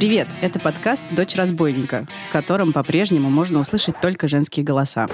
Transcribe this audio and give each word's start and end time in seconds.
Привет! 0.00 0.28
Это 0.40 0.58
подкаст 0.58 1.04
«Дочь 1.14 1.34
разбойника», 1.34 2.08
в 2.26 2.32
котором 2.32 2.72
по-прежнему 2.72 3.28
можно 3.28 3.60
услышать 3.60 4.00
только 4.00 4.28
женские 4.28 4.64
голоса. 4.64 5.06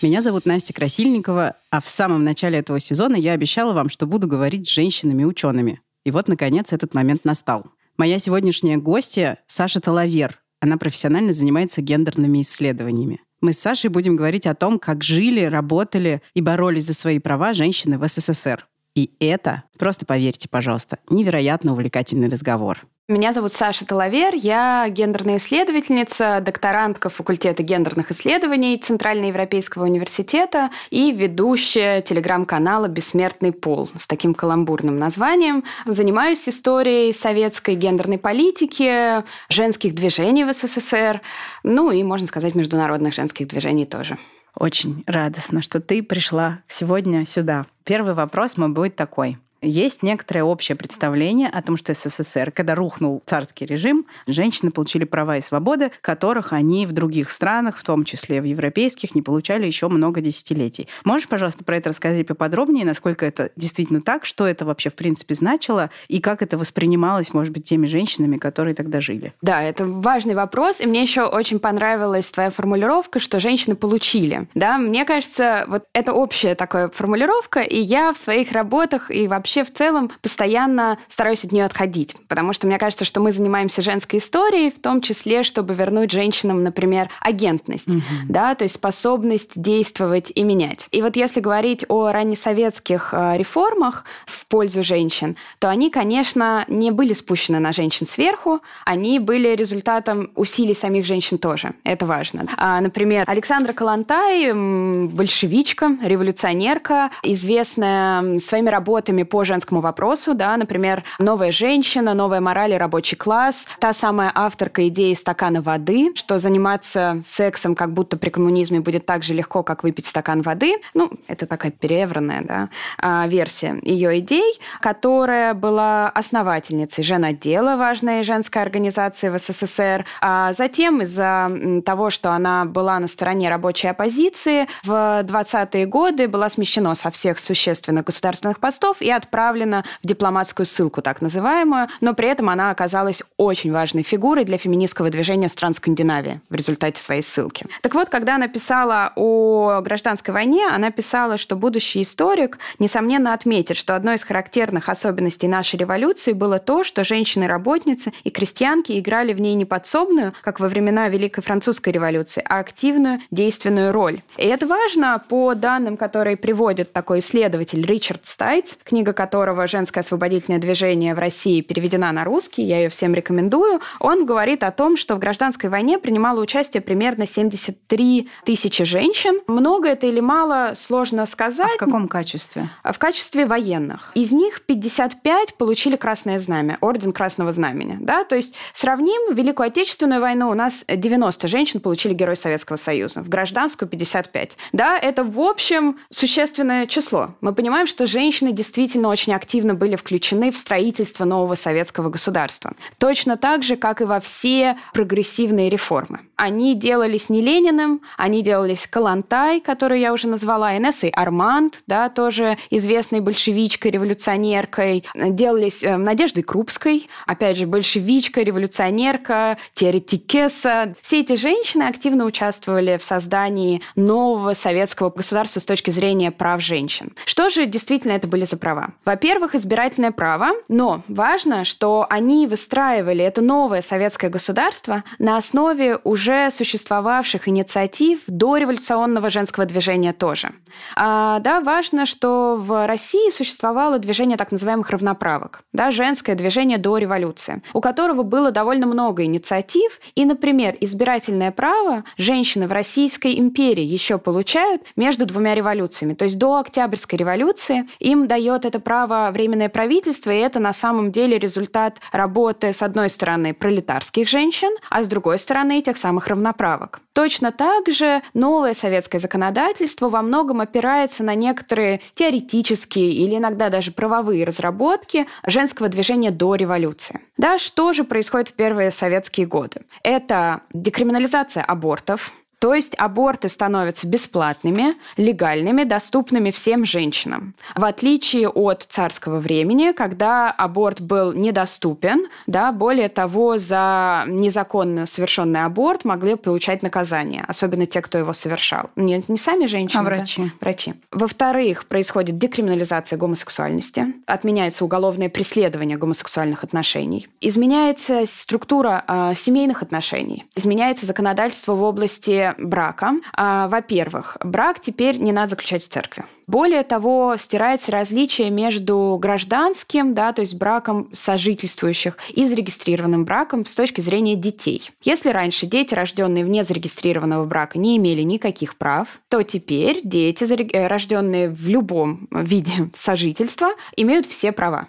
Меня 0.00 0.22
зовут 0.22 0.46
Настя 0.46 0.72
Красильникова, 0.72 1.56
а 1.70 1.82
в 1.82 1.86
самом 1.86 2.24
начале 2.24 2.58
этого 2.58 2.80
сезона 2.80 3.16
я 3.16 3.32
обещала 3.32 3.74
вам, 3.74 3.90
что 3.90 4.06
буду 4.06 4.26
говорить 4.26 4.66
с 4.66 4.72
женщинами-учеными. 4.72 5.82
И 6.06 6.10
вот, 6.10 6.26
наконец, 6.26 6.72
этот 6.72 6.94
момент 6.94 7.26
настал. 7.26 7.66
Моя 7.98 8.18
сегодняшняя 8.18 8.78
гостья— 8.78 9.36
Саша 9.46 9.82
Талавер. 9.82 10.40
Она 10.60 10.78
профессионально 10.78 11.34
занимается 11.34 11.82
гендерными 11.82 12.40
исследованиями. 12.40 13.20
Мы 13.40 13.52
с 13.52 13.58
Сашей 13.58 13.90
будем 13.90 14.16
говорить 14.16 14.46
о 14.46 14.54
том, 14.54 14.78
как 14.78 15.04
жили, 15.04 15.44
работали 15.44 16.22
и 16.34 16.40
боролись 16.40 16.84
за 16.84 16.94
свои 16.94 17.18
права 17.18 17.52
женщины 17.52 17.98
в 17.98 18.06
СССР. 18.08 18.66
И 18.98 19.12
это, 19.20 19.62
просто 19.78 20.06
поверьте, 20.06 20.48
пожалуйста, 20.48 20.98
невероятно 21.08 21.70
увлекательный 21.70 22.28
разговор. 22.28 22.84
Меня 23.06 23.32
зовут 23.32 23.52
Саша 23.52 23.86
Талавер, 23.86 24.34
я 24.34 24.88
гендерная 24.90 25.36
исследовательница, 25.36 26.40
докторантка 26.44 27.08
факультета 27.08 27.62
гендерных 27.62 28.10
исследований 28.10 28.76
Центральноевропейского 28.76 29.84
университета 29.84 30.70
и 30.90 31.12
ведущая 31.12 32.00
телеграм-канала 32.00 32.88
«Бессмертный 32.88 33.52
пол» 33.52 33.88
с 33.96 34.08
таким 34.08 34.34
каламбурным 34.34 34.98
названием. 34.98 35.62
Занимаюсь 35.86 36.48
историей 36.48 37.12
советской 37.12 37.76
гендерной 37.76 38.18
политики, 38.18 39.22
женских 39.48 39.94
движений 39.94 40.44
в 40.44 40.52
СССР, 40.52 41.20
ну 41.62 41.92
и, 41.92 42.02
можно 42.02 42.26
сказать, 42.26 42.56
международных 42.56 43.14
женских 43.14 43.46
движений 43.46 43.86
тоже. 43.86 44.18
Очень 44.58 45.04
радостно, 45.06 45.62
что 45.62 45.80
ты 45.80 46.02
пришла 46.02 46.62
сегодня 46.66 47.24
сюда. 47.24 47.66
Первый 47.84 48.14
вопрос 48.14 48.56
мой 48.56 48.68
будет 48.68 48.96
такой. 48.96 49.38
Есть 49.60 50.04
некоторое 50.04 50.44
общее 50.44 50.76
представление 50.76 51.48
о 51.48 51.62
том, 51.62 51.76
что 51.76 51.92
СССР, 51.92 52.52
когда 52.52 52.76
рухнул 52.76 53.22
царский 53.26 53.66
режим, 53.66 54.06
женщины 54.28 54.70
получили 54.70 55.04
права 55.04 55.36
и 55.36 55.40
свободы, 55.40 55.90
которых 56.00 56.52
они 56.52 56.86
в 56.86 56.92
других 56.92 57.30
странах, 57.30 57.76
в 57.78 57.84
том 57.84 58.04
числе 58.04 58.40
в 58.40 58.44
европейских, 58.44 59.16
не 59.16 59.22
получали 59.22 59.66
еще 59.66 59.88
много 59.88 60.20
десятилетий. 60.20 60.88
Можешь, 61.04 61.28
пожалуйста, 61.28 61.64
про 61.64 61.76
это 61.76 61.88
рассказать 61.88 62.26
поподробнее, 62.26 62.84
насколько 62.84 63.26
это 63.26 63.50
действительно 63.56 64.00
так, 64.00 64.24
что 64.24 64.46
это 64.46 64.64
вообще 64.64 64.90
в 64.90 64.94
принципе 64.94 65.34
значило 65.34 65.90
и 66.06 66.20
как 66.20 66.42
это 66.42 66.56
воспринималось, 66.56 67.34
может 67.34 67.52
быть, 67.52 67.64
теми 67.64 67.86
женщинами, 67.86 68.38
которые 68.38 68.74
тогда 68.74 69.00
жили? 69.00 69.34
Да, 69.42 69.60
это 69.60 69.86
важный 69.86 70.34
вопрос, 70.34 70.80
и 70.80 70.86
мне 70.86 71.02
еще 71.02 71.24
очень 71.24 71.58
понравилась 71.58 72.30
твоя 72.30 72.50
формулировка, 72.50 73.18
что 73.18 73.40
женщины 73.40 73.74
получили. 73.74 74.46
Да, 74.54 74.78
мне 74.78 75.04
кажется, 75.04 75.64
вот 75.68 75.84
это 75.92 76.12
общая 76.12 76.54
такая 76.54 76.90
формулировка, 76.90 77.60
и 77.60 77.78
я 77.78 78.12
в 78.12 78.16
своих 78.16 78.52
работах 78.52 79.10
и 79.10 79.26
вообще 79.26 79.47
вообще 79.48 79.64
в 79.64 79.72
целом 79.72 80.10
постоянно 80.20 80.98
стараюсь 81.08 81.42
от 81.42 81.52
нее 81.52 81.64
отходить, 81.64 82.14
потому 82.28 82.52
что 82.52 82.66
мне 82.66 82.76
кажется, 82.78 83.06
что 83.06 83.20
мы 83.20 83.32
занимаемся 83.32 83.80
женской 83.80 84.18
историей, 84.18 84.70
в 84.70 84.78
том 84.78 85.00
числе, 85.00 85.42
чтобы 85.42 85.74
вернуть 85.74 86.10
женщинам, 86.10 86.62
например, 86.62 87.08
агентность, 87.20 87.88
угу. 87.88 88.02
да, 88.28 88.54
то 88.54 88.64
есть 88.64 88.74
способность 88.74 89.52
действовать 89.58 90.30
и 90.34 90.42
менять. 90.42 90.86
И 90.90 91.00
вот 91.00 91.16
если 91.16 91.40
говорить 91.40 91.86
о 91.88 92.12
раннесоветских 92.12 93.14
э, 93.14 93.38
реформах 93.38 94.04
в 94.26 94.46
пользу 94.46 94.82
женщин, 94.82 95.36
то 95.58 95.70
они, 95.70 95.90
конечно, 95.90 96.66
не 96.68 96.90
были 96.90 97.14
спущены 97.14 97.58
на 97.58 97.72
женщин 97.72 98.06
сверху, 98.06 98.60
они 98.84 99.18
были 99.18 99.56
результатом 99.56 100.30
усилий 100.34 100.74
самих 100.74 101.06
женщин 101.06 101.38
тоже. 101.38 101.72
Это 101.84 102.04
важно. 102.04 102.44
А, 102.58 102.82
например, 102.82 103.24
Александра 103.26 103.72
Калантай, 103.72 104.52
большевичка, 104.52 105.96
революционерка, 106.02 107.10
известная 107.22 108.38
своими 108.40 108.68
работами 108.68 109.22
по 109.22 109.37
по 109.38 109.44
женскому 109.44 109.80
вопросу, 109.80 110.34
да, 110.34 110.56
например, 110.56 111.04
«Новая 111.20 111.52
женщина», 111.52 112.12
«Новая 112.12 112.40
мораль 112.40 112.72
и 112.72 112.76
рабочий 112.76 113.14
класс», 113.14 113.68
та 113.78 113.92
самая 113.92 114.32
авторка 114.34 114.88
идеи 114.88 115.14
стакана 115.14 115.62
воды, 115.62 116.10
что 116.16 116.38
заниматься 116.38 117.20
сексом 117.22 117.76
как 117.76 117.92
будто 117.92 118.16
при 118.16 118.30
коммунизме 118.30 118.80
будет 118.80 119.06
так 119.06 119.22
же 119.22 119.34
легко, 119.34 119.62
как 119.62 119.84
выпить 119.84 120.06
стакан 120.06 120.42
воды. 120.42 120.74
Ну, 120.92 121.12
это 121.28 121.46
такая 121.46 121.70
перевранная 121.70 122.42
да, 122.42 122.68
а, 123.00 123.28
версия 123.28 123.78
ее 123.82 124.18
идей, 124.18 124.58
которая 124.80 125.54
была 125.54 126.08
основательницей 126.08 127.04
женотдела, 127.04 127.76
важной 127.76 128.24
женской 128.24 128.60
организации 128.60 129.28
в 129.28 129.38
СССР. 129.38 130.04
А 130.20 130.52
затем 130.52 131.02
из-за 131.02 131.48
того, 131.86 132.10
что 132.10 132.32
она 132.32 132.64
была 132.64 132.98
на 132.98 133.06
стороне 133.06 133.50
рабочей 133.50 133.86
оппозиции, 133.86 134.66
в 134.82 135.22
20-е 135.22 135.86
годы 135.86 136.26
была 136.26 136.48
смещена 136.48 136.96
со 136.96 137.12
всех 137.12 137.38
существенных 137.38 138.06
государственных 138.06 138.58
постов 138.58 139.00
и 139.00 139.10
от 139.12 139.27
отправлена 139.28 139.84
в 140.02 140.06
дипломатскую 140.06 140.66
ссылку, 140.66 141.02
так 141.02 141.20
называемую, 141.20 141.88
но 142.00 142.14
при 142.14 142.28
этом 142.28 142.48
она 142.48 142.70
оказалась 142.70 143.22
очень 143.36 143.72
важной 143.72 144.02
фигурой 144.02 144.44
для 144.44 144.56
феминистского 144.58 145.10
движения 145.10 145.48
стран 145.48 145.74
Скандинавии 145.74 146.40
в 146.48 146.54
результате 146.54 147.00
своей 147.00 147.22
ссылки. 147.22 147.66
Так 147.82 147.94
вот, 147.94 148.08
когда 148.08 148.36
она 148.36 148.48
писала 148.48 149.12
о 149.16 149.80
гражданской 149.82 150.32
войне, 150.32 150.66
она 150.66 150.90
писала, 150.90 151.36
что 151.36 151.56
будущий 151.56 152.02
историк, 152.02 152.58
несомненно, 152.78 153.34
отметит, 153.34 153.76
что 153.76 153.94
одной 153.94 154.14
из 154.14 154.24
характерных 154.24 154.88
особенностей 154.88 155.48
нашей 155.48 155.76
революции 155.76 156.32
было 156.32 156.58
то, 156.58 156.84
что 156.84 157.04
женщины-работницы 157.04 158.12
и 158.24 158.30
крестьянки 158.30 158.98
играли 158.98 159.34
в 159.34 159.40
ней 159.40 159.54
не 159.54 159.64
подсобную, 159.64 160.32
как 160.40 160.60
во 160.60 160.68
времена 160.68 161.08
Великой 161.08 161.42
Французской 161.42 161.90
революции, 161.90 162.42
а 162.48 162.58
активную 162.58 163.20
действенную 163.30 163.92
роль. 163.92 164.22
И 164.36 164.46
это 164.46 164.66
важно 164.66 165.22
по 165.28 165.54
данным, 165.54 165.96
которые 165.96 166.36
приводит 166.36 166.92
такой 166.92 167.18
исследователь 167.18 167.84
Ричард 167.84 168.24
Стайц, 168.24 168.78
книга 168.84 169.12
которого 169.18 169.66
«Женское 169.66 169.98
освободительное 169.98 170.60
движение 170.60 171.12
в 171.12 171.18
России» 171.18 171.60
переведена 171.60 172.12
на 172.12 172.22
русский, 172.22 172.62
я 172.62 172.76
ее 172.78 172.88
всем 172.88 173.14
рекомендую, 173.14 173.80
он 173.98 174.24
говорит 174.24 174.62
о 174.62 174.70
том, 174.70 174.96
что 174.96 175.16
в 175.16 175.18
гражданской 175.18 175.68
войне 175.68 175.98
принимало 175.98 176.40
участие 176.40 176.80
примерно 176.80 177.26
73 177.26 178.28
тысячи 178.44 178.84
женщин. 178.84 179.40
Много 179.48 179.88
это 179.88 180.06
или 180.06 180.20
мало, 180.20 180.74
сложно 180.76 181.26
сказать. 181.26 181.72
А 181.72 181.74
в 181.74 181.78
каком 181.78 182.06
качестве? 182.06 182.70
В 182.84 182.96
качестве 182.96 183.44
военных. 183.44 184.12
Из 184.14 184.30
них 184.30 184.62
55 184.62 185.54
получили 185.56 185.96
Красное 185.96 186.38
Знамя, 186.38 186.78
Орден 186.80 187.12
Красного 187.12 187.50
Знамени. 187.50 187.98
Да? 188.00 188.22
То 188.22 188.36
есть 188.36 188.54
сравним 188.72 189.34
Великую 189.34 189.66
Отечественную 189.66 190.20
войну, 190.20 190.48
у 190.48 190.54
нас 190.54 190.84
90 190.88 191.48
женщин 191.48 191.80
получили 191.80 192.14
Герой 192.14 192.36
Советского 192.36 192.76
Союза, 192.76 193.22
в 193.22 193.28
гражданскую 193.28 193.88
55. 193.88 194.56
Да, 194.72 194.96
это 194.96 195.24
в 195.24 195.40
общем 195.40 195.98
существенное 196.08 196.86
число. 196.86 197.30
Мы 197.40 197.52
понимаем, 197.52 197.88
что 197.88 198.06
женщины 198.06 198.52
действительно 198.52 199.07
действительно 199.08 199.18
очень 199.18 199.34
активно 199.34 199.74
были 199.74 199.96
включены 199.96 200.50
в 200.50 200.56
строительство 200.56 201.24
нового 201.24 201.54
советского 201.54 202.10
государства. 202.10 202.72
Точно 202.98 203.36
так 203.36 203.62
же, 203.62 203.76
как 203.76 204.00
и 204.00 204.04
во 204.04 204.20
все 204.20 204.76
прогрессивные 204.92 205.68
реформы. 205.68 206.20
Они 206.36 206.74
делались 206.74 207.30
не 207.30 207.40
Лениным, 207.40 208.00
они 208.16 208.42
делались 208.42 208.86
Калантай, 208.86 209.60
которую 209.60 210.00
я 210.00 210.12
уже 210.12 210.28
назвала, 210.28 210.76
Инессой 210.76 211.10
Арманд, 211.10 211.80
да, 211.86 212.08
тоже 212.08 212.56
известной 212.70 213.20
большевичкой, 213.20 213.90
революционеркой, 213.90 215.04
делались 215.14 215.82
э, 215.82 215.96
Надеждой 215.96 216.42
Крупской, 216.42 217.08
опять 217.26 217.56
же, 217.56 217.66
большевичка, 217.66 218.42
революционерка, 218.42 219.58
теоретикеса. 219.74 220.94
Все 221.02 221.20
эти 221.20 221.34
женщины 221.34 221.84
активно 221.84 222.24
участвовали 222.24 222.96
в 222.96 223.02
создании 223.02 223.82
нового 223.96 224.52
советского 224.52 225.10
государства 225.10 225.60
с 225.60 225.64
точки 225.64 225.90
зрения 225.90 226.30
прав 226.30 226.62
женщин. 226.62 227.12
Что 227.24 227.50
же 227.50 227.66
действительно 227.66 228.12
это 228.12 228.28
были 228.28 228.44
за 228.44 228.56
права? 228.56 228.92
Во-первых, 229.04 229.54
избирательное 229.54 230.12
право, 230.12 230.50
но 230.68 231.00
важно, 231.08 231.64
что 231.64 232.06
они 232.10 232.46
выстраивали 232.46 233.24
это 233.24 233.40
новое 233.40 233.80
советское 233.80 234.28
государство 234.28 235.02
на 235.18 235.36
основе 235.36 235.98
уже 236.04 236.50
существовавших 236.50 237.48
инициатив 237.48 238.20
до 238.26 238.56
революционного 238.56 239.30
женского 239.30 239.64
движения 239.64 240.12
тоже. 240.12 240.50
А, 240.94 241.38
да, 241.40 241.60
важно, 241.60 242.04
что 242.04 242.56
в 242.58 242.86
России 242.86 243.30
существовало 243.30 243.98
движение 243.98 244.36
так 244.36 244.52
называемых 244.52 244.90
равноправок, 244.90 245.62
да, 245.72 245.90
женское 245.90 246.34
движение 246.34 246.78
до 246.78 246.98
революции, 246.98 247.62
у 247.72 247.80
которого 247.80 248.22
было 248.22 248.50
довольно 248.50 248.86
много 248.86 249.24
инициатив, 249.24 250.00
и, 250.14 250.24
например, 250.24 250.76
избирательное 250.80 251.50
право 251.50 252.04
женщины 252.16 252.66
в 252.66 252.72
Российской 252.72 253.38
империи 253.38 253.84
еще 253.84 254.18
получают 254.18 254.82
между 254.96 255.24
двумя 255.24 255.54
революциями, 255.54 256.14
то 256.14 256.24
есть 256.24 256.38
до 256.38 256.58
Октябрьской 256.58 257.18
революции 257.18 257.86
им 257.98 258.26
дает 258.26 258.64
это 258.64 258.77
право 258.78 259.30
временное 259.32 259.68
правительство, 259.68 260.30
и 260.30 260.38
это 260.38 260.60
на 260.60 260.72
самом 260.72 261.12
деле 261.12 261.38
результат 261.38 261.98
работы, 262.12 262.72
с 262.72 262.82
одной 262.82 263.08
стороны, 263.08 263.54
пролетарских 263.54 264.28
женщин, 264.28 264.70
а 264.90 265.02
с 265.02 265.08
другой 265.08 265.38
стороны, 265.38 265.82
тех 265.82 265.96
самых 265.96 266.26
равноправок. 266.28 267.00
Точно 267.12 267.50
так 267.50 267.88
же 267.88 268.22
новое 268.34 268.74
советское 268.74 269.18
законодательство 269.18 270.08
во 270.08 270.22
многом 270.22 270.60
опирается 270.60 271.24
на 271.24 271.34
некоторые 271.34 272.00
теоретические 272.14 273.12
или 273.12 273.36
иногда 273.36 273.70
даже 273.70 273.90
правовые 273.90 274.44
разработки 274.44 275.26
женского 275.44 275.88
движения 275.88 276.30
до 276.30 276.54
революции. 276.54 277.20
Да, 277.36 277.58
что 277.58 277.92
же 277.92 278.04
происходит 278.04 278.50
в 278.50 278.52
первые 278.52 278.90
советские 278.90 279.46
годы? 279.46 279.82
Это 280.02 280.60
декриминализация 280.72 281.64
абортов, 281.64 282.32
То 282.58 282.74
есть 282.74 282.94
аборты 282.98 283.48
становятся 283.48 284.06
бесплатными, 284.06 284.96
легальными, 285.16 285.84
доступными 285.84 286.50
всем 286.50 286.84
женщинам. 286.84 287.54
В 287.76 287.84
отличие 287.84 288.48
от 288.48 288.82
царского 288.82 289.38
времени, 289.38 289.92
когда 289.92 290.50
аборт 290.50 291.00
был 291.00 291.32
недоступен, 291.32 292.26
да, 292.46 292.72
более 292.72 293.08
того, 293.08 293.58
за 293.58 294.24
незаконно 294.26 295.06
совершенный 295.06 295.64
аборт 295.64 296.04
могли 296.04 296.34
получать 296.34 296.82
наказание, 296.82 297.44
особенно 297.46 297.86
те, 297.86 298.02
кто 298.02 298.18
его 298.18 298.32
совершал. 298.32 298.90
Не, 298.96 299.22
не 299.28 299.38
сами 299.38 299.66
женщины, 299.66 300.00
а 300.00 300.04
врачи. 300.04 300.42
Да? 300.42 300.50
врачи. 300.60 300.94
Во-вторых, 301.12 301.86
происходит 301.86 302.38
декриминализация 302.38 303.18
гомосексуальности, 303.18 304.06
отменяется 304.26 304.84
уголовное 304.84 305.28
преследование 305.28 305.96
гомосексуальных 305.96 306.64
отношений, 306.64 307.28
изменяется 307.40 308.26
структура 308.26 309.04
э, 309.06 309.32
семейных 309.36 309.82
отношений, 309.82 310.46
изменяется 310.56 311.06
законодательство 311.06 311.74
в 311.74 311.82
области 311.82 312.47
брака. 312.56 313.14
А, 313.34 313.68
во-первых, 313.68 314.36
брак 314.42 314.80
теперь 314.80 315.18
не 315.18 315.32
надо 315.32 315.50
заключать 315.50 315.82
в 315.82 315.88
церкви. 315.88 316.24
Более 316.46 316.82
того, 316.82 317.36
стирается 317.36 317.92
различие 317.92 318.50
между 318.50 319.18
гражданским, 319.20 320.14
да, 320.14 320.32
то 320.32 320.40
есть 320.40 320.56
браком 320.56 321.10
сожительствующих, 321.12 322.16
и 322.30 322.46
зарегистрированным 322.46 323.24
браком 323.24 323.66
с 323.66 323.74
точки 323.74 324.00
зрения 324.00 324.34
детей. 324.34 324.90
Если 325.02 325.30
раньше 325.30 325.66
дети, 325.66 325.94
рожденные 325.94 326.44
вне 326.44 326.62
зарегистрированного 326.62 327.44
брака, 327.44 327.78
не 327.78 327.96
имели 327.96 328.22
никаких 328.22 328.76
прав, 328.76 329.20
то 329.28 329.42
теперь 329.42 330.00
дети, 330.04 330.44
рожденные 330.86 331.50
в 331.50 331.68
любом 331.68 332.28
виде 332.30 332.90
сожительства, 332.94 333.70
имеют 333.96 334.26
все 334.26 334.52
права. 334.52 334.88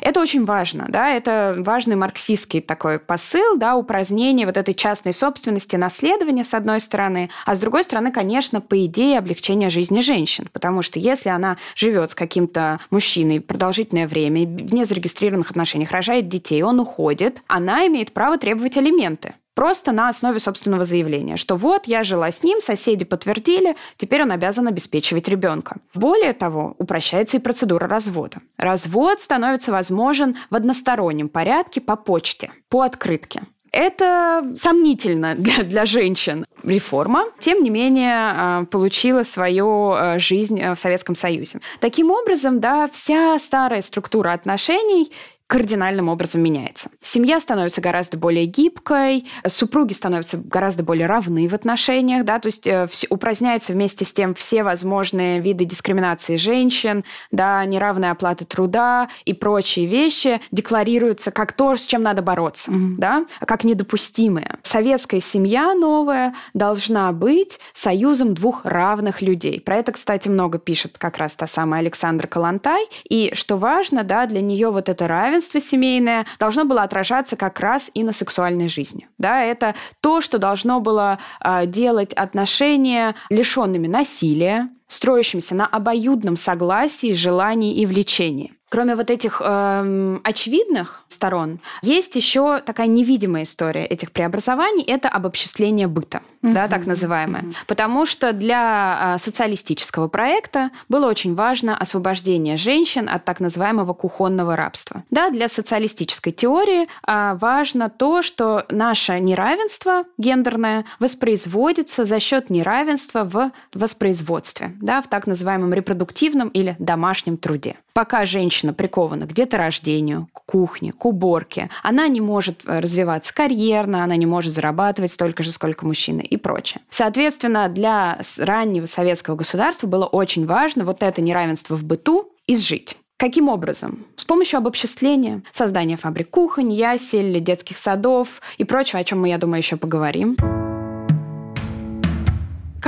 Это 0.00 0.20
очень 0.20 0.44
важно, 0.44 0.86
да, 0.88 1.10
это 1.10 1.56
важный 1.58 1.96
марксистский 1.96 2.60
такой 2.60 2.98
посыл, 2.98 3.56
да, 3.56 3.76
упразднение 3.76 4.46
вот 4.46 4.56
этой 4.56 4.74
частной 4.74 5.12
собственности, 5.12 5.76
наследования, 5.76 6.44
с 6.44 6.54
одной 6.54 6.80
стороны, 6.80 7.30
а 7.46 7.54
с 7.54 7.60
другой 7.60 7.84
стороны, 7.84 8.12
конечно, 8.12 8.60
по 8.60 8.84
идее 8.84 9.18
облегчение 9.18 9.70
жизни 9.70 10.00
женщин, 10.00 10.48
потому 10.52 10.82
что 10.82 10.98
если 10.98 11.28
она 11.28 11.56
живет 11.74 12.12
с 12.12 12.14
каким-то 12.14 12.80
мужчиной 12.90 13.40
продолжительное 13.40 14.06
время, 14.06 14.46
в 14.46 14.72
незарегистрированных 14.72 15.50
отношениях, 15.50 15.90
рожает 15.90 16.28
детей, 16.28 16.62
он 16.62 16.80
уходит, 16.80 17.42
она 17.46 17.86
имеет 17.86 18.12
право 18.12 18.38
требовать 18.38 18.76
алименты 18.76 19.34
просто 19.60 19.92
на 19.92 20.08
основе 20.08 20.38
собственного 20.38 20.84
заявления, 20.84 21.36
что 21.36 21.54
вот 21.54 21.86
я 21.86 22.02
жила 22.02 22.32
с 22.32 22.42
ним, 22.42 22.62
соседи 22.62 23.04
подтвердили, 23.04 23.76
теперь 23.98 24.22
он 24.22 24.32
обязан 24.32 24.66
обеспечивать 24.68 25.28
ребенка. 25.28 25.76
Более 25.94 26.32
того, 26.32 26.74
упрощается 26.78 27.36
и 27.36 27.40
процедура 27.40 27.86
развода. 27.86 28.38
Развод 28.56 29.20
становится 29.20 29.70
возможен 29.70 30.38
в 30.48 30.54
одностороннем 30.54 31.28
порядке 31.28 31.82
по 31.82 31.96
почте, 31.96 32.50
по 32.70 32.80
открытке. 32.80 33.42
Это 33.70 34.50
сомнительно 34.54 35.34
для, 35.34 35.62
для 35.62 35.84
женщин 35.84 36.46
реформа, 36.64 37.26
тем 37.38 37.62
не 37.62 37.68
менее 37.68 38.14
а, 38.14 38.64
получила 38.64 39.24
свою 39.24 39.90
а, 39.92 40.18
жизнь 40.18 40.58
в 40.58 40.74
Советском 40.74 41.14
Союзе. 41.14 41.60
Таким 41.80 42.10
образом, 42.10 42.60
да, 42.60 42.88
вся 42.90 43.38
старая 43.38 43.82
структура 43.82 44.32
отношений 44.32 45.12
кардинальным 45.50 46.08
образом 46.08 46.42
меняется. 46.42 46.90
Семья 47.02 47.40
становится 47.40 47.80
гораздо 47.80 48.16
более 48.16 48.46
гибкой, 48.46 49.26
супруги 49.48 49.92
становятся 49.92 50.36
гораздо 50.36 50.84
более 50.84 51.08
равны 51.08 51.48
в 51.48 51.54
отношениях, 51.54 52.24
да, 52.24 52.38
то 52.38 52.46
есть 52.46 52.68
э, 52.68 52.86
упраздняется 53.10 53.72
вместе 53.72 54.04
с 54.04 54.12
тем 54.12 54.36
все 54.36 54.62
возможные 54.62 55.40
виды 55.40 55.64
дискриминации 55.64 56.36
женщин, 56.36 57.04
да, 57.32 57.64
неравная 57.64 58.12
оплата 58.12 58.44
труда 58.44 59.08
и 59.24 59.34
прочие 59.34 59.86
вещи 59.86 60.40
декларируются 60.52 61.32
как 61.32 61.52
то, 61.52 61.74
с 61.74 61.84
чем 61.84 62.04
надо 62.04 62.22
бороться, 62.22 62.70
mm-hmm. 62.70 62.94
да, 62.98 63.26
как 63.40 63.64
недопустимые. 63.64 64.58
Советская 64.62 65.20
семья 65.20 65.74
новая 65.74 66.32
должна 66.54 67.10
быть 67.10 67.58
союзом 67.72 68.34
двух 68.34 68.64
равных 68.64 69.20
людей. 69.20 69.60
Про 69.60 69.78
это, 69.78 69.90
кстати, 69.90 70.28
много 70.28 70.60
пишет 70.60 70.96
как 70.96 71.18
раз 71.18 71.34
та 71.34 71.48
самая 71.48 71.80
Александра 71.80 72.28
Калантай. 72.28 72.84
И 73.08 73.32
что 73.34 73.56
важно, 73.56 74.04
да, 74.04 74.26
для 74.26 74.40
нее 74.40 74.70
вот 74.70 74.88
это 74.88 75.08
равенство 75.08 75.39
равенство 75.40 75.60
семейное 75.60 76.26
должно 76.38 76.64
было 76.64 76.82
отражаться 76.82 77.36
как 77.36 77.60
раз 77.60 77.90
и 77.94 78.02
на 78.02 78.12
сексуальной 78.12 78.68
жизни. 78.68 79.08
Да, 79.18 79.42
это 79.42 79.74
то, 80.00 80.20
что 80.20 80.38
должно 80.38 80.80
было 80.80 81.18
э, 81.42 81.66
делать 81.66 82.12
отношения 82.12 83.14
лишенными 83.30 83.86
насилия, 83.86 84.68
строящимися 84.86 85.54
на 85.54 85.66
обоюдном 85.66 86.36
согласии, 86.36 87.14
желании 87.14 87.74
и 87.76 87.86
влечении. 87.86 88.52
Кроме 88.68 88.94
вот 88.94 89.10
этих 89.10 89.42
э, 89.44 90.18
очевидных 90.22 91.04
сторон, 91.08 91.60
есть 91.82 92.14
еще 92.16 92.60
такая 92.60 92.86
невидимая 92.86 93.42
история 93.42 93.84
этих 93.84 94.12
преобразований. 94.12 94.84
Это 94.84 95.08
обобществление 95.08 95.88
быта, 95.88 96.20
mm-hmm. 96.42 96.52
да, 96.52 96.68
так 96.68 96.86
называемое. 96.86 97.42
Mm-hmm. 97.42 97.56
Потому 97.66 98.06
что 98.06 98.32
для 98.32 99.14
э, 99.14 99.18
социалистического 99.18 100.08
проекта 100.08 100.70
было 100.88 101.06
очень 101.06 101.34
важно 101.34 101.76
освобождение 101.76 102.56
женщин 102.56 103.08
от 103.08 103.24
так 103.24 103.40
называемого 103.40 103.94
кухонного 103.94 104.56
рабства. 104.56 105.04
Да, 105.10 105.30
для 105.30 105.48
социалистической 105.48 106.32
теории 106.32 106.86
э, 107.06 107.36
важно 107.40 107.90
то, 107.90 108.22
что 108.22 108.64
наше 108.68 109.20
неравенство 109.20 110.04
гендерное 110.18 110.84
воспроизводится 110.98 112.04
за 112.04 112.20
счет 112.20 112.50
неравенства 112.50 113.24
в 113.24 113.50
воспроизводстве, 113.74 114.72
да, 114.80 115.02
в 115.02 115.08
так 115.08 115.26
называемом 115.26 115.72
репродуктивном 115.74 116.48
или 116.48 116.76
домашнем 116.78 117.36
труде. 117.36 117.76
Пока 117.92 118.24
женщина 118.24 118.72
прикована 118.72 119.26
к 119.26 119.32
деторождению, 119.32 120.28
к 120.32 120.44
кухне, 120.46 120.92
к 120.92 121.04
уборке, 121.04 121.70
она 121.82 122.08
не 122.08 122.20
может 122.20 122.62
э, 122.64 122.80
развиваться 122.80 123.34
карьерно, 123.34 124.04
она 124.04 124.16
не 124.16 124.26
может 124.26 124.52
зарабатывать 124.52 125.12
столько 125.12 125.42
же, 125.42 125.50
сколько 125.50 125.86
мужчина 125.86 126.20
и 126.30 126.36
прочее. 126.36 126.80
Соответственно, 126.88 127.68
для 127.68 128.18
раннего 128.38 128.86
советского 128.86 129.36
государства 129.36 129.86
было 129.86 130.06
очень 130.06 130.46
важно 130.46 130.84
вот 130.84 131.02
это 131.02 131.20
неравенство 131.20 131.74
в 131.74 131.84
быту 131.84 132.32
изжить. 132.46 132.96
Каким 133.18 133.48
образом? 133.48 134.06
С 134.16 134.24
помощью 134.24 134.56
обобществления, 134.56 135.42
создания 135.52 135.98
фабрик 135.98 136.30
кухонь, 136.30 136.72
ясель, 136.72 137.38
детских 137.40 137.76
садов 137.76 138.40
и 138.56 138.64
прочего, 138.64 139.00
о 139.00 139.04
чем 139.04 139.20
мы, 139.20 139.28
я 139.28 139.36
думаю, 139.36 139.58
еще 139.58 139.76
поговорим. 139.76 140.36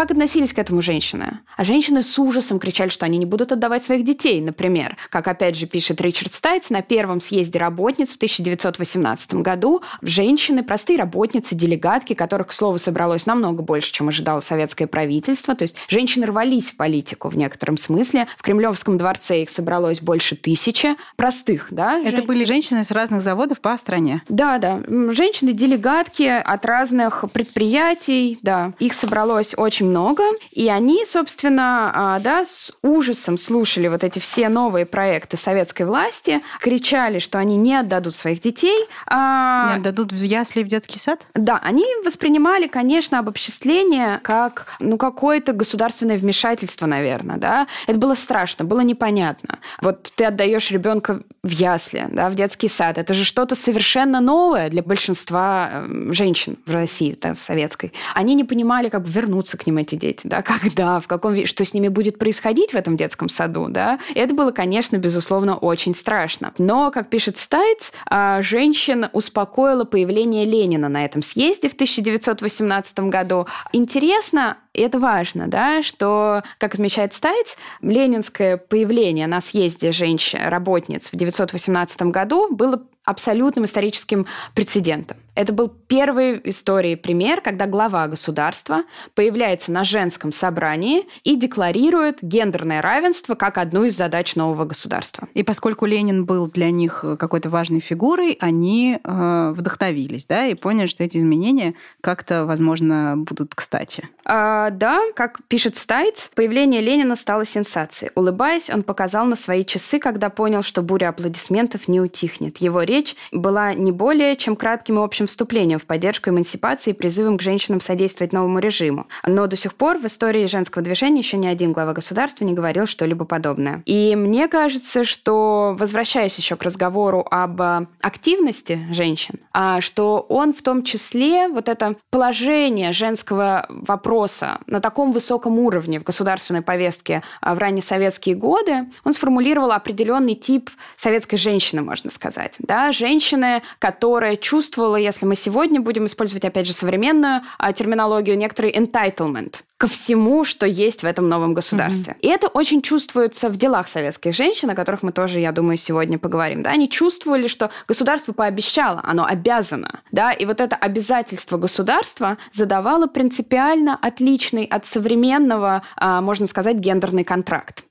Как 0.03 0.11
относились 0.11 0.53
к 0.53 0.59
этому 0.59 0.83
женщины? 0.83 1.39
А 1.57 1.63
женщины 1.63 2.03
с 2.03 2.19
ужасом 2.19 2.59
кричали, 2.59 2.89
что 2.89 3.07
они 3.07 3.19
не 3.19 3.25
будут 3.25 3.53
отдавать 3.53 3.85
своих 3.85 4.03
детей, 4.05 4.41
например. 4.41 4.97
Как 5.11 5.29
опять 5.29 5.55
же 5.55 5.67
пишет 5.67 6.01
Ричард 6.01 6.35
Стайц, 6.35 6.71
на 6.71 6.83
первом 6.83 7.21
съезде 7.21 7.61
работниц 7.61 8.15
в 8.15 8.17
1918 8.17 9.35
году 9.35 9.81
женщины, 10.01 10.65
простые 10.65 10.99
работницы, 10.99 11.55
делегатки, 11.55 12.15
которых, 12.15 12.49
к 12.49 12.53
слову, 12.53 12.79
собралось 12.79 13.27
намного 13.27 13.63
больше, 13.63 13.93
чем 13.93 14.09
ожидало 14.09 14.41
советское 14.41 14.89
правительство. 14.89 15.55
То 15.55 15.63
есть 15.63 15.77
женщины 15.87 16.27
рвались 16.27 16.73
в 16.73 16.77
политику 16.77 17.29
в 17.29 17.37
некотором 17.37 17.77
смысле. 17.77 18.27
В 18.39 18.43
Кремлевском 18.43 18.99
дворце 18.99 19.43
их 19.43 19.51
собралось 19.51 20.01
больше 20.01 20.35
тысячи. 20.35 20.97
Простых, 21.15 21.69
да? 21.71 22.01
Это 22.01 22.17
жен... 22.17 22.27
были 22.27 22.45
женщины 22.45 22.83
с 22.83 22.91
разных 22.91 23.23
заводов 23.23 23.61
по 23.61 23.77
стране. 23.77 24.21
Да, 24.29 24.59
да. 24.59 24.81
Женщины-делегатки 24.89 26.25
от 26.25 26.67
разных 26.67 27.25
предприятий, 27.33 28.41
да. 28.43 28.73
Их 28.81 28.95
собралось 28.95 29.55
очень 29.57 29.83
очень 29.83 29.92
много. 29.93 30.25
И 30.51 30.69
они, 30.69 31.05
собственно, 31.05 31.93
а, 31.95 32.19
да, 32.19 32.45
с 32.45 32.73
ужасом 32.83 33.37
слушали 33.37 33.89
вот 33.89 34.03
эти 34.03 34.19
все 34.19 34.49
новые 34.49 34.87
проекты 34.87 35.37
советской 35.37 35.83
власти, 35.83 36.41
кричали, 36.61 37.19
что 37.19 37.39
они 37.39 37.57
не 37.57 37.75
отдадут 37.75 38.15
своих 38.15 38.41
детей. 38.41 38.87
А, 39.07 39.75
не 39.75 39.81
отдадут 39.81 40.13
в 40.13 40.23
ясли 40.23 40.63
в 40.63 40.69
детский 40.69 40.99
сад? 40.99 41.27
Да, 41.35 41.61
они 41.63 41.85
воспринимали, 42.05 42.67
конечно, 42.67 43.19
обобществление 43.19 44.21
как 44.23 44.77
ну, 44.81 44.97
какое-то 44.97 45.53
государственное 45.53 46.17
вмешательство, 46.17 46.87
наверное. 46.87 47.37
Да? 47.37 47.67
Это 47.87 47.99
было 47.99 48.15
страшно, 48.15 48.65
было 48.65 48.81
непонятно. 48.81 49.59
Вот 49.83 50.13
ты 50.17 50.25
отдаешь 50.25 50.71
ребенка 50.71 51.21
в 51.43 51.51
ясли, 51.51 52.07
да, 52.11 52.31
в 52.31 52.35
детский 52.35 52.69
сад. 52.69 52.99
Это 52.99 53.15
же 53.15 53.25
что-то 53.25 53.55
совершенно 53.55 54.21
новое 54.21 54.71
для 54.71 54.83
большинства 54.83 55.71
эм, 55.73 56.13
женщин 56.13 56.57
в 56.67 56.73
России, 56.73 57.17
да, 57.21 57.35
в 57.35 57.39
советской. 57.39 57.93
Они 58.15 58.35
не 58.35 58.45
понимали, 58.45 58.89
как 58.89 59.07
вернуться 59.07 59.59
к 59.59 59.67
ним 59.73 59.79
эти 59.79 59.95
дети, 59.95 60.27
да, 60.27 60.43
когда, 60.61 61.01
в 61.01 61.09
каком 61.09 61.45
что 61.47 61.65
с 61.65 61.75
ними 61.75 61.89
будет 61.89 62.19
происходить 62.19 62.73
в 62.73 62.77
этом 62.77 62.97
детском 62.97 63.29
саду, 63.29 63.67
да. 63.69 63.99
Это 64.15 64.35
было, 64.35 64.53
конечно, 64.53 64.97
безусловно, 64.99 65.57
очень 65.57 65.95
страшно. 65.95 66.53
Но, 66.59 66.91
как 66.91 67.09
пишет 67.09 67.39
Стайц, 67.39 67.93
а, 68.07 68.43
женщин 68.43 69.09
успокоило 69.13 69.85
появление 69.85 70.45
Ленина 70.45 70.89
на 70.89 71.05
этом 71.05 71.23
съезде 71.23 71.69
в 71.69 71.75
1918 71.75 73.09
году. 73.09 73.47
Интересно, 73.73 74.59
и 74.75 74.83
это 74.83 74.99
важно, 74.99 75.49
да, 75.49 75.83
что, 75.83 76.43
как 76.59 76.75
отмечает 76.75 77.15
Стайц, 77.15 77.57
ленинское 77.81 78.57
появление 78.57 79.27
на 79.27 79.41
съезде 79.41 79.93
женщин, 79.93 80.41
работниц 80.45 81.11
в 81.11 81.15
1918 81.15 82.03
году 82.03 82.55
было 82.55 82.83
абсолютным 83.05 83.65
историческим 83.65 84.27
прецедентом. 84.55 85.17
Это 85.35 85.53
был 85.53 85.69
первый 85.69 86.41
в 86.41 86.47
истории 86.47 86.95
пример, 86.95 87.41
когда 87.41 87.67
глава 87.67 88.07
государства 88.07 88.83
появляется 89.15 89.73
на 89.73 89.83
женском 89.83 90.31
собрании 90.31 91.07
и 91.25 91.37
декларирует 91.37 92.19
гендерное 92.23 92.83
равенство 92.83 93.35
как 93.35 93.59
одну 93.59 93.85
из 93.85 93.97
задач 93.97 94.37
нового 94.37 94.65
государства. 94.65 95.29
И 95.35 95.43
поскольку 95.43 95.87
Ленин 95.87 96.25
был 96.27 96.49
для 96.49 96.71
них 96.71 97.05
какой-то 97.19 97.49
важной 97.49 97.81
фигурой, 97.81 98.37
они 98.41 98.99
э, 99.03 99.53
вдохновились, 99.57 100.27
да, 100.27 100.47
и 100.47 100.55
поняли, 100.55 100.87
что 100.87 101.03
эти 101.03 101.17
изменения 101.19 101.75
как-то, 102.01 102.45
возможно, 102.45 103.15
будут 103.17 103.55
кстати. 103.55 104.09
А, 104.25 104.71
да, 104.71 105.01
как 105.15 105.41
пишет 105.49 105.77
Стайц, 105.77 106.31
появление 106.35 106.81
Ленина 106.81 107.17
стало 107.17 107.45
сенсацией. 107.45 108.13
Улыбаясь, 108.15 108.71
он 108.71 108.83
показал 108.83 109.25
на 109.27 109.37
свои 109.37 109.65
часы, 109.65 109.99
когда 109.99 110.29
понял, 110.29 110.63
что 110.63 110.83
буря 110.83 111.09
аплодисментов 111.09 111.89
не 111.89 112.01
утихнет. 112.01 112.59
Его 112.59 112.83
речь 112.83 113.17
была 113.33 113.73
не 113.75 113.93
более 113.93 114.37
чем 114.37 114.57
кратким 114.57 114.99
и 114.99 115.03
общим 115.23 115.27
вступлением 115.27 115.79
в 115.79 115.87
поддержку 115.87 116.31
эмансипации 116.31 116.91
и 116.91 116.95
призывом 116.95 117.39
к 117.39 117.43
женщинам 117.43 117.81
содействовать 117.81 118.33
новому 118.33 118.59
режиму. 118.59 119.07
Но 119.27 119.47
до 119.47 119.57
сих 119.57 119.75
пор 119.75 119.99
в 119.99 120.07
истории 120.07 120.47
женского 120.47 120.83
движения 120.83 121.21
еще 121.21 121.37
ни 121.37 121.47
один 121.47 121.73
глава 121.73 121.93
государства 121.93 122.45
не 122.45 122.55
говорил 122.55 122.87
что-либо 122.87 123.25
подобное. 123.25 123.83
И 123.87 124.17
мне 124.17 124.49
кажется, 124.49 125.05
что, 125.05 125.77
возвращаясь 125.79 126.37
еще 126.39 126.57
к 126.57 126.63
разговору 126.63 127.27
об 127.31 127.61
активности 128.01 128.81
женщин, 128.91 129.35
а, 129.53 129.81
что 129.81 130.27
он 130.29 130.53
в 130.53 130.63
том 130.63 130.83
числе, 130.83 131.49
вот 131.49 131.69
это 131.69 131.95
положение 132.11 132.93
женского 132.93 133.67
вопроса 133.69 134.59
на 134.67 134.81
таком 134.81 135.13
высоком 135.13 135.59
уровне 135.59 136.01
в 136.01 136.03
государственной 136.03 136.63
повестке 136.63 137.23
а, 137.41 137.55
в 137.55 137.59
ранние 137.59 137.83
советские 137.83 138.35
годы, 138.35 138.87
он 139.05 139.15
сформулировал 139.15 139.73
определенный 139.73 140.35
тип 140.35 140.71
советской 140.97 141.37
женщины, 141.37 141.83
можно 141.83 142.11
сказать. 142.11 142.57
Да? 142.59 142.93
Женщины, 142.93 143.63
которая 143.79 144.37
чувствовала, 144.37 144.97
если 145.13 145.27
мы 145.27 145.37
сегодня 145.37 145.81
будем 145.81 146.07
использовать, 146.07 146.45
опять 146.45 146.67
же, 146.67 146.73
современную 146.73 147.43
а, 147.59 147.73
терминологию, 147.73 148.37
некоторый 148.37 148.73
entitlement 148.73 149.57
ко 149.77 149.87
всему, 149.89 150.45
что 150.45 150.65
есть 150.65 151.03
в 151.03 151.07
этом 151.07 151.29
новом 151.29 151.55
государстве. 151.55 152.13
Mm-hmm. 152.13 152.21
И 152.21 152.29
это 152.29 152.47
очень 152.47 152.83
чувствуется 152.83 153.49
в 153.49 153.57
делах 153.57 153.89
советских 153.89 154.33
женщин, 154.33 154.71
о 154.71 154.75
которых 154.77 155.03
мы 155.03 155.11
тоже, 155.11 155.41
я 155.41 155.51
думаю, 155.51 155.77
сегодня 155.77 156.19
поговорим. 156.19 156.63
Да? 156.63 156.71
Они 156.71 156.89
чувствовали, 156.89 157.49
что 157.49 157.71
государство 157.89 158.33
пообещало, 158.33 159.01
оно 159.03 159.27
обязано. 159.27 160.01
Да? 160.13 160.33
И 160.33 160.45
вот 160.47 160.61
это 160.61 160.77
обязательство 160.77 161.59
государства 161.59 162.39
задавало 162.53 163.07
принципиально 163.07 163.99
отличный 164.01 164.65
от 164.65 164.87
современного, 164.87 165.83
а, 165.97 166.21
можно 166.21 166.47
сказать, 166.47 166.77
гендерный 166.77 167.25
контракт. 167.25 167.85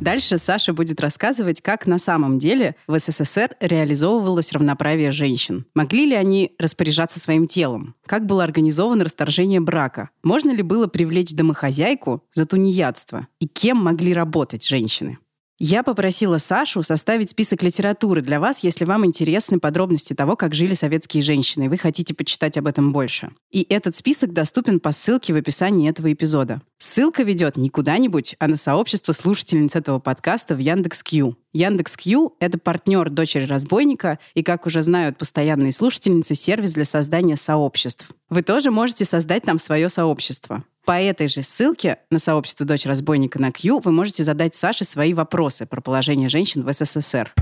Дальше 0.00 0.38
Саша 0.38 0.72
будет 0.72 1.00
рассказывать, 1.00 1.60
как 1.60 1.86
на 1.86 1.98
самом 1.98 2.38
деле 2.38 2.74
в 2.86 2.98
СССР 2.98 3.56
реализовывалось 3.60 4.52
равноправие 4.52 5.10
женщин. 5.10 5.66
Могли 5.74 6.06
ли 6.06 6.14
они 6.14 6.54
распоряжаться 6.58 7.20
своим 7.20 7.46
телом? 7.46 7.94
Как 8.06 8.24
было 8.24 8.42
организовано 8.42 9.04
расторжение 9.04 9.60
брака? 9.60 10.08
Можно 10.22 10.52
ли 10.52 10.62
было 10.62 10.86
привлечь 10.86 11.32
домохозяйку 11.32 12.24
за 12.32 12.46
тунеядство? 12.46 13.26
И 13.40 13.46
кем 13.46 13.76
могли 13.76 14.14
работать 14.14 14.66
женщины? 14.66 15.18
Я 15.62 15.82
попросила 15.82 16.38
Сашу 16.38 16.82
составить 16.82 17.28
список 17.28 17.62
литературы 17.62 18.22
для 18.22 18.40
вас, 18.40 18.60
если 18.60 18.86
вам 18.86 19.04
интересны 19.04 19.60
подробности 19.60 20.14
того, 20.14 20.34
как 20.34 20.54
жили 20.54 20.72
советские 20.72 21.22
женщины, 21.22 21.64
и 21.64 21.68
вы 21.68 21.76
хотите 21.76 22.14
почитать 22.14 22.56
об 22.56 22.66
этом 22.66 22.92
больше. 22.92 23.28
И 23.50 23.66
этот 23.68 23.94
список 23.94 24.32
доступен 24.32 24.80
по 24.80 24.90
ссылке 24.92 25.34
в 25.34 25.36
описании 25.36 25.90
этого 25.90 26.10
эпизода. 26.10 26.62
Ссылка 26.78 27.24
ведет 27.24 27.58
не 27.58 27.68
куда-нибудь, 27.68 28.36
а 28.38 28.48
на 28.48 28.56
сообщество 28.56 29.12
слушательниц 29.12 29.76
этого 29.76 29.98
подкаста 29.98 30.54
в 30.54 30.60
Яндекс.Кью. 30.60 31.36
Яндекс.Кью— 31.52 32.36
это 32.40 32.58
партнер 32.58 33.10
дочери 33.10 33.44
разбойника 33.44 34.18
и, 34.34 34.42
как 34.42 34.66
уже 34.66 34.82
знают 34.82 35.18
постоянные 35.18 35.72
слушательницы, 35.72 36.34
сервис 36.34 36.72
для 36.74 36.84
создания 36.84 37.36
сообществ. 37.36 38.08
Вы 38.28 38.42
тоже 38.42 38.70
можете 38.70 39.04
создать 39.04 39.42
там 39.42 39.58
свое 39.58 39.88
сообщество. 39.88 40.64
По 40.84 41.00
этой 41.00 41.28
же 41.28 41.42
ссылке 41.42 41.98
на 42.10 42.18
сообщество 42.18 42.64
«Дочь 42.64 42.86
разбойника» 42.86 43.40
на 43.40 43.52
Q 43.52 43.80
вы 43.80 43.92
можете 43.92 44.22
задать 44.22 44.54
Саше 44.54 44.84
свои 44.84 45.12
вопросы 45.12 45.66
про 45.66 45.80
положение 45.80 46.28
женщин 46.28 46.64
в 46.64 46.72
СССР. 46.72 47.32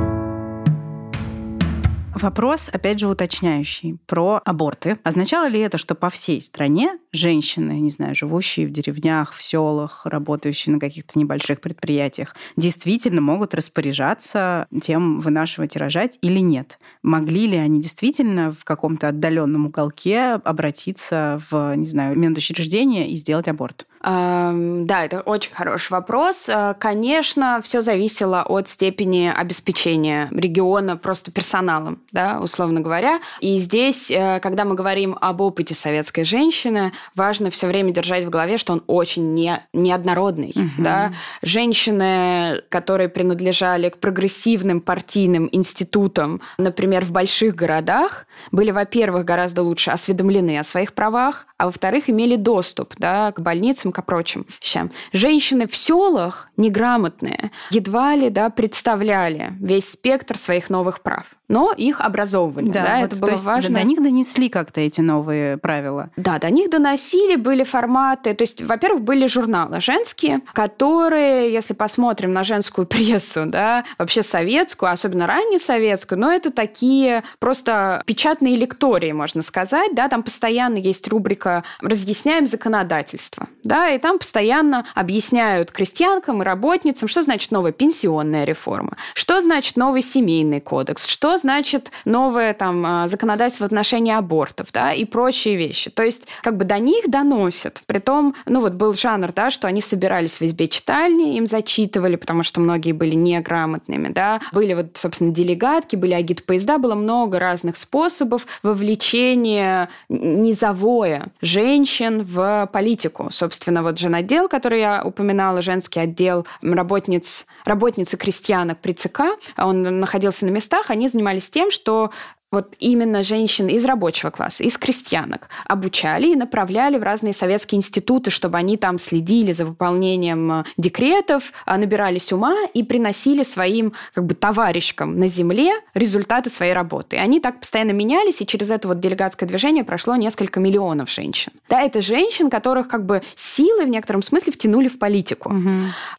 Вопрос, 2.21 2.69
опять 2.73 2.99
же, 2.99 3.07
уточняющий 3.07 3.97
про 4.07 4.43
аборты. 4.45 4.99
Означало 5.05 5.47
ли 5.47 5.61
это, 5.61 5.79
что 5.79 5.95
по 5.95 6.11
всей 6.11 6.43
стране 6.43 6.99
женщины, 7.13 7.79
не 7.79 7.91
знаю, 7.91 8.17
живущие 8.17 8.67
в 8.67 8.73
деревнях, 8.73 9.33
в 9.33 9.41
селах, 9.41 10.05
работающие 10.05 10.75
на 10.75 10.81
каких-то 10.81 11.17
небольших 11.17 11.61
предприятиях, 11.61 12.35
действительно 12.57 13.21
могут 13.21 13.55
распоряжаться 13.55 14.67
тем, 14.83 15.21
вынашивать 15.21 15.77
и 15.77 15.79
рожать 15.79 16.19
или 16.21 16.41
нет? 16.41 16.81
Могли 17.05 17.47
ли 17.47 17.57
они 17.57 17.81
действительно 17.81 18.53
в 18.53 18.65
каком-то 18.65 19.09
отдаленном 19.09 19.67
уголке 19.67 20.41
обратиться 20.43 21.41
в, 21.51 21.77
не 21.77 21.87
знаю, 21.87 22.19
медучреждение 22.19 23.09
и 23.09 23.17
сделать 23.17 23.47
аборт? 23.47 23.87
Да, 24.01 25.05
это 25.05 25.21
очень 25.21 25.53
хороший 25.53 25.93
вопрос. 25.93 26.49
Э, 26.49 26.75
конечно, 26.79 27.61
все 27.63 27.81
зависело 27.81 28.43
от 28.43 28.69
степени 28.69 29.33
обеспечения 29.35 30.29
региона 30.31 30.97
просто 30.97 31.33
персоналом, 31.33 32.01
да, 32.13 32.39
условно 32.41 32.81
говоря. 32.81 33.21
И 33.41 33.59
здесь, 33.59 34.11
э, 34.11 34.41
когда 34.41 34.65
мы 34.65 34.75
говорим 34.75 35.17
об 35.21 35.41
опыте 35.41 35.75
советской 35.75 36.25
женщины, 36.25 36.93
важно 37.15 37.51
все 37.51 37.67
время 37.67 37.93
держать 37.93 38.25
в 38.25 38.31
голове, 38.31 38.57
что 38.59 38.73
он 38.73 38.85
очень 38.87 39.35
не, 39.35 39.63
неоднородный. 39.73 40.53
Угу. 40.55 40.83
Да. 40.83 41.13
Женщины, 41.43 42.63
которые 42.69 43.09
принадлежали 43.09 43.89
к 43.89 43.99
прогрессивным 43.99 44.81
партийным 44.81 45.49
институтам, 45.51 46.41
например, 46.57 47.05
в 47.05 47.11
больших 47.11 47.55
городах, 47.55 48.27
были, 48.53 48.71
во-первых, 48.71 49.25
гораздо 49.25 49.63
лучше 49.63 49.91
осведомлены 49.91 50.59
о 50.59 50.65
своих 50.65 50.93
правах, 50.93 51.47
а 51.57 51.67
во-вторых, 51.67 52.09
имели 52.09 52.37
доступ 52.37 52.95
да, 52.99 53.33
к 53.33 53.41
больницам, 53.41 53.88
ко 53.93 54.03
прочим 54.03 54.47
вещам. 54.49 54.91
Женщины 55.13 55.67
в 55.67 55.77
селах 55.77 56.51
неграмотные 56.57 57.51
едва 57.71 58.15
ли 58.15 58.31
да, 58.31 58.51
представляли 58.51 59.53
весь 59.61 59.91
спектр 59.91 60.37
своих 60.37 60.71
новых 60.71 61.01
прав 61.03 61.38
но 61.49 61.73
их 61.73 62.01
образовывали. 62.01 62.69
Да, 62.69 62.85
да 62.85 63.01
вот, 63.01 63.13
это 63.13 63.21
было 63.21 63.31
есть 63.31 63.45
важно. 63.45 63.79
До 63.81 63.85
них 63.85 64.03
донесли 64.03 64.49
как-то 64.49 64.81
эти 64.81 65.01
новые 65.01 65.57
правила. 65.57 66.11
Да, 66.17 66.39
до 66.39 66.51
них 66.51 66.71
доносили, 66.71 67.37
были 67.37 67.65
форматы. 67.65 68.35
То 68.35 68.43
есть, 68.43 68.63
во-первых, 68.63 69.03
были 69.03 69.27
журналы 69.27 69.81
женские, 69.81 70.43
которые, 70.53 71.53
если 71.53 71.75
посмотрим 71.75 72.33
на 72.33 72.45
женскую 72.45 72.87
прессу, 72.89 73.47
да, 73.47 73.85
вообще 73.97 74.23
советскую, 74.23 74.93
особенно 74.93 75.27
раннесоветскую, 75.27 76.19
но 76.19 76.31
это 76.31 76.51
такие 76.51 77.25
просто 77.39 78.03
печатные 78.07 78.57
лектории, 78.57 79.13
можно 79.13 79.43
сказать, 79.43 79.95
да, 79.95 80.09
там 80.09 80.23
постоянно 80.23 80.77
есть 80.77 81.09
рубрика 81.09 81.65
«Разъясняем 81.81 82.47
законодательство», 82.47 83.49
да, 83.65 83.91
и 83.91 83.99
там 83.99 84.19
постоянно 84.19 84.87
объясняют 84.95 85.71
крестьянкам 85.73 86.43
и 86.43 86.45
работницам, 86.45 87.09
что 87.09 87.23
значит 87.23 87.51
новая 87.51 87.73
пенсионная 87.73 88.45
реформа, 88.45 88.97
что 89.15 89.41
значит 89.41 89.77
новый 89.77 90.03
семейный 90.03 90.61
кодекс, 90.61 91.07
что 91.07 91.38
значит 91.39 91.91
новое 92.05 92.55
там 92.55 92.85
а, 92.85 93.09
законодательство 93.09 93.65
в 93.65 93.67
отношении 93.67 94.13
абортов, 94.13 94.69
да, 94.73 94.93
и 94.93 95.05
прочие 95.05 95.57
вещи. 95.57 95.91
То 95.91 96.03
есть 96.03 96.29
как 96.43 96.57
бы 96.57 96.65
до 96.65 96.79
них 96.79 97.09
доносят. 97.09 97.83
Притом, 97.87 98.35
ну 98.47 98.61
вот 98.61 98.75
был 98.75 98.95
жанр, 98.95 99.33
да, 99.33 99.51
что 99.51 99.69
они 99.69 99.81
собирались 99.81 100.41
в 100.41 100.43
избе 100.43 100.69
читальни, 100.69 101.37
им 101.37 101.47
зачитывали, 101.47 102.17
потому 102.17 102.43
что 102.43 102.61
многие 102.61 102.93
были 102.93 103.15
неграмотными, 103.15 104.09
да. 104.09 104.41
Были 104.53 104.75
вот, 104.75 104.97
собственно, 104.97 105.31
делегатки, 105.31 105.97
были 105.97 106.15
агит-поезда, 106.15 106.79
было 106.79 106.95
много 106.95 107.39
разных 107.39 107.77
способов 107.77 108.47
вовлечения 108.63 109.89
низовое 110.09 111.29
женщин 111.41 112.23
в 112.23 112.69
политику. 112.73 113.29
Собственно, 113.31 113.83
вот 113.83 113.99
женотдел, 113.99 114.49
который 114.49 114.81
я 114.81 115.03
упоминала, 115.05 115.63
женский 115.63 116.01
отдел 116.01 116.47
работниц, 116.63 117.47
работницы 117.65 118.17
крестьянок 118.17 118.79
при 118.79 118.93
ЦК, 118.93 119.23
он 119.57 120.01
находился 120.01 120.47
на 120.47 120.51
местах, 120.51 120.91
они 120.91 121.09
занимались 121.09 121.28
занимались 121.29 121.51
тем, 121.51 121.71
что 121.71 122.11
вот 122.51 122.75
именно 122.79 123.23
женщин 123.23 123.69
из 123.69 123.85
рабочего 123.85 124.31
класса, 124.31 124.65
из 124.65 124.79
крестьянок 124.79 125.49
обучали 125.67 126.29
и 126.29 126.37
направляли 126.37 126.97
в 126.97 127.03
разные 127.03 127.35
советские 127.35 127.79
институты, 127.79 128.31
чтобы 128.31 128.57
они 128.57 128.79
там 128.79 128.99
следили 128.99 129.53
за 129.53 129.67
выполнением 129.67 130.53
э, 130.53 130.65
декретов, 130.79 131.53
а, 131.67 131.77
набирались 131.77 132.33
ума 132.33 132.57
и 132.73 132.83
приносили 132.83 133.43
своим 133.43 133.93
как 134.15 134.25
бы 134.25 134.35
товарищкам 134.35 135.19
на 135.19 135.27
земле 135.27 135.73
результаты 135.93 136.49
своей 136.49 136.73
работы. 136.73 137.17
И 137.17 137.19
они 137.19 137.41
так 137.41 137.61
постоянно 137.61 137.91
менялись, 137.91 138.41
и 138.41 138.47
через 138.47 138.71
это 138.71 138.89
вот 138.89 139.01
делегатское 139.01 139.47
движение 139.47 139.85
прошло 139.85 140.17
несколько 140.17 140.59
миллионов 140.59 141.11
женщин. 141.11 141.53
Да, 141.69 141.83
это 141.83 142.01
женщин, 142.01 142.49
которых 142.49 142.89
как 142.89 143.05
бы 143.05 143.23
силы 143.35 143.85
в 143.85 143.89
некотором 143.89 144.23
смысле 144.23 144.55
втянули 144.55 144.89
в 144.89 144.99
политику. 144.99 145.51
Угу. 145.51 145.71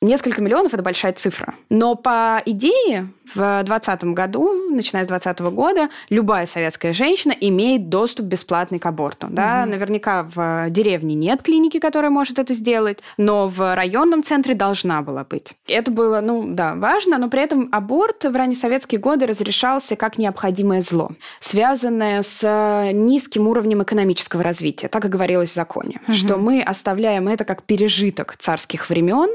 Несколько 0.02 0.42
миллионов– 0.42 0.74
это 0.76 0.84
большая 0.84 1.14
цифра. 1.14 1.56
Но 1.70 1.96
по 1.96 2.42
идее 2.46 3.10
в 3.34 3.64
2020 3.64 4.04
году, 4.14 4.54
начиная 4.72 5.04
с 5.04 5.08
2020 5.08 5.56
года, 5.56 5.90
любая 6.20 6.46
советская 6.46 6.92
женщина 6.92 7.32
имеет 7.32 7.88
доступ 7.88 8.26
бесплатный 8.26 8.78
к 8.78 8.86
аборту. 8.86 9.28
Да? 9.30 9.62
Угу. 9.62 9.72
Наверняка 9.72 10.24
в 10.24 10.70
деревне 10.70 11.16
нет 11.16 11.42
клиники, 11.42 11.80
которая 11.80 12.12
может 12.12 12.40
это 12.40 12.54
сделать, 12.54 13.00
но 13.18 13.48
в 13.48 13.74
районном 13.74 14.22
центре 14.22 14.54
должна 14.54 15.02
была 15.02 15.24
быть. 15.24 15.54
Это 15.68 15.92
было, 15.92 16.20
ну 16.20 16.44
да, 16.46 16.76
важно, 16.76 17.18
но 17.18 17.30
при 17.30 17.42
этом 17.42 17.70
аборт 17.72 18.26
в 18.26 18.36
раннесоветские 18.36 19.00
годы 19.00 19.28
разрешался 19.28 19.96
как 19.96 20.18
необходимое 20.18 20.82
зло, 20.82 21.12
связанное 21.40 22.22
с 22.22 22.92
низким 22.94 23.48
уровнем 23.48 23.82
экономического 23.82 24.44
развития, 24.44 24.90
так 24.90 25.06
и 25.06 25.08
говорилось 25.08 25.52
в 25.52 25.56
законе, 25.56 26.02
угу. 26.04 26.14
что 26.14 26.36
мы 26.36 26.62
оставляем 26.62 27.30
это 27.30 27.46
как 27.46 27.64
пережиток 27.64 28.36
царских 28.38 28.90
времен, 28.90 29.30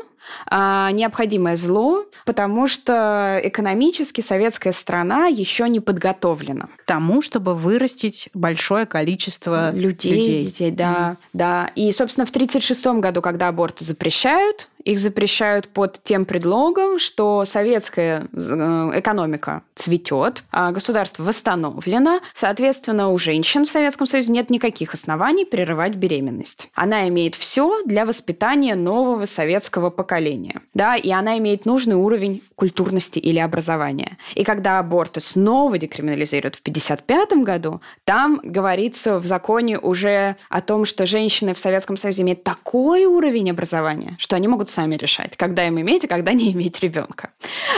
необходимое 0.50 1.56
зло, 1.56 2.04
потому 2.24 2.66
что 2.66 3.40
экономически 3.42 4.20
советская 4.20 4.72
страна 4.72 5.26
еще 5.26 5.68
не 5.68 5.80
подготовлена. 5.80 6.68
К 6.76 6.84
тому, 6.86 7.22
чтобы 7.22 7.54
вырастить 7.54 8.28
большое 8.34 8.86
количество 8.86 9.70
людей. 9.72 10.14
Людей, 10.14 10.42
детей, 10.42 10.70
да, 10.70 11.16
mm. 11.20 11.26
да. 11.32 11.70
И, 11.74 11.90
собственно, 11.92 12.26
в 12.26 12.30
1936 12.30 13.00
году, 13.00 13.22
когда 13.22 13.48
аборты 13.48 13.84
запрещают, 13.84 14.68
их 14.84 14.98
запрещают 14.98 15.68
под 15.68 16.02
тем 16.02 16.24
предлогом, 16.24 16.98
что 16.98 17.44
советская 17.44 18.28
э, 18.32 18.90
экономика 18.94 19.62
цветет, 19.74 20.44
а 20.50 20.72
государство 20.72 21.22
восстановлено, 21.22 22.20
соответственно, 22.34 23.10
у 23.10 23.18
женщин 23.18 23.64
в 23.64 23.70
Советском 23.70 24.06
Союзе 24.06 24.32
нет 24.32 24.50
никаких 24.50 24.94
оснований 24.94 25.44
прерывать 25.44 25.94
беременность. 25.94 26.68
Она 26.74 27.08
имеет 27.08 27.34
все 27.34 27.82
для 27.84 28.04
воспитания 28.04 28.74
нового 28.74 29.24
советского 29.24 29.90
поколения, 29.90 30.60
да, 30.74 30.96
и 30.96 31.10
она 31.10 31.38
имеет 31.38 31.64
нужный 31.64 31.96
уровень 31.96 32.42
культурности 32.54 33.18
или 33.18 33.38
образования. 33.38 34.18
И 34.34 34.44
когда 34.44 34.78
аборты 34.78 35.20
снова 35.20 35.78
декриминализируют 35.78 36.56
в 36.56 36.60
1955 36.60 37.44
году, 37.44 37.80
там 38.04 38.40
говорится 38.42 39.18
в 39.18 39.24
законе 39.24 39.78
уже 39.78 40.36
о 40.48 40.60
том, 40.60 40.84
что 40.84 41.06
женщины 41.06 41.54
в 41.54 41.58
Советском 41.58 41.96
Союзе 41.96 42.22
имеют 42.22 42.44
такой 42.44 43.06
уровень 43.06 43.50
образования, 43.50 44.16
что 44.18 44.36
они 44.36 44.46
могут 44.48 44.70
сами 44.74 44.96
решать, 44.96 45.36
когда 45.36 45.66
им 45.66 45.80
иметь 45.80 46.04
и 46.04 46.06
когда 46.06 46.32
не 46.32 46.52
иметь 46.54 46.80
ребенка. 46.80 47.30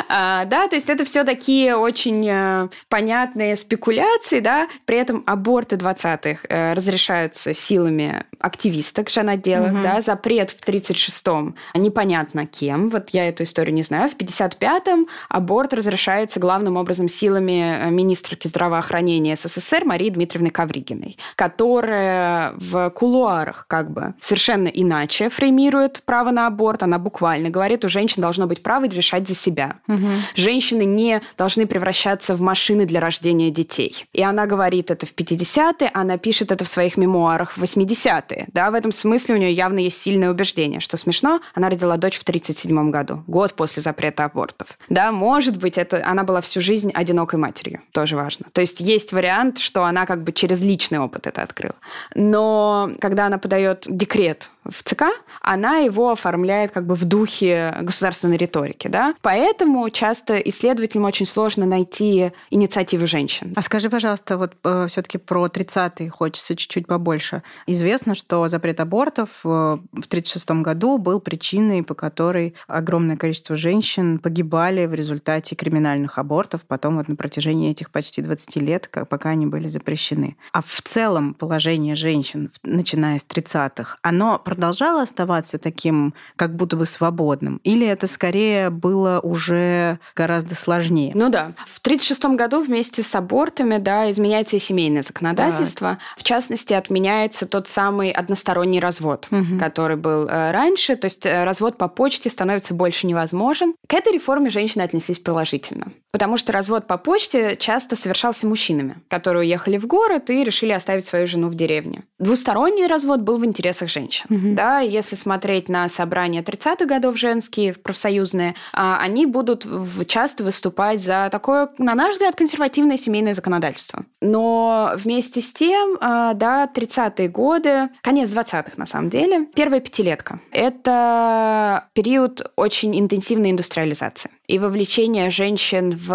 А, 0.09 0.45
да, 0.47 0.69
то 0.69 0.77
есть 0.77 0.89
это 0.89 1.05
все 1.05 1.25
такие 1.25 1.77
очень 1.77 2.27
э, 2.29 2.69
понятные 2.89 3.57
спекуляции, 3.57 4.41
да, 4.41 4.69
при 4.85 4.99
этом 4.99 5.23
аборты 5.27 5.77
20-х 5.77 6.41
э, 6.49 6.73
разрешаются 6.73 7.55
силами 7.55 8.25
активисток 8.41 9.11
женоделок, 9.11 9.73
угу. 9.73 9.83
да, 9.83 10.01
запрет 10.01 10.51
в 10.51 10.67
36-м 10.67 11.55
непонятно 11.75 12.47
кем, 12.47 12.91
вот 12.91 13.11
я 13.11 13.29
эту 13.29 13.43
историю 13.43 13.75
не 13.75 13.83
знаю, 13.83 14.09
в 14.09 14.17
55-м 14.17 15.07
аборт 15.29 15.75
разрешается 15.75 16.41
главным 16.41 16.77
образом 16.77 17.09
силами 17.09 17.87
э, 17.87 17.91
министрки 17.91 18.49
здравоохранения 18.49 19.37
СССР 19.37 19.85
Марии 19.85 20.11
Дмитриевны 20.11 20.51
Ковригиной, 20.51 21.19
которая 21.35 22.55
в 22.57 22.91
кулуарах 22.91 23.67
как 23.69 23.91
бы 23.91 24.15
совершенно 24.21 24.69
иначе 24.69 25.29
фреймирует 25.29 26.03
право 26.05 26.31
на 26.31 26.47
аборт, 26.47 26.83
она 26.87 26.99
буквально 26.99 27.51
говорит, 27.51 27.85
у 27.85 27.89
женщин 27.89 28.23
должно 28.23 28.47
быть 28.47 28.63
право 28.63 28.87
решать 28.87 29.29
за 29.29 29.35
себя. 29.35 29.77
Угу. 29.89 30.09
Женщины 30.37 30.85
не 30.85 31.21
должны 31.37 31.67
превращаться 31.67 32.35
в 32.35 32.41
машины 32.41 32.87
для 32.87 33.01
рождения 33.01 33.51
детей. 33.51 34.07
И 34.13 34.23
она 34.23 34.47
говорит 34.47 34.91
это 34.91 35.05
в 35.05 35.15
50-е, 35.15 35.91
она 35.93 36.17
пишет 36.17 36.53
это 36.53 36.65
в 36.65 36.69
своих 36.69 36.97
мемуарах 36.97 37.57
в 37.57 37.63
80-е. 37.63 38.47
Да, 38.53 38.71
в 38.71 38.75
этом 38.75 38.93
смысле 38.93 39.35
у 39.35 39.39
нее 39.39 39.53
явно 39.53 39.81
есть 39.81 40.01
сильное 40.01 40.31
убеждение. 40.31 40.81
Что 40.81 40.97
смешно, 40.97 41.41
она 41.55 41.69
родила 41.69 41.97
дочь 41.97 42.19
в 42.19 42.25
37 42.25 42.91
году, 42.91 43.23
год 43.27 43.55
после 43.55 43.83
запрета 43.83 44.25
абортов. 44.25 44.79
Да, 44.89 45.13
может 45.13 45.57
быть, 45.59 45.77
это 45.77 46.07
она 46.07 46.23
была 46.23 46.41
всю 46.41 46.61
жизнь 46.61 46.93
одинокой 46.95 47.39
матерью. 47.39 47.81
Тоже 47.93 48.17
важно. 48.17 48.47
То 48.53 48.61
есть 48.61 48.81
есть 48.81 49.13
вариант, 49.13 49.59
что 49.59 49.85
она 49.85 50.07
как 50.07 50.23
бы 50.23 50.33
через 50.33 50.61
личный 50.61 50.99
опыт 50.99 51.27
это 51.27 51.43
открыла. 51.43 51.75
Но 52.15 52.91
когда 53.01 53.27
она 53.27 53.39
подает 53.39 53.85
декрет 53.89 54.51
в 54.71 54.83
ЦК, 54.83 55.05
она 55.41 55.79
его 55.79 56.11
оформляет 56.11 56.73
как 56.73 56.87
бы 56.87 56.95
в 56.95 57.05
духе 57.05 57.77
государственной 57.81 58.37
риторики. 58.37 58.89
Да? 58.89 59.15
Поэтому 59.23 59.89
часто 59.91 60.37
исследователям 60.39 61.05
очень 61.05 61.27
сложно 61.27 61.67
найти 61.67 62.33
инициативы 62.51 63.07
женщин. 63.07 63.53
А 63.57 63.63
скажи, 63.63 63.91
пожалуйста, 63.91 64.37
вот 64.37 64.55
э, 64.65 64.87
все-таки 64.89 65.19
про 65.19 65.47
30-е 65.47 66.11
хочется 66.11 66.57
чуть-чуть 66.57 66.87
побольше. 66.87 67.43
Известно, 67.67 68.15
что 68.15 68.47
запрет 68.49 68.81
абортов 68.81 69.29
э, 69.45 69.49
в 69.49 70.07
1936 70.07 70.51
году 70.63 70.99
был 70.99 71.21
причиной, 71.21 71.83
по 71.83 71.95
которой 71.95 72.55
огромное 72.69 73.17
количество 73.17 73.57
женщин 73.57 74.19
погибали 74.19 74.87
в 74.87 74.95
результате 74.95 75.55
криминальных 75.55 76.19
абортов 76.19 76.65
потом 76.67 76.97
вот 76.97 77.09
на 77.09 77.17
протяжении 77.17 77.71
этих 77.71 77.91
почти 77.91 78.23
20 78.23 78.57
лет, 78.57 78.91
пока 79.09 79.31
они 79.31 79.47
были 79.47 79.69
запрещены. 79.69 80.37
А 80.53 80.63
в 80.63 80.83
целом 80.83 81.35
положение 81.35 81.95
женщин, 81.95 82.51
начиная 82.63 83.19
с 83.19 83.25
30-х, 83.25 83.99
оно 84.03 84.39
продолжало 84.57 85.03
оставаться 85.03 85.59
таким, 85.59 86.15
как 86.37 86.57
будто 86.57 86.77
бы 86.77 86.87
свободным? 86.87 87.61
Или 87.63 87.87
это 87.87 88.07
скорее 88.07 88.71
было 88.71 89.21
уже 89.21 89.99
гораздо 90.17 90.55
сложнее? 90.55 91.13
Ну 91.15 91.29
да. 91.29 91.53
В 91.67 91.79
1936 91.81 92.25
году 92.37 92.63
вместе 92.63 93.03
с 93.03 93.15
абортами 93.15 93.77
да, 93.77 94.11
изменяется 94.11 94.57
и 94.57 94.59
семейное 94.59 95.03
законодательство. 95.03 95.91
Да. 95.91 95.99
В 96.17 96.23
частности, 96.23 96.73
отменяется 96.73 97.47
тот 97.47 97.69
самый 97.69 98.11
односторонний 98.11 98.81
развод, 98.81 99.29
угу. 99.31 99.59
который 99.61 99.97
был 99.97 100.27
э, 100.27 100.53
раньше. 100.53 100.97
То 100.97 101.05
есть 101.05 101.27
э, 101.27 101.45
развод 101.45 101.77
по 101.77 101.89
почте 101.89 102.31
становится 102.31 102.73
больше 102.73 103.07
невозможен. 103.07 103.75
К 103.87 103.95
этой 103.95 104.15
реформе 104.15 104.49
женщины 104.49 104.83
отнеслись 104.83 105.19
положительно. 105.19 105.93
Потому 106.17 106.39
что 106.39 106.51
развод 106.51 106.87
по 106.87 106.97
почте 106.97 107.59
часто 107.59 107.95
совершался 107.95 108.47
мужчинами, 108.47 108.97
которые 109.09 109.43
уехали 109.43 109.77
в 109.77 109.87
город 109.87 110.31
и 110.31 110.45
решили 110.45 110.73
оставить 110.73 111.05
свою 111.05 111.27
жену 111.27 111.49
в 111.49 111.55
деревне. 111.55 112.05
Двусторонний 112.19 112.87
развод 112.87 113.21
был 113.21 113.37
в 113.37 113.45
интересах 113.45 113.91
женщин. 113.91 114.25
Угу. 114.31 114.55
Да, 114.55 114.79
если 114.79 115.15
смотреть 115.15 115.69
на 115.69 115.91
собрания 115.91 116.41
30-х 116.41 116.87
годов 116.87 117.19
женские, 117.19 117.75
профсоюзные, 117.75 118.55
а, 118.73 118.97
они 118.99 119.27
будут 119.27 119.67
часто 120.09 120.43
выступать 120.43 121.03
за 121.03 121.29
такое, 121.31 121.69
на 121.77 121.95
наш 121.95 122.13
взгляд, 122.13 122.35
консервативное 122.35 122.97
семейное 122.97 123.35
законодательство. 123.35 124.07
Но 124.23 124.93
вместе 124.97 125.43
с 125.43 125.53
тем, 125.53 125.99
а, 126.01 126.33
да, 126.33 126.67
30-е 126.75 127.29
годы, 127.29 127.91
конец 128.01 128.31
20-х 128.31 128.73
на 128.79 128.87
самом 128.87 129.11
деле, 129.11 129.49
первая 129.55 129.81
пятилетка. 129.81 130.41
Это 130.51 131.91
период 131.93 132.51
очень 132.57 132.99
интенсивной 132.99 133.51
индустриализации 133.51 134.31
и 134.47 134.59
вовлечения 134.59 135.31
женщин 135.31 135.91
в 135.91 136.06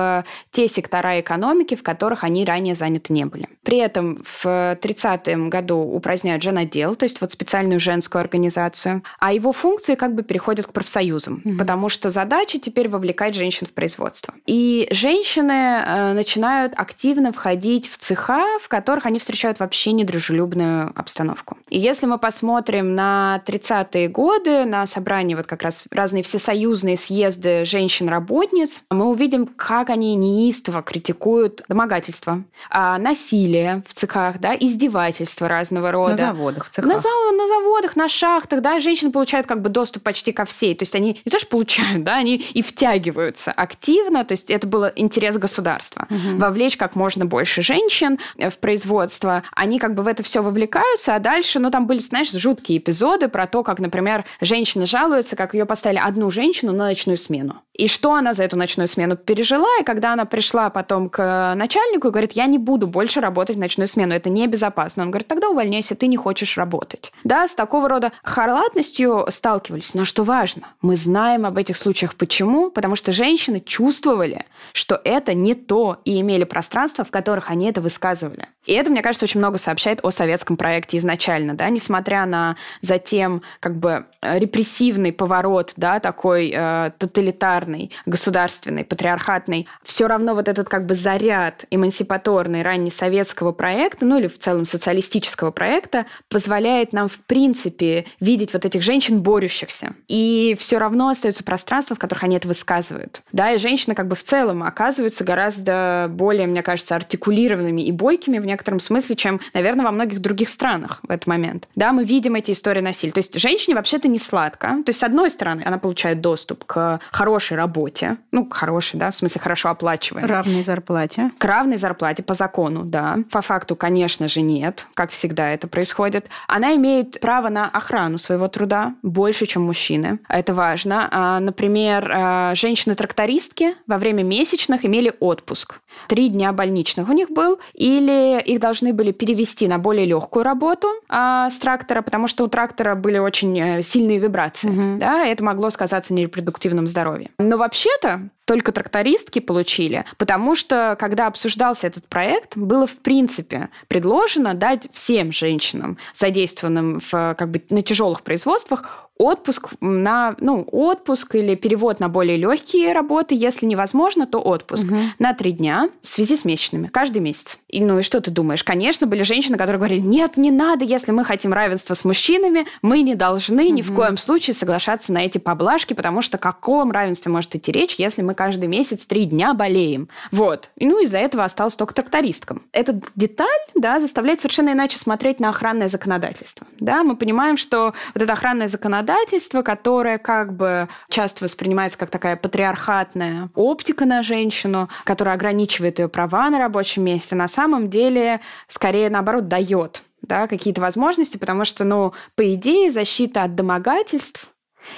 те 0.51 0.67
сектора 0.67 1.19
экономики, 1.19 1.75
в 1.75 1.83
которых 1.83 2.23
они 2.23 2.45
ранее 2.45 2.75
заняты 2.75 3.13
не 3.13 3.25
были. 3.25 3.47
При 3.63 3.77
этом 3.77 4.23
в 4.23 4.45
30-м 4.45 5.49
году 5.49 5.77
упраздняют 5.77 6.43
женодел, 6.43 6.95
то 6.95 7.05
есть 7.05 7.21
вот 7.21 7.31
специальную 7.31 7.79
женскую 7.79 8.21
организацию, 8.21 9.03
а 9.19 9.33
его 9.33 9.53
функции 9.53 9.95
как 9.95 10.15
бы 10.15 10.23
переходят 10.23 10.67
к 10.67 10.73
профсоюзам, 10.73 11.41
mm-hmm. 11.43 11.57
потому 11.57 11.89
что 11.89 12.09
задача 12.09 12.59
теперь 12.59 12.89
вовлекать 12.89 13.35
женщин 13.35 13.67
в 13.67 13.73
производство. 13.73 14.33
И 14.45 14.87
женщины 14.91 15.51
э, 15.51 16.13
начинают 16.13 16.73
активно 16.75 17.31
входить 17.31 17.89
в 17.89 17.97
цеха, 17.97 18.45
в 18.61 18.67
которых 18.67 19.05
они 19.05 19.19
встречают 19.19 19.59
вообще 19.59 19.91
недружелюбную 19.91 20.91
обстановку. 20.95 21.57
И 21.69 21.79
если 21.79 22.05
мы 22.05 22.17
посмотрим 22.17 22.95
на 22.95 23.41
30-е 23.45 24.07
годы, 24.07 24.65
на 24.65 24.85
собрания 24.87 25.35
вот 25.35 25.47
как 25.47 25.61
раз 25.61 25.85
разные 25.91 26.23
всесоюзные 26.23 26.97
съезды 26.97 27.65
женщин-работниц, 27.65 28.83
мы 28.89 29.05
увидим, 29.05 29.47
как 29.47 29.80
они 29.89 30.15
неистово 30.15 30.81
критикуют 30.81 31.63
домогательство, 31.67 32.43
а, 32.69 32.97
насилие 32.97 33.83
в 33.87 33.93
цехах, 33.93 34.39
да, 34.39 34.55
издевательства 34.55 35.47
разного 35.47 35.91
рода. 35.91 36.11
На 36.11 36.15
заводах, 36.15 36.65
в 36.65 36.69
цехах. 36.69 36.89
На, 36.89 36.95
на 36.95 37.47
заводах, 37.47 37.95
на 37.95 38.09
шахтах, 38.09 38.61
да, 38.61 38.79
женщины 38.79 39.11
получают 39.11 39.47
как 39.47 39.61
бы 39.61 39.69
доступ 39.69 40.03
почти 40.03 40.31
ко 40.31 40.45
всей. 40.45 40.75
То 40.75 40.83
есть 40.83 40.95
они 40.95 41.19
не 41.25 41.31
то 41.31 41.39
что 41.39 41.47
получают, 41.47 42.03
да, 42.03 42.15
они 42.17 42.35
и 42.35 42.61
втягиваются 42.61 43.51
активно. 43.51 44.23
То 44.23 44.33
есть 44.33 44.51
это 44.51 44.67
был 44.67 44.85
интерес 44.95 45.37
государства. 45.37 46.07
Угу. 46.09 46.37
Вовлечь 46.37 46.77
как 46.77 46.95
можно 46.95 47.25
больше 47.25 47.61
женщин 47.61 48.19
в 48.37 48.57
производство. 48.57 49.43
Они 49.53 49.79
как 49.79 49.95
бы 49.95 50.03
в 50.03 50.07
это 50.07 50.23
все 50.23 50.41
вовлекаются, 50.41 51.15
а 51.15 51.19
дальше, 51.19 51.59
ну, 51.59 51.71
там 51.71 51.87
были, 51.87 51.99
знаешь, 51.99 52.31
жуткие 52.31 52.79
эпизоды 52.79 53.27
про 53.27 53.47
то, 53.47 53.63
как, 53.63 53.79
например, 53.79 54.25
женщина 54.39 54.85
жалуется, 54.85 55.35
как 55.35 55.53
ее 55.53 55.65
поставили 55.65 55.99
одну 55.99 56.31
женщину 56.31 56.71
на 56.71 56.85
ночную 56.85 57.17
смену. 57.17 57.61
И 57.73 57.87
что 57.87 58.13
она 58.13 58.33
за 58.33 58.43
эту 58.43 58.57
ночную 58.57 58.87
смену 58.87 59.15
пережила, 59.15 59.69
и 59.79 59.83
когда 59.83 60.13
она 60.13 60.25
пришла 60.25 60.69
потом 60.69 61.09
к 61.09 61.53
начальнику 61.55 62.09
и 62.09 62.11
говорит, 62.11 62.33
я 62.33 62.45
не 62.45 62.57
буду 62.57 62.85
больше 62.85 63.21
работать 63.21 63.55
в 63.55 63.59
ночную 63.59 63.87
смену, 63.87 64.13
это 64.13 64.29
небезопасно. 64.29 65.03
Он 65.03 65.11
говорит, 65.11 65.27
тогда 65.27 65.49
увольняйся, 65.49 65.95
ты 65.95 66.07
не 66.07 66.17
хочешь 66.17 66.57
работать. 66.57 67.11
Да, 67.23 67.47
такого 67.47 67.87
рода 67.87 68.11
халатностью 68.23 69.25
сталкивались. 69.29 69.93
Но 69.93 70.03
что 70.03 70.23
важно, 70.23 70.67
мы 70.81 70.95
знаем 70.95 71.45
об 71.45 71.57
этих 71.57 71.77
случаях. 71.77 72.15
Почему? 72.15 72.71
Потому 72.71 72.95
что 72.95 73.13
женщины 73.13 73.61
чувствовали, 73.61 74.45
что 74.73 74.99
это 75.03 75.33
не 75.33 75.53
то, 75.53 75.99
и 76.05 76.19
имели 76.19 76.43
пространство, 76.43 77.03
в 77.03 77.11
которых 77.11 77.49
они 77.49 77.67
это 77.67 77.81
высказывали. 77.81 78.47
И 78.65 78.73
это, 78.73 78.91
мне 78.91 79.01
кажется, 79.01 79.25
очень 79.25 79.39
много 79.39 79.57
сообщает 79.57 79.99
о 80.03 80.11
советском 80.11 80.55
проекте 80.55 80.97
изначально, 80.97 81.55
да, 81.55 81.69
несмотря 81.69 82.25
на 82.25 82.57
затем 82.81 83.41
как 83.59 83.77
бы 83.77 84.05
репрессивный 84.21 85.11
поворот, 85.11 85.73
да, 85.77 85.99
такой 85.99 86.51
э, 86.53 86.91
тоталитарный, 86.97 87.60
государственный, 88.05 88.83
патриархатный, 88.83 89.67
все 89.83 90.07
равно 90.07 90.35
вот 90.35 90.47
этот 90.47 90.69
как 90.69 90.85
бы 90.85 90.93
заряд 90.93 91.65
эмансипаторный 91.71 92.61
раннесоветского 92.61 93.51
проекта, 93.51 94.05
ну 94.05 94.17
или 94.17 94.27
в 94.27 94.37
целом 94.39 94.65
социалистического 94.65 95.51
проекта, 95.51 96.05
позволяет 96.29 96.93
нам 96.93 97.07
в 97.07 97.19
принципе 97.19 98.05
видеть 98.19 98.53
вот 98.53 98.65
этих 98.65 98.81
женщин 98.81 99.21
борющихся. 99.21 99.93
И 100.07 100.55
все 100.59 100.77
равно 100.77 101.09
остается 101.09 101.43
пространство, 101.43 101.95
в 101.95 101.99
которых 101.99 102.23
они 102.23 102.37
это 102.37 102.47
высказывают. 102.47 103.21
Да, 103.31 103.51
и 103.51 103.57
женщины 103.57 103.95
как 103.95 104.07
бы 104.07 104.15
в 104.15 104.23
целом 104.23 104.63
оказываются 104.63 105.23
гораздо 105.23 106.07
более, 106.09 106.47
мне 106.47 106.63
кажется, 106.63 106.95
артикулированными 106.95 107.81
и 107.81 107.91
бойкими 107.91 108.39
в 108.39 108.45
некотором 108.45 108.79
смысле, 108.79 109.15
чем, 109.15 109.41
наверное, 109.53 109.85
во 109.85 109.91
многих 109.91 110.19
других 110.19 110.49
странах 110.49 110.99
в 111.03 111.11
этот 111.11 111.27
момент. 111.27 111.67
Да, 111.75 111.91
мы 111.91 112.03
видим 112.03 112.35
эти 112.35 112.51
истории 112.51 112.81
насилия. 112.81 113.13
То 113.13 113.19
есть 113.19 113.39
женщине 113.39 113.75
вообще-то 113.75 114.07
не 114.07 114.19
сладко. 114.19 114.67
То 114.85 114.89
есть, 114.89 114.99
с 114.99 115.03
одной 115.03 115.29
стороны, 115.29 115.63
она 115.65 115.77
получает 115.77 116.21
доступ 116.21 116.65
к 116.65 116.99
хорошей 117.11 117.50
работе, 117.55 118.17
ну, 118.31 118.49
хорошей, 118.49 118.99
да, 118.99 119.11
в 119.11 119.15
смысле 119.15 119.41
хорошо 119.41 119.69
оплачиваемой. 119.69 120.29
Равной 120.29 120.63
зарплате. 120.63 121.31
К 121.37 121.45
равной 121.45 121.77
зарплате 121.77 122.23
по 122.23 122.33
закону, 122.33 122.83
да. 122.83 123.19
По 123.31 123.41
факту, 123.41 123.75
конечно 123.75 124.27
же, 124.27 124.41
нет, 124.41 124.87
как 124.93 125.11
всегда 125.11 125.49
это 125.49 125.67
происходит. 125.67 126.27
Она 126.47 126.75
имеет 126.75 127.19
право 127.19 127.49
на 127.49 127.69
охрану 127.69 128.17
своего 128.17 128.47
труда 128.47 128.95
больше, 129.01 129.45
чем 129.45 129.63
мужчины. 129.63 130.19
Это 130.27 130.53
важно. 130.53 131.07
А, 131.11 131.39
например, 131.39 132.11
а, 132.13 132.55
женщины-трактористки 132.55 133.75
во 133.87 133.97
время 133.97 134.23
месячных 134.23 134.85
имели 134.85 135.13
отпуск. 135.19 135.79
Три 136.07 136.29
дня 136.29 136.51
больничных 136.51 137.09
у 137.09 137.13
них 137.13 137.29
был, 137.29 137.59
или 137.73 138.41
их 138.41 138.59
должны 138.59 138.93
были 138.93 139.11
перевести 139.11 139.67
на 139.67 139.77
более 139.77 140.05
легкую 140.05 140.43
работу 140.43 140.87
а, 141.09 141.49
с 141.49 141.59
трактора, 141.59 142.01
потому 142.01 142.27
что 142.27 142.43
у 142.43 142.47
трактора 142.47 142.95
были 142.95 143.17
очень 143.17 143.59
э, 143.59 143.81
сильные 143.81 144.19
вибрации. 144.19 144.69
Угу. 144.69 144.99
Да, 144.99 145.25
это 145.25 145.43
могло 145.43 145.69
сказаться 145.69 146.13
на 146.13 146.19
репродуктивном 146.19 146.87
здоровье. 146.87 147.29
Но 147.37 147.57
вообще-то 147.57 148.29
только 148.45 148.71
трактористки 148.73 149.39
получили, 149.39 150.03
потому 150.17 150.55
что, 150.55 150.97
когда 150.99 151.27
обсуждался 151.27 151.87
этот 151.87 152.05
проект, 152.07 152.57
было 152.57 152.85
в 152.85 152.97
принципе 152.97 153.69
предложено 153.87 154.53
дать 154.53 154.89
всем 154.91 155.31
женщинам, 155.31 155.97
задействованным 156.13 156.99
в, 156.99 157.11
как 157.11 157.49
бы, 157.49 157.61
на 157.69 157.81
тяжелых 157.81 158.23
производствах, 158.23 159.09
отпуск 159.21 159.69
на, 159.81 160.35
ну, 160.39 160.67
отпуск 160.71 161.35
или 161.35 161.55
перевод 161.55 161.99
на 161.99 162.09
более 162.09 162.37
легкие 162.37 162.93
работы, 162.93 163.35
если 163.35 163.65
невозможно, 163.65 164.25
то 164.25 164.39
отпуск 164.39 164.85
угу. 164.85 164.97
на 165.19 165.33
три 165.33 165.51
дня 165.51 165.89
в 166.01 166.07
связи 166.07 166.35
с 166.35 166.43
месячными, 166.43 166.87
каждый 166.87 167.19
месяц. 167.19 167.59
И, 167.67 167.83
ну 167.83 167.99
и 167.99 168.01
что 168.01 168.19
ты 168.19 168.31
думаешь? 168.31 168.63
Конечно, 168.63 169.05
были 169.05 169.23
женщины, 169.23 169.57
которые 169.57 169.77
говорили, 169.77 170.01
нет, 170.01 170.37
не 170.37 170.51
надо, 170.51 170.85
если 170.85 171.11
мы 171.11 171.23
хотим 171.23 171.53
равенства 171.53 171.93
с 171.93 172.03
мужчинами, 172.03 172.65
мы 172.81 173.01
не 173.01 173.15
должны 173.15 173.65
угу. 173.65 173.73
ни 173.73 173.81
в 173.81 173.93
коем 173.93 174.17
случае 174.17 174.53
соглашаться 174.53 175.13
на 175.13 175.25
эти 175.25 175.37
поблажки, 175.37 175.93
потому 175.93 176.21
что 176.21 176.37
о 176.37 176.39
каком 176.39 176.91
равенстве 176.91 177.31
может 177.31 177.55
идти 177.55 177.71
речь, 177.71 177.95
если 177.97 178.23
мы 178.23 178.33
каждый 178.33 178.67
месяц 178.67 179.05
три 179.05 179.25
дня 179.25 179.53
болеем? 179.53 180.09
Вот. 180.31 180.71
И, 180.77 180.87
ну, 180.87 181.01
из-за 181.03 181.19
этого 181.19 181.43
осталось 181.43 181.75
только 181.75 181.93
трактористкам. 181.93 182.63
Эта 182.71 182.99
деталь, 183.15 183.47
да, 183.75 183.99
заставляет 183.99 184.39
совершенно 184.41 184.71
иначе 184.71 184.97
смотреть 184.97 185.39
на 185.39 185.49
охранное 185.49 185.89
законодательство. 185.89 186.65
Да, 186.79 187.03
мы 187.03 187.15
понимаем, 187.15 187.57
что 187.57 187.93
вот 188.13 188.23
это 188.23 188.33
охранное 188.33 188.67
законодательство 188.67 189.10
законодательство, 189.11 189.61
которое 189.61 190.17
как 190.17 190.53
бы 190.55 190.87
часто 191.09 191.43
воспринимается 191.43 191.97
как 191.97 192.09
такая 192.09 192.35
патриархатная 192.35 193.49
оптика 193.55 194.05
на 194.05 194.23
женщину, 194.23 194.89
которая 195.03 195.35
ограничивает 195.35 195.99
ее 195.99 196.07
права 196.07 196.49
на 196.49 196.59
рабочем 196.59 197.03
месте, 197.03 197.35
на 197.35 197.47
самом 197.47 197.89
деле 197.89 198.41
скорее 198.67 199.09
наоборот 199.09 199.47
дает 199.47 200.03
да, 200.21 200.47
какие-то 200.47 200.81
возможности, 200.81 201.37
потому 201.37 201.65
что, 201.65 201.83
ну, 201.83 202.13
по 202.35 202.53
идее, 202.53 202.91
защита 202.91 203.43
от 203.43 203.55
домогательств 203.55 204.47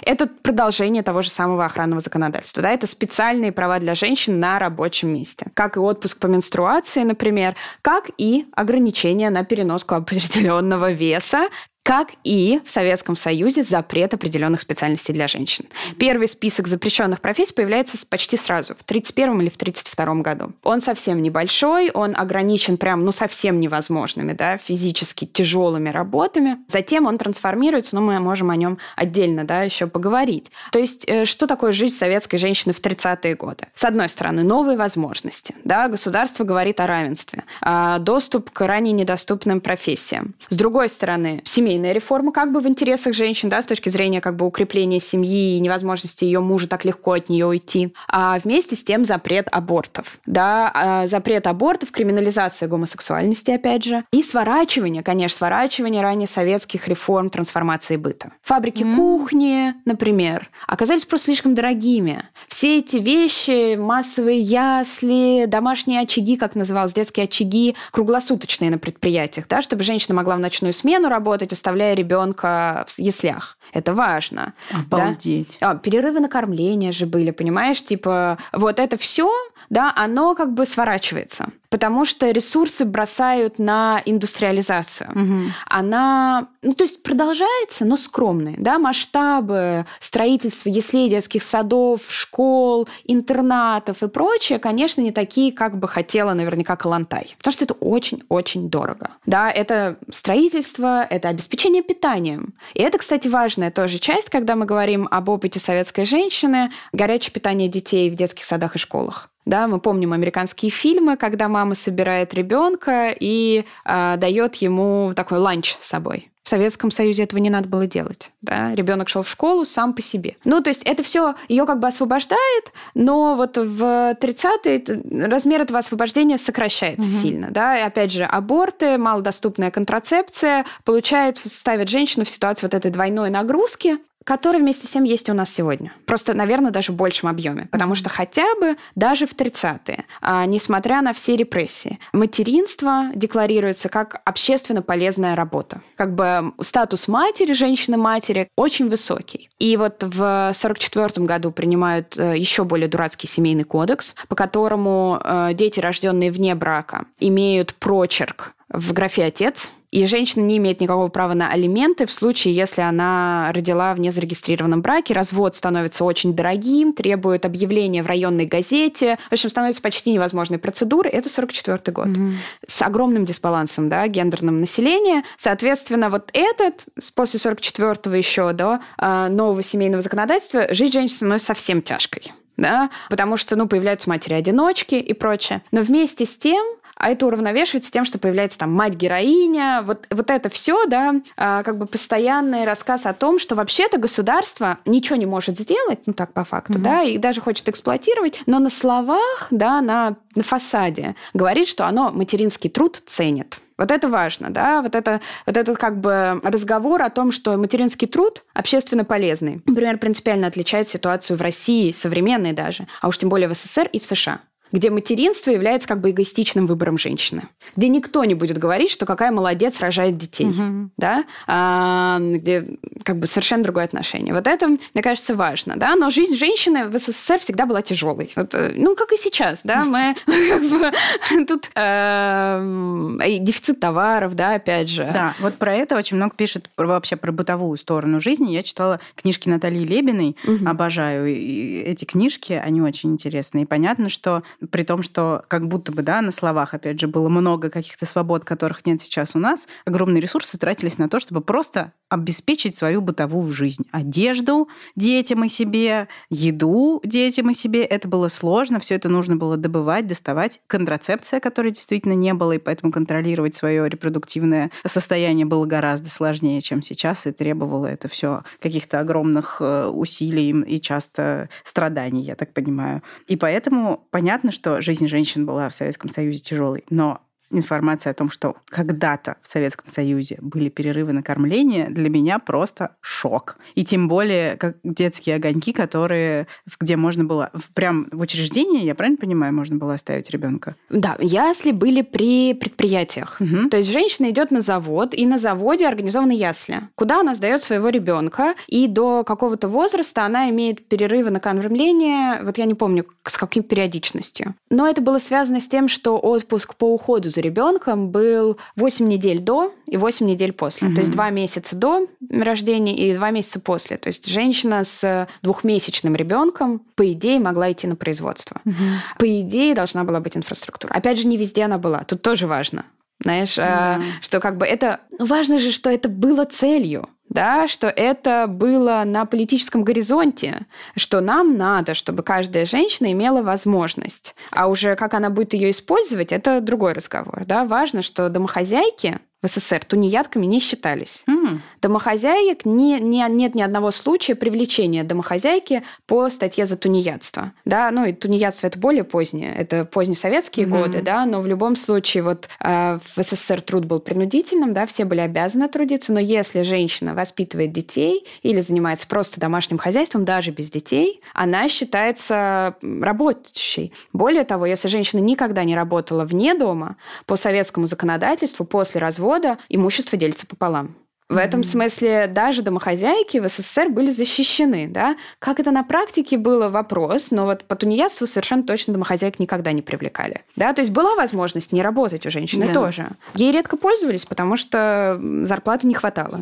это 0.01 0.27
продолжение 0.27 1.03
того 1.03 1.21
же 1.21 1.29
самого 1.29 1.65
охранного 1.65 1.99
законодательства. 1.99 2.63
Да? 2.63 2.71
Это 2.71 2.87
специальные 2.87 3.51
права 3.51 3.79
для 3.79 3.95
женщин 3.95 4.39
на 4.39 4.57
рабочем 4.57 5.09
месте. 5.09 5.47
Как 5.53 5.75
и 5.75 5.79
отпуск 5.79 6.19
по 6.19 6.27
менструации, 6.27 7.03
например, 7.03 7.55
как 7.81 8.09
и 8.17 8.45
ограничения 8.55 9.29
на 9.29 9.43
переноску 9.43 9.95
определенного 9.95 10.91
веса, 10.91 11.49
как 11.83 12.11
и 12.23 12.61
в 12.65 12.69
Советском 12.69 13.15
Союзе 13.15 13.61
запрет 13.63 14.13
определенных 14.13 14.61
специальностей 14.61 15.13
для 15.13 15.27
женщин. 15.27 15.65
Первый 15.99 16.27
список 16.27 16.67
запрещенных 16.67 17.19
профессий 17.19 17.53
появляется 17.53 17.97
почти 18.07 18.37
сразу, 18.37 18.73
в 18.73 18.81
1931 18.81 19.41
или 19.41 19.49
в 19.49 19.55
1932 19.55 20.15
году. 20.21 20.53
Он 20.63 20.79
совсем 20.79 21.21
небольшой, 21.21 21.91
он 21.91 22.15
ограничен 22.15 22.77
прям, 22.77 23.03
ну, 23.03 23.11
совсем 23.11 23.59
невозможными, 23.59 24.31
да, 24.31 24.57
физически 24.57 25.25
тяжелыми 25.25 25.89
работами. 25.89 26.59
Затем 26.67 27.05
он 27.05 27.17
трансформируется, 27.17 27.95
но 27.95 28.01
мы 28.01 28.19
можем 28.19 28.49
о 28.49 28.55
нем 28.55 28.77
отдельно, 28.95 29.43
да, 29.43 29.63
еще 29.63 29.87
поговорить. 29.87 30.51
То 30.71 30.79
есть, 30.79 31.05
э, 31.07 31.25
что 31.25 31.47
такое 31.47 31.73
жизнь 31.73 31.95
советской 31.95 32.37
женщины 32.37 32.73
в 32.73 32.79
30-е 32.79 33.35
годы? 33.35 33.67
С 33.73 33.83
одной 33.83 34.07
стороны, 34.07 34.43
новые 34.43 34.77
возможности, 34.77 35.53
да, 35.65 35.89
государство 35.89 36.45
говорит 36.45 36.79
о 36.79 36.87
равенстве, 36.87 37.43
а, 37.61 37.99
доступ 37.99 38.51
к 38.51 38.65
ранее 38.65 38.93
недоступным 38.93 39.59
профессиям. 39.59 40.33
С 40.47 40.55
другой 40.55 40.87
стороны, 40.87 41.41
семейные 41.43 41.72
семейная 41.73 41.93
реформа 41.93 42.31
как 42.31 42.51
бы 42.51 42.59
в 42.59 42.67
интересах 42.67 43.15
женщин, 43.15 43.49
да, 43.49 43.61
с 43.61 43.65
точки 43.65 43.89
зрения 43.89 44.21
как 44.21 44.35
бы 44.35 44.45
укрепления 44.45 44.99
семьи 44.99 45.57
и 45.57 45.59
невозможности 45.59 46.23
ее 46.23 46.39
мужа 46.39 46.67
так 46.67 46.85
легко 46.85 47.13
от 47.13 47.29
нее 47.29 47.47
уйти. 47.47 47.93
А 48.07 48.37
вместе 48.43 48.75
с 48.75 48.83
тем 48.83 49.05
запрет 49.05 49.47
абортов, 49.51 50.19
да, 50.27 50.71
а 50.73 51.07
запрет 51.07 51.47
абортов, 51.47 51.91
криминализация 51.91 52.67
гомосексуальности, 52.67 53.49
опять 53.49 53.83
же, 53.83 54.03
и 54.11 54.21
сворачивание, 54.21 55.01
конечно, 55.01 55.37
сворачивание 55.37 56.03
ранее 56.03 56.27
советских 56.27 56.87
реформ 56.87 57.31
трансформации 57.31 57.95
быта. 57.95 58.33
Фабрики 58.43 58.83
mm. 58.83 58.95
кухни, 58.95 59.73
например, 59.85 60.49
оказались 60.67 61.05
просто 61.05 61.25
слишком 61.25 61.55
дорогими. 61.55 62.23
Все 62.47 62.77
эти 62.77 62.97
вещи, 62.97 63.75
массовые 63.75 64.39
ясли, 64.39 65.45
домашние 65.47 66.01
очаги, 66.01 66.35
как 66.35 66.53
называлось, 66.53 66.93
детские 66.93 67.23
очаги, 67.23 67.75
круглосуточные 67.91 68.69
на 68.69 68.77
предприятиях, 68.77 69.47
да, 69.47 69.61
чтобы 69.61 69.83
женщина 69.83 70.13
могла 70.13 70.35
в 70.35 70.39
ночную 70.39 70.73
смену 70.73 71.09
работать, 71.09 71.51
оставляя 71.63 71.95
ребенка 71.95 72.83
в 72.87 72.99
яслях. 72.99 73.57
Это 73.71 73.93
важно. 73.93 74.53
Обалдеть. 74.71 75.57
Да? 75.61 75.71
А, 75.71 75.75
перерывы 75.75 76.19
на 76.19 76.27
кормление 76.27 76.91
же 76.91 77.05
были, 77.05 77.31
понимаешь? 77.31 77.81
Типа, 77.81 78.37
вот 78.51 78.79
это 78.79 78.97
все, 78.97 79.31
да, 79.73 79.91
оно 79.95 80.35
как 80.35 80.53
бы 80.53 80.65
сворачивается 80.65 81.47
потому 81.73 82.05
что 82.05 82.29
ресурсы 82.29 82.85
бросают 82.85 83.57
на 83.57 83.99
индустриализацию. 84.05 85.09
Угу. 85.09 85.51
Она, 85.65 86.49
ну, 86.61 86.75
то 86.75 86.83
есть 86.83 87.01
продолжается, 87.01 87.83
но 87.83 87.97
скромные, 87.97 88.57
да, 88.59 88.77
масштабы 88.77 89.87
строительства 89.99 90.69
яслей, 90.69 91.09
детских 91.09 91.41
садов, 91.41 92.01
школ, 92.11 92.87
интернатов 93.05 94.03
и 94.03 94.07
прочее, 94.07 94.59
конечно, 94.59 95.01
не 95.01 95.11
такие, 95.11 95.51
как 95.51 95.79
бы 95.79 95.87
хотела 95.87 96.35
наверняка 96.35 96.75
Калантай, 96.75 97.33
потому 97.39 97.53
что 97.53 97.65
это 97.65 97.73
очень-очень 97.73 98.69
дорого. 98.69 99.09
Да, 99.25 99.49
это 99.49 99.97
строительство, 100.11 101.03
это 101.09 101.29
обеспечение 101.29 101.81
питанием. 101.81 102.53
И 102.75 102.83
это, 102.83 102.99
кстати, 102.99 103.27
важная 103.27 103.71
тоже 103.71 103.97
часть, 103.97 104.29
когда 104.29 104.55
мы 104.55 104.67
говорим 104.67 105.07
об 105.09 105.27
опыте 105.27 105.59
советской 105.59 106.05
женщины, 106.05 106.71
горячее 106.91 107.33
питание 107.33 107.67
детей 107.67 108.11
в 108.11 108.15
детских 108.15 108.45
садах 108.45 108.75
и 108.75 108.77
школах. 108.77 109.31
Да, 109.45 109.67
мы 109.67 109.79
помним 109.79 110.13
американские 110.13 110.71
фильмы, 110.71 111.17
когда 111.17 111.47
мама 111.47 111.75
собирает 111.75 112.33
ребенка 112.33 113.15
и 113.17 113.65
э, 113.85 114.15
дает 114.17 114.55
ему 114.55 115.13
такой 115.15 115.39
ланч 115.39 115.75
с 115.77 115.85
собой. 115.85 116.29
В 116.43 116.49
Советском 116.49 116.91
Союзе 116.91 117.23
этого 117.23 117.39
не 117.39 117.49
надо 117.49 117.69
было 117.69 117.87
делать. 117.87 118.31
Да? 118.41 118.75
Ребенок 118.75 119.07
шел 119.07 119.21
в 119.21 119.29
школу 119.29 119.63
сам 119.63 119.93
по 119.93 120.01
себе. 120.01 120.35
Ну, 120.43 120.61
то 120.61 120.69
есть 120.69 120.83
это 120.83 121.01
все 121.01 121.35
ее 121.47 121.65
как 121.65 121.79
бы 121.79 121.87
освобождает, 121.87 122.73
но 122.93 123.35
вот 123.35 123.57
в 123.57 123.81
30-е 124.19 125.27
размер 125.27 125.61
этого 125.61 125.79
освобождения 125.79 126.37
сокращается 126.37 127.07
угу. 127.07 127.17
сильно. 127.17 127.47
Да? 127.49 127.79
И 127.79 127.81
опять 127.81 128.11
же, 128.11 128.25
аборты, 128.25 128.97
малодоступная 128.97 129.71
контрацепция 129.71 130.65
получает, 130.83 131.37
ставят 131.37 131.87
женщину 131.87 132.25
в 132.25 132.29
ситуацию 132.29 132.69
вот 132.69 132.75
этой 132.75 132.91
двойной 132.91 133.29
нагрузки, 133.29 133.99
который 134.23 134.61
вместе 134.61 134.87
с 134.87 134.91
тем 134.91 135.03
есть 135.03 135.29
у 135.29 135.33
нас 135.33 135.49
сегодня. 135.49 135.93
Просто, 136.05 136.33
наверное, 136.33 136.71
даже 136.71 136.91
в 136.91 136.95
большем 136.95 137.29
объеме. 137.29 137.67
Потому 137.71 137.95
что 137.95 138.09
хотя 138.09 138.55
бы 138.55 138.77
даже 138.95 139.25
в 139.25 139.35
30-е, 139.35 140.05
а, 140.21 140.45
несмотря 140.45 141.01
на 141.01 141.13
все 141.13 141.35
репрессии, 141.35 141.99
материнство 142.11 143.05
декларируется 143.15 143.89
как 143.89 144.21
общественно 144.25 144.81
полезная 144.81 145.35
работа. 145.35 145.81
Как 145.95 146.15
бы 146.15 146.53
статус 146.61 147.07
матери, 147.07 147.53
женщины-матери 147.53 148.49
очень 148.55 148.89
высокий. 148.89 149.49
И 149.59 149.77
вот 149.77 150.03
в 150.03 150.51
44 150.53 151.25
году 151.25 151.51
принимают 151.51 152.17
э, 152.17 152.37
еще 152.37 152.63
более 152.63 152.87
дурацкий 152.87 153.27
семейный 153.27 153.63
кодекс, 153.63 154.15
по 154.27 154.35
которому 154.35 155.19
э, 155.23 155.51
дети, 155.53 155.79
рожденные 155.79 156.31
вне 156.31 156.55
брака, 156.55 157.05
имеют 157.19 157.73
прочерк 157.75 158.53
в 158.69 158.93
графе 158.93 159.25
«отец», 159.25 159.71
И 159.93 160.07
женщина 160.07 160.43
не 160.43 160.57
имеет 160.57 160.81
никакого 160.81 161.07
права 161.09 161.35
на 161.35 161.51
алименты 161.51 162.07
в 162.07 162.11
случае, 162.11 162.55
если 162.55 162.81
она 162.81 163.51
родила 163.53 163.93
в 163.93 163.99
незарегистрированном 163.99 164.81
браке. 164.81 165.13
Развод 165.13 165.55
становится 165.55 166.03
очень 166.03 166.35
дорогим, 166.35 166.93
требует 166.93 167.45
объявления 167.45 168.01
в 168.01 168.07
районной 168.07 168.47
газете. 168.47 169.19
В 169.29 169.33
общем, 169.33 169.51
становится 169.51 169.83
почти 169.83 170.11
невозможной 170.11 170.57
процедурой. 170.57 171.11
Это 171.11 171.29
44 171.29 171.79
год. 171.93 172.07
Mm-hmm. 172.07 172.33
С 172.65 172.81
огромным 172.81 173.23
дисбалансом 173.23 173.87
да, 173.87 174.07
гендерным 174.07 174.61
населения. 174.61 175.23
Соответственно, 175.37 176.09
вот 176.09 176.31
этот, 176.33 176.85
после 177.13 177.39
44-го 177.39 178.15
еще 178.15 178.51
до 178.51 178.79
а, 178.97 179.29
нового 179.29 179.61
семейного 179.61 180.01
законодательства, 180.01 180.73
жизнь 180.73 180.93
женщины 180.93 181.17
становится 181.17 181.45
совсем 181.45 181.83
тяжкой 181.83 182.33
да, 182.55 182.91
потому 183.09 183.35
что, 183.35 183.55
ну, 183.55 183.67
появляются 183.67 184.07
матери-одиночки 184.09 184.95
и 184.95 185.13
прочее. 185.13 185.63
Но 185.71 185.81
вместе 185.81 186.25
с 186.25 186.37
тем 186.37 186.63
а 187.03 187.09
это 187.09 187.27
уравновешивается 187.27 187.91
тем, 187.91 188.05
что 188.05 188.17
появляется 188.17 188.57
там 188.57 188.71
мать-героиня, 188.71 189.81
вот, 189.83 190.07
вот 190.09 190.31
это 190.31 190.47
все, 190.47 190.85
да, 190.85 191.15
а, 191.35 191.61
как 191.63 191.77
бы 191.77 191.85
постоянный 191.85 192.63
рассказ 192.63 193.05
о 193.05 193.13
том, 193.13 193.39
что 193.39 193.55
вообще-то 193.55 193.97
государство 193.97 194.77
ничего 194.85 195.17
не 195.17 195.25
может 195.25 195.57
сделать, 195.59 195.99
ну 196.05 196.13
так 196.13 196.31
по 196.31 196.45
факту, 196.45 196.73
mm-hmm. 196.73 196.81
да, 196.81 197.01
и 197.01 197.17
даже 197.17 197.41
хочет 197.41 197.67
эксплуатировать, 197.67 198.41
но 198.45 198.59
на 198.59 198.69
словах, 198.69 199.47
да, 199.51 199.81
на, 199.81 200.15
на 200.33 200.43
фасаде 200.43 201.15
говорит, 201.33 201.67
что 201.67 201.85
оно 201.85 202.09
материнский 202.09 202.69
труд 202.69 203.01
ценит. 203.05 203.59
Вот 203.77 203.91
это 203.91 204.07
важно, 204.07 204.49
да, 204.49 204.81
вот 204.81 204.95
это, 204.95 205.19
вот 205.45 205.57
этот 205.57 205.77
как 205.77 205.99
бы 205.99 206.39
разговор 206.41 207.01
о 207.01 207.09
том, 207.09 207.33
что 207.33 207.57
материнский 207.57 208.07
труд 208.07 208.43
общественно 208.53 209.03
полезный. 209.03 209.61
Например, 209.65 209.97
принципиально 209.97 210.47
отличает 210.47 210.87
ситуацию 210.87 211.37
в 211.37 211.41
России, 211.41 211.91
современной 211.91 212.53
даже, 212.53 212.87
а 213.01 213.09
уж 213.09 213.17
тем 213.17 213.27
более 213.27 213.49
в 213.49 213.53
СССР 213.53 213.89
и 213.91 213.99
в 213.99 214.05
США 214.05 214.39
где 214.73 214.89
материнство 214.89 215.51
является 215.51 215.87
как 215.87 216.01
бы 216.01 216.11
эгоистичным 216.11 216.65
выбором 216.65 216.97
женщины, 216.97 217.43
где 217.77 217.87
никто 217.87 218.25
не 218.25 218.33
будет 218.33 218.57
говорить, 218.57 218.91
что 218.91 219.05
какая 219.05 219.31
молодец 219.31 219.79
рожает 219.79 220.17
детей, 220.17 220.47
угу. 220.47 220.89
да, 220.97 221.23
а, 221.47 222.19
где 222.19 222.77
как 223.03 223.19
бы 223.19 223.27
совершенно 223.27 223.63
другое 223.63 223.85
отношение. 223.85 224.33
Вот 224.33 224.47
это, 224.47 224.67
мне 224.67 225.03
кажется, 225.03 225.35
важно, 225.35 225.75
да, 225.77 225.95
но 225.95 226.09
жизнь 226.09 226.35
женщины 226.35 226.87
в 226.87 226.97
СССР 226.97 227.39
всегда 227.39 227.65
была 227.65 227.81
тяжелой, 227.81 228.31
вот, 228.35 228.55
э, 228.55 228.73
ну 228.75 228.95
как 228.95 229.13
и 229.13 229.17
сейчас, 229.17 229.61
да, 229.63 229.85
мы 229.85 230.15
как 230.25 230.63
бы 230.63 230.91
тут 231.47 231.69
эм, 231.75 233.19
дефицит 233.39 233.79
товаров, 233.79 234.33
да, 234.33 234.55
опять 234.55 234.89
же. 234.89 235.07
Да, 235.13 235.35
вот 235.39 235.55
про 235.55 235.75
это 235.75 235.95
очень 235.95 236.17
много 236.17 236.35
пишет 236.35 236.69
вообще 236.77 237.15
про 237.15 237.31
бытовую 237.31 237.77
сторону 237.77 238.19
жизни. 238.19 238.51
Я 238.51 238.63
читала 238.63 238.99
книжки 239.15 239.47
Натальи 239.47 239.83
Лебиной, 239.83 240.35
угу. 240.45 240.67
обожаю 240.67 241.27
эти 241.27 242.05
книжки, 242.05 242.53
они 242.53 242.81
очень 242.81 243.11
интересные. 243.11 243.63
И 243.63 243.67
понятно, 243.67 244.09
что 244.09 244.43
при 244.71 244.83
том, 244.83 245.01
что 245.01 245.43
как 245.47 245.67
будто 245.67 245.91
бы, 245.91 246.01
да, 246.01 246.21
на 246.21 246.31
словах, 246.31 246.73
опять 246.73 246.99
же, 246.99 247.07
было 247.07 247.29
много 247.29 247.69
каких-то 247.69 248.05
свобод, 248.05 248.45
которых 248.45 248.85
нет 248.85 249.01
сейчас 249.01 249.35
у 249.35 249.39
нас, 249.39 249.67
огромные 249.85 250.21
ресурсы 250.21 250.57
тратились 250.57 250.97
на 250.97 251.09
то, 251.09 251.19
чтобы 251.19 251.41
просто 251.41 251.93
обеспечить 252.09 252.77
свою 252.77 253.01
бытовую 253.01 253.51
жизнь. 253.51 253.85
Одежду 253.91 254.69
детям 254.95 255.43
и 255.43 255.49
себе, 255.49 256.07
еду 256.29 257.01
детям 257.03 257.49
и 257.49 257.53
себе. 257.53 257.83
Это 257.83 258.07
было 258.07 258.27
сложно, 258.27 258.79
все 258.79 258.95
это 258.95 259.09
нужно 259.09 259.35
было 259.35 259.57
добывать, 259.57 260.05
доставать. 260.07 260.61
Контрацепция, 260.67 261.39
которой 261.39 261.71
действительно 261.71 262.13
не 262.13 262.33
было, 262.33 262.53
и 262.53 262.59
поэтому 262.59 262.91
контролировать 262.91 263.55
свое 263.55 263.89
репродуктивное 263.89 264.69
состояние 264.85 265.45
было 265.45 265.65
гораздо 265.65 266.09
сложнее, 266.09 266.61
чем 266.61 266.81
сейчас, 266.81 267.25
и 267.25 267.31
требовало 267.31 267.87
это 267.87 268.07
все 268.07 268.43
каких-то 268.61 268.99
огромных 268.99 269.57
э, 269.59 269.87
усилий 269.87 270.51
и 270.51 270.79
часто 270.79 271.49
страданий, 271.63 272.21
я 272.21 272.35
так 272.35 272.53
понимаю. 272.53 273.01
И 273.27 273.35
поэтому 273.35 274.07
понятно, 274.11 274.51
что 274.53 274.81
жизнь 274.81 275.07
женщин 275.07 275.45
была 275.45 275.69
в 275.69 275.75
Советском 275.75 276.09
Союзе 276.09 276.39
тяжелой, 276.39 276.83
но 276.89 277.21
информация 277.53 278.11
о 278.11 278.13
том, 278.13 278.29
что 278.29 278.55
когда-то 278.65 279.37
в 279.41 279.47
Советском 279.47 279.91
Союзе 279.91 280.37
были 280.41 280.69
перерывы 280.69 281.13
на 281.13 281.23
кормление, 281.23 281.87
для 281.89 282.09
меня 282.09 282.39
просто 282.39 282.95
шок. 283.01 283.57
И 283.75 283.85
тем 283.85 284.07
более 284.07 284.57
как 284.57 284.77
детские 284.83 285.35
огоньки, 285.35 285.73
которые, 285.73 286.47
где 286.79 286.95
можно 286.95 287.23
было 287.23 287.51
прям 287.73 288.07
в 288.11 288.21
учреждении, 288.21 288.83
я 288.83 288.95
правильно 288.95 289.17
понимаю, 289.17 289.53
можно 289.53 289.77
было 289.77 289.93
оставить 289.93 290.29
ребенка? 290.29 290.75
Да, 290.89 291.17
ясли 291.19 291.71
были 291.71 292.01
при 292.01 292.53
предприятиях. 292.53 293.37
Угу. 293.39 293.69
То 293.69 293.77
есть 293.77 293.91
женщина 293.91 294.29
идет 294.29 294.51
на 294.51 294.61
завод, 294.61 295.13
и 295.13 295.25
на 295.25 295.37
заводе 295.37 295.87
организованы 295.87 296.31
ясли, 296.31 296.81
куда 296.95 297.19
она 297.19 297.35
сдает 297.35 297.63
своего 297.63 297.89
ребенка, 297.89 298.55
и 298.67 298.87
до 298.87 299.23
какого-то 299.23 299.67
возраста 299.67 300.25
она 300.25 300.49
имеет 300.49 300.87
перерывы 300.87 301.29
на 301.29 301.39
кормление, 301.39 302.41
вот 302.43 302.57
я 302.57 302.65
не 302.65 302.73
помню, 302.73 303.05
с 303.23 303.37
какой 303.37 303.61
периодичностью. 303.61 304.55
Но 304.69 304.87
это 304.87 305.01
было 305.01 305.19
связано 305.19 305.59
с 305.59 305.67
тем, 305.67 305.87
что 305.87 306.17
отпуск 306.17 306.75
по 306.75 306.93
уходу 306.93 307.29
за 307.29 307.41
ребенком 307.43 308.09
был 308.09 308.57
8 308.75 309.07
недель 309.07 309.39
до 309.39 309.73
и 309.85 309.97
8 309.97 310.25
недель 310.25 310.53
после. 310.53 310.87
Угу. 310.87 310.95
То 310.95 311.01
есть 311.01 311.11
2 311.11 311.29
месяца 311.29 311.75
до 311.75 312.07
рождения 312.29 312.95
и 312.95 313.13
2 313.13 313.31
месяца 313.31 313.59
после. 313.59 313.97
То 313.97 314.07
есть 314.07 314.27
женщина 314.27 314.83
с 314.83 315.27
двухмесячным 315.41 316.15
ребенком, 316.15 316.81
по 316.95 317.11
идее, 317.11 317.39
могла 317.39 317.71
идти 317.71 317.87
на 317.87 317.95
производство. 317.95 318.61
Угу. 318.65 318.73
По 319.19 319.41
идее, 319.41 319.75
должна 319.75 320.03
была 320.03 320.19
быть 320.19 320.35
инфраструктура. 320.35 320.93
Опять 320.93 321.19
же, 321.19 321.27
не 321.27 321.37
везде 321.37 321.63
она 321.63 321.77
была. 321.77 322.03
Тут 322.03 322.21
тоже 322.21 322.47
важно. 322.47 322.85
Знаешь, 323.19 323.57
mm. 323.57 324.03
что 324.21 324.39
как 324.39 324.57
бы 324.57 324.65
это... 324.65 324.99
Ну, 325.17 325.25
важно 325.25 325.57
же, 325.57 325.71
что 325.71 325.89
это 325.89 326.09
было 326.09 326.43
целью 326.45 327.09
да, 327.29 327.67
что 327.67 327.87
это 327.87 328.45
было 328.47 329.03
на 329.05 329.25
политическом 329.25 329.83
горизонте, 329.83 330.67
что 330.95 331.21
нам 331.21 331.57
надо, 331.57 331.93
чтобы 331.93 332.21
каждая 332.23 332.65
женщина 332.65 333.11
имела 333.11 333.41
возможность. 333.41 334.35
А 334.51 334.67
уже 334.67 334.95
как 334.95 335.13
она 335.13 335.29
будет 335.29 335.53
ее 335.53 335.71
использовать, 335.71 336.31
это 336.31 336.61
другой 336.61 336.93
разговор. 336.93 337.43
Да? 337.45 337.65
Важно, 337.65 338.01
что 338.01 338.29
домохозяйки 338.29 339.19
в 339.43 339.47
СССР 339.47 339.83
тунеядками 339.85 340.45
не 340.45 340.59
считались. 340.59 341.23
Mm. 341.29 341.59
Домохозяек 341.81 342.65
не, 342.65 342.99
не, 342.99 343.23
нет 343.29 343.55
ни 343.55 343.61
одного 343.61 343.91
случая 343.91 344.35
привлечения 344.35 345.03
домохозяйки 345.03 345.83
по 346.07 346.29
статье 346.29 346.65
за 346.65 346.77
тунеядство. 346.77 347.51
Да, 347.65 347.91
ну 347.91 348.05
и 348.05 348.13
тунеядство 348.13 348.67
это 348.67 348.79
более 348.79 349.03
позднее, 349.03 349.53
это 349.53 349.83
позднесоветские 349.83 350.65
mm-hmm. 350.65 350.69
годы, 350.69 351.01
да, 351.01 351.25
но 351.25 351.41
в 351.41 351.47
любом 351.47 351.75
случае 351.75 352.23
вот 352.23 352.47
э, 352.61 352.99
в 353.15 353.21
СССР 353.21 353.61
труд 353.61 353.85
был 353.85 353.99
принудительным, 353.99 354.73
да, 354.73 354.85
все 354.85 355.03
были 355.03 355.19
обязаны 355.19 355.67
трудиться, 355.67 356.13
но 356.13 356.21
если 356.21 356.61
женщина 356.61 357.13
воспитывает 357.13 357.73
детей 357.73 358.25
или 358.43 358.61
занимается 358.61 359.07
просто 359.07 359.41
домашним 359.41 359.77
хозяйством, 359.77 360.23
даже 360.23 360.51
без 360.51 360.71
детей, 360.71 361.21
она 361.33 361.67
считается 361.67 362.75
работающей. 362.81 363.91
Более 364.13 364.45
того, 364.45 364.65
если 364.65 364.87
женщина 364.87 365.19
никогда 365.19 365.65
не 365.65 365.75
работала 365.75 366.23
вне 366.23 366.55
дома, 366.55 366.95
по 367.25 367.35
советскому 367.35 367.87
законодательству 367.87 368.65
после 368.65 369.01
развода 369.01 369.32
года 369.33 369.57
имущество 369.69 370.17
делится 370.17 370.45
пополам. 370.45 370.95
В 371.29 371.37
этом 371.37 371.63
смысле 371.63 372.27
даже 372.27 372.61
домохозяйки 372.61 373.39
в 373.39 373.47
СССР 373.47 373.89
были 373.89 374.11
защищены, 374.11 374.87
да. 374.87 375.15
Как 375.39 375.59
это 375.59 375.71
на 375.71 375.83
практике 375.83 376.37
было 376.37 376.69
вопрос, 376.69 377.31
но 377.31 377.45
вот 377.45 377.63
по 377.63 377.75
тунеядству 377.75 378.27
совершенно 378.27 378.61
точно 378.61 378.93
домохозяек 378.93 379.39
никогда 379.39 379.71
не 379.71 379.81
привлекали, 379.81 380.43
да. 380.55 380.73
То 380.73 380.81
есть 380.81 380.91
была 380.91 381.15
возможность 381.15 381.71
не 381.71 381.81
работать 381.81 382.25
у 382.27 382.29
женщины 382.29 382.65
yeah. 382.65 382.73
тоже. 382.73 383.07
Ей 383.33 383.51
редко 383.51 383.77
пользовались, 383.77 384.25
потому 384.25 384.57
что 384.57 385.19
зарплаты 385.43 385.87
не 385.87 385.95
хватало. 385.95 386.41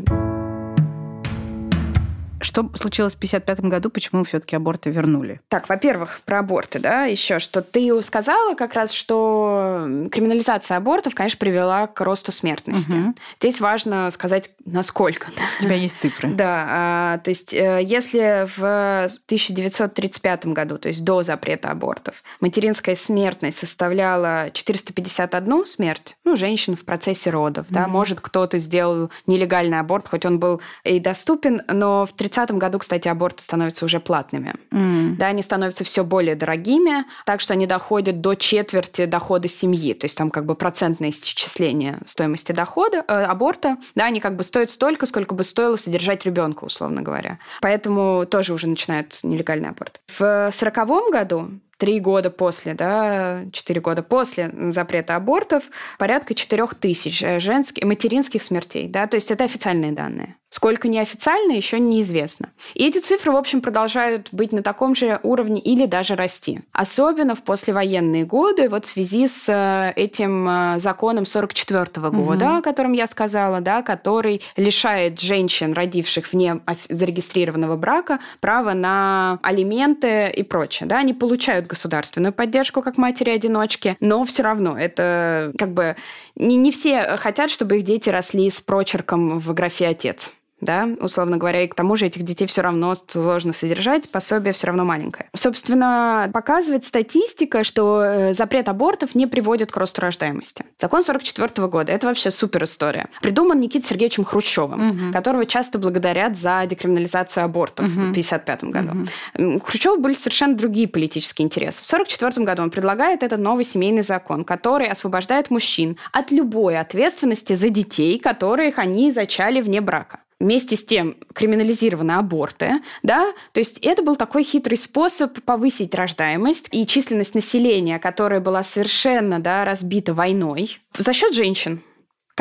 Что 2.51 2.69
случилось 2.73 3.13
в 3.13 3.17
1955 3.17 3.69
году? 3.71 3.89
Почему 3.89 4.25
все-таки 4.25 4.57
аборты 4.57 4.89
вернули? 4.89 5.39
Так, 5.47 5.69
во-первых, 5.69 6.19
про 6.25 6.39
аборты, 6.39 6.79
да, 6.79 7.05
еще 7.05 7.39
что 7.39 7.61
ты 7.61 8.01
сказала 8.01 8.55
как 8.55 8.73
раз, 8.73 8.91
что 8.91 9.87
криминализация 10.11 10.75
абортов, 10.75 11.15
конечно, 11.15 11.39
привела 11.39 11.87
к 11.87 12.01
росту 12.01 12.33
смертности. 12.33 12.91
Угу. 12.91 13.15
Здесь 13.39 13.61
важно 13.61 14.11
сказать, 14.11 14.51
насколько. 14.65 15.29
У 15.59 15.61
тебя 15.61 15.75
есть 15.75 15.97
цифры. 15.97 16.29
Да, 16.41 16.65
а, 16.67 17.17
то 17.19 17.29
есть 17.29 17.53
э, 17.53 17.81
если 17.83 18.47
в 18.57 19.05
1935 19.05 20.47
году, 20.47 20.79
то 20.79 20.87
есть 20.87 21.03
до 21.03 21.21
запрета 21.21 21.69
абортов, 21.69 22.23
материнская 22.39 22.95
смертность 22.95 23.59
составляла 23.59 24.49
451 24.51 25.65
смерть, 25.67 26.15
ну, 26.23 26.35
женщин 26.35 26.75
в 26.75 26.83
процессе 26.83 27.29
родов, 27.29 27.67
угу. 27.67 27.75
да, 27.75 27.87
может, 27.87 28.21
кто-то 28.21 28.57
сделал 28.57 29.11
нелегальный 29.27 29.79
аборт, 29.79 30.07
хоть 30.07 30.25
он 30.25 30.39
был 30.39 30.61
и 30.83 30.99
доступен, 30.99 31.61
но 31.67 32.07
в 32.07 32.13
30 32.13 32.40
году, 32.49 32.79
кстати, 32.79 33.07
аборты 33.07 33.43
становятся 33.43 33.85
уже 33.85 33.99
платными. 33.99 34.53
Mm. 34.71 35.15
Да, 35.17 35.27
они 35.27 35.41
становятся 35.41 35.83
все 35.83 36.03
более 36.03 36.35
дорогими, 36.35 37.05
так 37.25 37.41
что 37.41 37.53
они 37.53 37.67
доходят 37.67 38.21
до 38.21 38.35
четверти 38.35 39.05
дохода 39.05 39.47
семьи. 39.47 39.93
То 39.93 40.05
есть 40.05 40.17
там 40.17 40.29
как 40.29 40.45
бы 40.45 40.55
процентное 40.55 41.09
исчисление 41.09 41.99
стоимости 42.05 42.51
дохода, 42.51 43.03
э, 43.07 43.23
аборта. 43.23 43.77
Да, 43.95 44.05
они 44.05 44.19
как 44.19 44.35
бы 44.35 44.43
стоят 44.43 44.69
столько, 44.69 45.05
сколько 45.05 45.35
бы 45.35 45.43
стоило 45.43 45.75
содержать 45.75 46.25
ребенка, 46.25 46.63
условно 46.63 47.01
говоря. 47.01 47.39
Поэтому 47.61 48.25
тоже 48.25 48.53
уже 48.53 48.67
начинают 48.67 49.17
нелегальный 49.23 49.69
аборт. 49.69 49.99
В 50.17 50.49
сороковом 50.51 51.11
году 51.11 51.49
три 51.81 51.99
года 51.99 52.29
после, 52.29 52.75
да, 52.75 53.43
четыре 53.51 53.81
года 53.81 54.03
после 54.03 54.51
запрета 54.69 55.15
абортов, 55.15 55.63
порядка 55.97 56.35
четырех 56.35 56.75
тысяч 56.75 57.23
женских, 57.41 57.83
материнских 57.83 58.43
смертей, 58.43 58.87
да, 58.87 59.07
то 59.07 59.15
есть 59.15 59.31
это 59.31 59.45
официальные 59.45 59.91
данные. 59.91 60.35
Сколько 60.51 60.89
неофициально, 60.89 61.53
еще 61.53 61.79
неизвестно. 61.79 62.49
И 62.73 62.85
эти 62.85 62.97
цифры, 62.97 63.31
в 63.31 63.37
общем, 63.37 63.61
продолжают 63.61 64.27
быть 64.33 64.51
на 64.51 64.61
таком 64.61 64.95
же 64.95 65.21
уровне 65.23 65.61
или 65.61 65.85
даже 65.85 66.17
расти. 66.17 66.59
Особенно 66.73 67.35
в 67.35 67.41
послевоенные 67.41 68.25
годы, 68.25 68.67
вот 68.67 68.85
в 68.85 68.89
связи 68.89 69.29
с 69.29 69.47
э, 69.47 69.93
этим 69.95 70.49
э, 70.49 70.79
законом 70.79 71.25
44 71.25 71.83
-го 71.83 72.11
года, 72.11 72.47
угу. 72.47 72.55
о 72.57 72.61
котором 72.61 72.91
я 72.91 73.07
сказала, 73.07 73.61
да, 73.61 73.81
который 73.81 74.41
лишает 74.57 75.21
женщин, 75.21 75.71
родивших 75.71 76.33
вне 76.33 76.59
зарегистрированного 76.89 77.77
брака, 77.77 78.19
права 78.41 78.73
на 78.73 79.39
алименты 79.43 80.29
и 80.35 80.43
прочее. 80.43 80.85
Да, 80.85 80.97
они 80.97 81.13
получают 81.13 81.67
государственную 81.67 82.33
поддержку 82.33 82.81
как 82.81 82.97
матери-одиночки, 82.97 83.95
но 84.01 84.25
все 84.25 84.43
равно 84.43 84.77
это 84.77 85.53
как 85.57 85.71
бы 85.71 85.95
не, 86.35 86.57
не 86.57 86.71
все 86.71 87.15
хотят, 87.15 87.49
чтобы 87.49 87.77
их 87.77 87.83
дети 87.83 88.09
росли 88.09 88.49
с 88.49 88.59
прочерком 88.59 89.39
в 89.39 89.53
графе 89.53 89.87
«отец» 89.87 90.33
да, 90.61 90.87
условно 90.99 91.37
говоря, 91.37 91.63
и 91.63 91.67
к 91.67 91.75
тому 91.75 91.95
же 91.95 92.05
этих 92.05 92.23
детей 92.23 92.45
все 92.45 92.61
равно 92.61 92.95
сложно 93.07 93.51
содержать, 93.51 94.09
пособие 94.09 94.53
все 94.53 94.67
равно 94.67 94.85
маленькое. 94.85 95.27
Собственно, 95.35 96.29
показывает 96.33 96.85
статистика, 96.85 97.63
что 97.63 98.03
э, 98.03 98.33
запрет 98.33 98.69
абортов 98.69 99.15
не 99.15 99.27
приводит 99.27 99.71
к 99.71 99.77
росту 99.77 100.01
рождаемости. 100.01 100.63
Закон 100.77 101.03
44 101.03 101.67
года– 101.67 101.91
это 101.93 102.07
вообще 102.07 102.31
супер 102.31 102.63
история. 102.63 103.09
Придуман 103.21 103.59
Никитой 103.59 103.87
Сергеевичем 103.87 104.23
Хрущевым, 104.23 104.89
угу. 104.89 105.13
которого 105.13 105.45
часто 105.45 105.79
благодарят 105.79 106.37
за 106.37 106.63
декриминализацию 106.67 107.43
абортов 107.43 107.87
угу. 107.87 107.93
в 107.93 108.11
1955 108.11 108.63
году. 108.65 109.05
Угу. 109.37 109.55
У 109.55 109.59
Хрущева 109.59 109.97
были 109.97 110.13
совершенно 110.13 110.55
другие 110.55 110.87
политические 110.87 111.45
интересы. 111.45 111.83
В 111.83 111.87
1944 111.91 112.45
году 112.45 112.61
он 112.63 112.69
предлагает 112.69 113.23
этот 113.23 113.39
новый 113.39 113.63
семейный 113.63 114.03
закон, 114.03 114.43
который 114.43 114.87
освобождает 114.87 115.49
мужчин 115.49 115.97
от 116.11 116.31
любой 116.31 116.77
ответственности 116.77 117.53
за 117.53 117.69
детей, 117.69 118.19
которых 118.19 118.77
они 118.77 119.11
зачали 119.11 119.61
вне 119.61 119.81
брака 119.81 120.19
вместе 120.41 120.75
с 120.75 120.83
тем 120.83 121.15
криминализированы 121.33 122.13
аборты, 122.13 122.81
да, 123.03 123.33
то 123.53 123.59
есть 123.59 123.79
это 123.79 124.01
был 124.01 124.15
такой 124.15 124.43
хитрый 124.43 124.77
способ 124.77 125.41
повысить 125.41 125.95
рождаемость 125.95 126.69
и 126.71 126.85
численность 126.85 127.35
населения, 127.35 127.99
которая 127.99 128.39
была 128.39 128.63
совершенно, 128.63 129.39
да, 129.39 129.63
разбита 129.65 130.13
войной 130.13 130.79
за 130.97 131.13
счет 131.13 131.33
женщин 131.33 131.81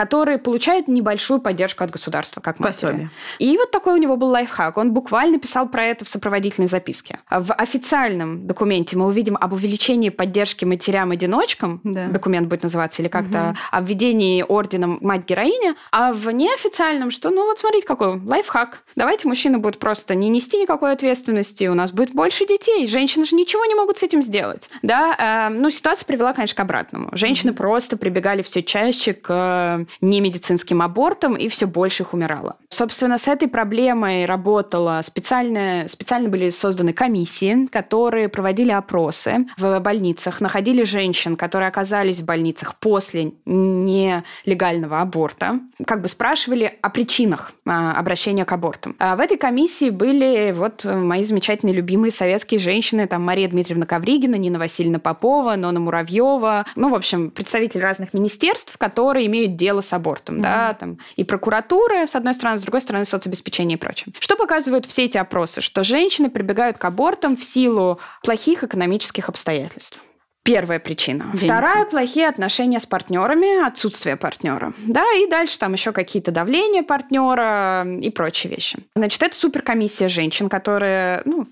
которые 0.00 0.38
получают 0.38 0.88
небольшую 0.88 1.42
поддержку 1.42 1.84
от 1.84 1.90
государства, 1.90 2.40
как 2.40 2.58
матери. 2.58 2.70
Пособие. 2.70 3.10
И 3.38 3.54
вот 3.58 3.70
такой 3.70 3.92
у 3.92 3.96
него 3.98 4.16
был 4.16 4.28
лайфхак. 4.28 4.78
Он 4.78 4.94
буквально 4.94 5.38
писал 5.38 5.68
про 5.68 5.84
это 5.84 6.06
в 6.06 6.08
сопроводительной 6.08 6.68
записке. 6.68 7.18
В 7.30 7.52
официальном 7.52 8.46
документе 8.46 8.96
мы 8.96 9.04
увидим 9.04 9.36
об 9.38 9.52
увеличении 9.52 10.08
поддержки 10.08 10.64
матерям-одиночкам, 10.64 11.82
да. 11.84 12.06
документ 12.06 12.48
будет 12.48 12.62
называться, 12.62 13.02
или 13.02 13.08
как-то 13.08 13.50
угу. 13.50 13.58
о 13.72 13.80
введении 13.82 14.42
орденом 14.42 14.96
мать-героиня, 15.02 15.74
а 15.92 16.14
в 16.14 16.30
неофициальном, 16.30 17.10
что, 17.10 17.28
ну 17.28 17.44
вот 17.44 17.58
смотрите, 17.58 17.86
какой 17.86 18.18
лайфхак. 18.18 18.84
Давайте 18.96 19.28
мужчины 19.28 19.58
будут 19.58 19.78
просто 19.78 20.14
не 20.14 20.30
нести 20.30 20.56
никакой 20.56 20.92
ответственности, 20.92 21.66
у 21.66 21.74
нас 21.74 21.92
будет 21.92 22.14
больше 22.14 22.46
детей. 22.46 22.86
Женщины 22.86 23.26
же 23.26 23.36
ничего 23.36 23.66
не 23.66 23.74
могут 23.74 23.98
с 23.98 24.02
этим 24.02 24.22
сделать. 24.22 24.70
Да, 24.80 25.50
э, 25.50 25.54
ну 25.54 25.68
ситуация 25.68 26.06
привела, 26.06 26.32
конечно, 26.32 26.56
к 26.56 26.60
обратному. 26.60 27.10
Женщины 27.12 27.52
угу. 27.52 27.58
просто 27.58 27.98
прибегали 27.98 28.40
все 28.40 28.62
чаще 28.62 29.12
к 29.12 29.84
немедицинским 30.00 30.82
абортам, 30.82 31.36
и 31.36 31.48
все 31.48 31.66
больше 31.66 32.02
их 32.02 32.14
умирало. 32.14 32.56
Собственно, 32.68 33.18
с 33.18 33.28
этой 33.28 33.48
проблемой 33.48 34.24
работала 34.24 35.00
специальная, 35.02 35.88
специально 35.88 36.28
были 36.28 36.50
созданы 36.50 36.92
комиссии, 36.92 37.66
которые 37.66 38.28
проводили 38.28 38.70
опросы 38.70 39.46
в 39.58 39.80
больницах, 39.80 40.40
находили 40.40 40.84
женщин, 40.84 41.36
которые 41.36 41.68
оказались 41.68 42.20
в 42.20 42.24
больницах 42.24 42.76
после 42.76 43.32
нелегального 43.44 45.00
аборта, 45.00 45.60
как 45.86 46.00
бы 46.02 46.08
спрашивали 46.08 46.78
о 46.80 46.90
причинах 46.90 47.52
а, 47.66 47.92
обращения 47.92 48.44
к 48.44 48.52
абортам. 48.52 48.96
А 48.98 49.16
в 49.16 49.20
этой 49.20 49.36
комиссии 49.36 49.90
были 49.90 50.52
вот 50.52 50.84
мои 50.84 51.22
замечательные 51.22 51.74
любимые 51.74 52.10
советские 52.10 52.60
женщины, 52.60 53.06
там 53.06 53.22
Мария 53.22 53.48
Дмитриевна 53.48 53.86
Ковригина, 53.86 54.36
Нина 54.36 54.58
Васильевна 54.58 54.98
Попова, 54.98 55.56
Нона 55.56 55.80
Муравьева, 55.80 56.66
ну, 56.76 56.90
в 56.90 56.94
общем, 56.94 57.30
представители 57.30 57.80
разных 57.80 58.14
министерств, 58.14 58.76
которые 58.78 59.26
имеют 59.26 59.56
дело 59.56 59.79
дело 59.80 59.82
с 59.82 59.92
абортом, 59.92 60.36
mm-hmm. 60.36 60.42
да, 60.42 60.74
там 60.74 60.98
и 61.16 61.24
прокуратура, 61.24 62.06
с 62.06 62.14
одной 62.14 62.34
стороны, 62.34 62.58
с 62.58 62.62
другой 62.62 62.80
стороны, 62.80 63.04
соцобеспечение 63.04 63.76
и 63.76 63.80
прочее. 63.80 64.12
Что 64.18 64.36
показывают 64.36 64.86
все 64.86 65.04
эти 65.04 65.18
опросы? 65.18 65.60
Что 65.60 65.82
женщины 65.82 66.30
прибегают 66.30 66.78
к 66.78 66.84
абортам 66.84 67.36
в 67.36 67.44
силу 67.44 67.98
плохих 68.22 68.64
экономических 68.64 69.28
обстоятельств. 69.28 70.02
Первая 70.42 70.78
причина. 70.78 71.24
Деньги. 71.34 71.44
Вторая– 71.44 71.84
плохие 71.90 72.26
отношения 72.26 72.80
с 72.80 72.86
партнерами, 72.86 73.66
отсутствие 73.66 74.16
партнера. 74.16 74.72
Да, 74.86 75.04
и 75.12 75.28
дальше 75.28 75.58
там 75.58 75.74
еще 75.74 75.92
какие-то 75.92 76.32
давления 76.32 76.82
партнера 76.82 77.86
и 77.86 78.10
прочие 78.10 78.50
вещи. 78.50 78.78
Значит, 78.96 79.22
это 79.22 79.36
суперкомиссия 79.36 80.08
женщин, 80.08 80.48
которые, 80.48 81.22
ну, 81.26 81.44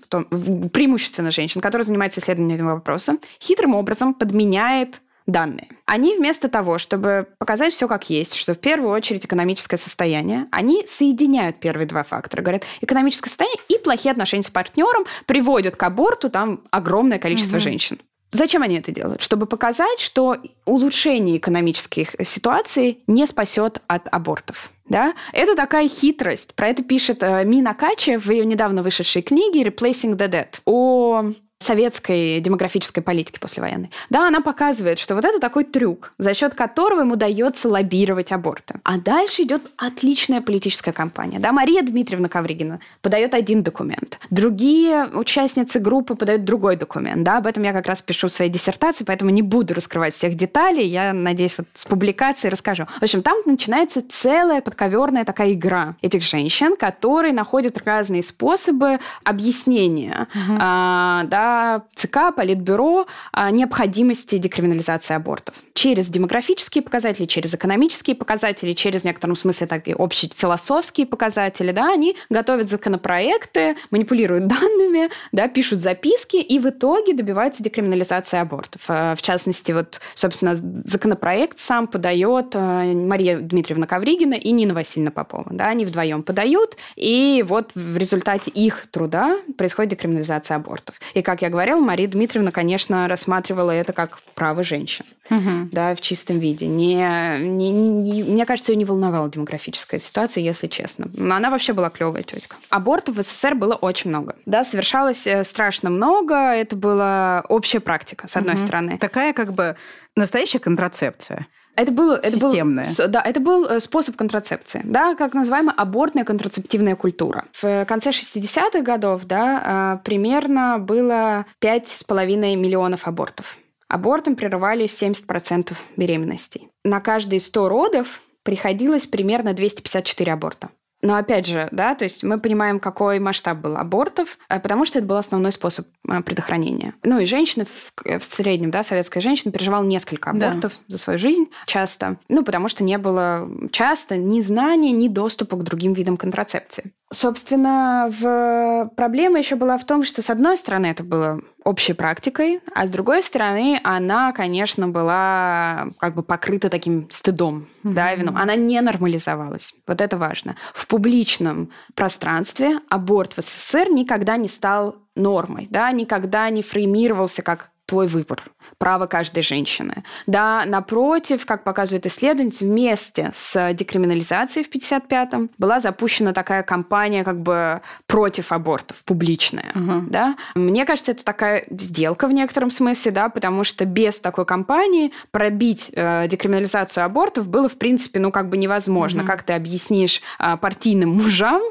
преимущественно 0.69 1.29
женщин, 1.29 1.61
которые 1.61 1.85
занимаются 1.85 2.19
исследованием 2.19 2.65
вопроса, 2.65 3.17
хитрым 3.39 3.75
образом 3.75 4.15
подменяет 4.15 5.01
данные. 5.31 5.69
Они 5.85 6.15
вместо 6.15 6.49
того, 6.49 6.77
чтобы 6.77 7.27
показать 7.37 7.73
все 7.73 7.87
как 7.87 8.09
есть, 8.09 8.35
что 8.35 8.53
в 8.53 8.59
первую 8.59 8.91
очередь 8.91 9.25
экономическое 9.25 9.77
состояние, 9.77 10.47
они 10.51 10.85
соединяют 10.87 11.59
первые 11.59 11.87
два 11.87 12.03
фактора. 12.03 12.41
Говорят, 12.41 12.63
экономическое 12.81 13.29
состояние 13.29 13.59
и 13.69 13.77
плохие 13.77 14.11
отношения 14.11 14.43
с 14.43 14.49
партнером 14.49 15.05
приводят 15.25 15.75
к 15.75 15.83
аборту 15.83 16.29
там 16.29 16.61
огромное 16.71 17.19
количество 17.19 17.57
угу. 17.57 17.63
женщин. 17.63 17.99
Зачем 18.31 18.61
они 18.61 18.77
это 18.77 18.91
делают? 18.91 19.21
Чтобы 19.21 19.47
показать, 19.47 19.99
что 19.99 20.37
улучшение 20.65 21.37
экономических 21.37 22.15
ситуаций 22.23 22.99
не 23.07 23.25
спасет 23.25 23.81
от 23.87 24.07
абортов. 24.11 24.71
Да? 24.87 25.13
Это 25.33 25.55
такая 25.55 25.89
хитрость. 25.89 26.53
Про 26.53 26.67
это 26.67 26.83
пишет 26.83 27.23
э, 27.23 27.43
Мина 27.43 27.73
Качи 27.73 28.17
в 28.17 28.29
ее 28.29 28.45
недавно 28.45 28.83
вышедшей 28.83 29.23
книге 29.23 29.63
«Replacing 29.63 30.15
the 30.15 30.29
Dead» 30.29 30.59
о 30.65 31.31
советской 31.61 32.39
демографической 32.39 33.03
политики 33.03 33.37
послевоенной. 33.37 33.91
Да, 34.09 34.27
она 34.27 34.39
показывает, 34.39 34.97
что 34.97 35.13
вот 35.13 35.25
это 35.25 35.39
такой 35.39 35.65
трюк, 35.65 36.13
за 36.17 36.33
счет 36.33 36.55
которого 36.55 37.01
ему 37.01 37.13
удается 37.13 37.67
лоббировать 37.67 38.31
аборты. 38.31 38.75
А 38.83 38.97
дальше 38.97 39.43
идет 39.43 39.69
отличная 39.75 40.39
политическая 40.39 40.93
кампания. 40.93 41.39
Да, 41.39 41.51
Мария 41.51 41.81
Дмитриевна 41.81 42.29
Ковригина 42.29 42.79
подает 43.01 43.33
один 43.33 43.61
документ, 43.61 44.19
другие 44.29 45.05
участницы 45.13 45.79
группы 45.79 46.15
подают 46.15 46.45
другой 46.45 46.77
документ. 46.77 47.23
Да, 47.23 47.37
об 47.37 47.47
этом 47.47 47.63
я 47.63 47.73
как 47.73 47.87
раз 47.87 48.01
пишу 48.01 48.27
в 48.27 48.31
своей 48.31 48.49
диссертации, 48.49 49.03
поэтому 49.03 49.29
не 49.29 49.41
буду 49.41 49.73
раскрывать 49.73 50.13
всех 50.13 50.35
деталей. 50.35 50.87
Я 50.87 51.11
надеюсь, 51.11 51.57
вот 51.57 51.67
с 51.73 51.85
публикацией 51.85 52.51
расскажу. 52.51 52.85
В 52.99 53.03
общем, 53.03 53.21
там 53.21 53.37
начинается 53.45 54.01
целая 54.07 54.61
подковерная 54.61 55.25
такая 55.25 55.51
игра 55.51 55.95
этих 56.01 56.23
женщин, 56.23 56.77
которые 56.77 57.33
находят 57.33 57.77
разные 57.83 58.23
способы 58.23 58.99
объяснения, 59.25 60.27
угу. 60.33 60.57
а, 60.57 61.23
да, 61.25 61.48
ЦК, 61.95 62.35
Политбюро 62.35 63.07
необходимости 63.51 64.37
декриминализации 64.37 65.15
абортов. 65.15 65.55
Через 65.73 66.07
демографические 66.07 66.81
показатели, 66.81 67.25
через 67.25 67.53
экономические 67.53 68.15
показатели, 68.15 68.73
через 68.73 69.01
в 69.01 69.05
некотором 69.05 69.35
смысле 69.35 69.67
так 69.67 69.87
и 69.87 69.93
общие 69.93 70.31
философские 70.33 71.07
показатели, 71.07 71.71
да, 71.71 71.93
они 71.93 72.15
готовят 72.29 72.69
законопроекты, 72.69 73.75
манипулируют 73.91 74.47
данными, 74.47 75.09
да, 75.31 75.47
пишут 75.47 75.79
записки 75.79 76.37
и 76.37 76.59
в 76.59 76.67
итоге 76.67 77.13
добиваются 77.13 77.63
декриминализации 77.63 78.39
абортов. 78.39 78.81
Э, 78.87 79.15
в 79.15 79.21
частности, 79.21 79.71
вот, 79.71 80.01
собственно, 80.15 80.55
законопроект 80.55 81.59
сам 81.59 81.87
подает 81.87 82.55
э, 82.55 82.93
Мария 82.93 83.39
Дмитриевна 83.39 83.87
Ковригина 83.87 84.35
и 84.35 84.51
Нина 84.51 84.73
Васильевна 84.73 85.11
Попова. 85.11 85.47
Да, 85.51 85.67
они 85.67 85.85
вдвоем 85.85 86.23
подают, 86.23 86.77
и 86.95 87.43
вот 87.47 87.71
в 87.75 87.97
результате 87.97 88.51
их 88.51 88.87
труда 88.91 89.39
происходит 89.57 89.91
декриминализация 89.91 90.55
абортов. 90.55 90.99
И, 91.13 91.21
как 91.21 91.38
как 91.39 91.43
я 91.43 91.49
говорила, 91.49 91.79
Мария 91.79 92.07
Дмитриевна, 92.09 92.51
конечно, 92.51 93.07
рассматривала 93.07 93.71
это 93.71 93.93
как 93.93 94.19
право 94.35 94.61
женщин, 94.61 95.05
угу. 95.29 95.69
да, 95.71 95.95
в 95.95 96.01
чистом 96.01 96.37
виде. 96.39 96.67
Не, 96.67 97.37
не, 97.39 97.71
не, 97.71 98.23
мне 98.23 98.45
кажется, 98.45 98.73
ее 98.73 98.75
не 98.75 98.83
волновала 98.83 99.29
демографическая 99.29 100.01
ситуация, 100.01 100.43
если 100.43 100.67
честно. 100.67 101.09
Она 101.33 101.49
вообще 101.49 101.71
была 101.71 101.89
клевая 101.89 102.23
тетка. 102.23 102.57
Абортов 102.69 103.15
в 103.15 103.23
СССР 103.23 103.55
было 103.55 103.75
очень 103.75 104.09
много. 104.09 104.35
Да, 104.45 104.65
совершалось 104.65 105.25
э, 105.27 105.45
страшно 105.45 105.89
много. 105.89 106.35
Это 106.35 106.75
была 106.75 107.45
общая 107.47 107.79
практика, 107.79 108.27
с 108.27 108.35
одной 108.35 108.55
угу. 108.55 108.61
стороны. 108.61 108.97
Такая 108.97 109.31
как 109.31 109.53
бы 109.53 109.77
настоящая 110.17 110.59
контрацепция. 110.59 111.47
Это 111.79 111.93
был, 111.93 112.11
это 112.11 112.31
Системная. 112.31 112.85
был, 112.97 113.07
да, 113.07 113.21
это 113.21 113.39
был 113.39 113.65
э, 113.65 113.79
способ 113.79 114.17
контрацепции, 114.17 114.81
да, 114.83 115.15
как 115.15 115.33
называемая 115.33 115.73
абортная 115.73 116.25
контрацептивная 116.25 116.97
культура. 116.97 117.45
В 117.53 117.85
конце 117.85 118.09
60-х 118.09 118.81
годов, 118.81 119.23
да, 119.23 119.63
а, 119.63 119.97
примерно 120.03 120.77
было 120.77 121.45
5,5 121.61 122.57
миллионов 122.57 123.07
абортов. 123.07 123.57
Абортом 123.87 124.35
прерывались 124.35 125.01
70% 125.01 125.73
беременностей. 125.95 126.67
На 126.83 126.99
каждые 126.99 127.39
100 127.39 127.69
родов 127.69 128.21
приходилось 128.43 129.07
примерно 129.07 129.53
254 129.53 130.33
аборта. 130.33 130.69
Но 131.01 131.15
опять 131.15 131.45
же, 131.45 131.69
да, 131.71 131.95
то 131.95 132.03
есть 132.03 132.23
мы 132.23 132.39
понимаем, 132.39 132.79
какой 132.79 133.19
масштаб 133.19 133.59
был 133.59 133.77
абортов, 133.77 134.37
э, 134.49 134.59
потому 134.59 134.85
что 134.85 134.99
это 134.99 135.07
был 135.07 135.15
основной 135.15 135.51
способ 135.51 135.87
э, 136.07 136.21
предохранения. 136.21 136.93
Ну 137.03 137.19
и 137.19 137.25
женщины 137.25 137.65
в, 137.65 138.19
в 138.19 138.23
среднем, 138.23 138.71
да, 138.71 138.83
советская 138.83 139.21
женщина 139.21 139.51
переживала 139.51 139.83
несколько 139.83 140.31
абортов 140.31 140.73
да. 140.73 140.79
за 140.87 140.97
свою 140.97 141.17
жизнь 141.17 141.49
часто, 141.65 142.17
ну 142.27 142.43
потому 142.43 142.67
что 142.67 142.83
не 142.83 142.97
было 142.97 143.49
часто 143.71 144.17
ни 144.17 144.41
знания, 144.41 144.91
ни 144.91 145.07
доступа 145.07 145.55
к 145.57 145.63
другим 145.63 145.93
видам 145.93 146.17
контрацепции. 146.17 146.91
Собственно, 147.11 148.07
в... 148.11 148.91
проблема 148.95 149.39
еще 149.39 149.55
была 149.55 149.79
в 149.79 149.85
том, 149.85 150.03
что, 150.03 150.21
с 150.21 150.29
одной 150.29 150.57
стороны, 150.57 150.87
это 150.87 151.03
было 151.03 151.41
общей 151.63 151.93
практикой, 151.93 152.61
а 152.75 152.85
с 152.85 152.91
другой 152.91 153.23
стороны, 153.23 153.81
она, 153.83 154.31
конечно, 154.31 154.87
была 154.87 155.87
как 155.97 156.13
бы 156.13 156.21
покрыта 156.21 156.69
таким 156.69 157.09
стыдом, 157.09 157.67
mm-hmm. 157.83 157.93
да, 157.93 158.13
вином. 158.13 158.37
Она 158.37 158.55
не 158.55 158.79
нормализовалась. 158.79 159.73
Вот 159.87 160.01
это 160.01 160.17
важно. 160.17 160.55
В 160.73 160.85
публичном 160.85 161.71
пространстве 161.95 162.79
аборт 162.89 163.33
в 163.33 163.41
СССР 163.41 163.89
никогда 163.89 164.37
не 164.37 164.47
стал 164.47 164.97
нормой, 165.15 165.67
да, 165.69 165.91
никогда 165.91 166.47
не 166.51 166.61
фреймировался 166.61 167.41
как 167.41 167.71
твой 167.87 168.07
выбор 168.07 168.43
право 168.79 169.05
каждой 169.07 169.43
женщины. 169.43 170.03
Да, 170.25 170.63
напротив, 170.65 171.45
как 171.45 171.63
показывает 171.63 172.07
исследовательница, 172.07 172.65
вместе 172.65 173.29
с 173.33 173.73
декриминализацией 173.73 174.65
в 174.65 174.73
55-м 174.73 175.51
была 175.57 175.79
запущена 175.81 176.33
такая 176.33 176.63
кампания 176.63 177.23
как 177.25 177.41
бы 177.41 177.81
против 178.07 178.51
абортов, 178.53 179.03
публичная. 179.03 179.73
Угу. 179.75 180.05
Да? 180.09 180.37
Мне 180.55 180.85
кажется, 180.85 181.11
это 181.11 181.25
такая 181.25 181.65
сделка 181.69 182.27
в 182.27 182.31
некотором 182.31 182.71
смысле, 182.71 183.11
да, 183.11 183.29
потому 183.29 183.65
что 183.65 183.83
без 183.83 184.17
такой 184.19 184.45
кампании 184.45 185.11
пробить 185.31 185.91
э, 185.93 186.27
декриминализацию 186.29 187.03
абортов 187.03 187.49
было, 187.49 187.67
в 187.67 187.77
принципе, 187.77 188.19
ну, 188.19 188.31
как 188.31 188.47
бы 188.47 188.55
невозможно. 188.55 189.23
Угу. 189.23 189.27
Как 189.27 189.43
ты 189.43 189.53
объяснишь 189.53 190.21
э, 190.39 190.55
партийным 190.55 191.09
мужам, 191.09 191.61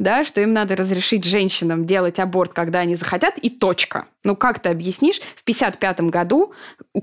да, 0.00 0.24
что 0.24 0.40
им 0.40 0.52
надо 0.52 0.74
разрешить 0.74 1.24
женщинам 1.24 1.86
делать 1.86 2.18
аборт, 2.18 2.52
когда 2.52 2.80
они 2.80 2.96
захотят, 2.96 3.38
и 3.38 3.50
точка. 3.50 4.06
Ну, 4.24 4.34
как 4.34 4.58
ты 4.58 4.70
объяснишь 4.70 5.20
в 5.36 5.44
55 5.44 6.00
году 6.00 6.52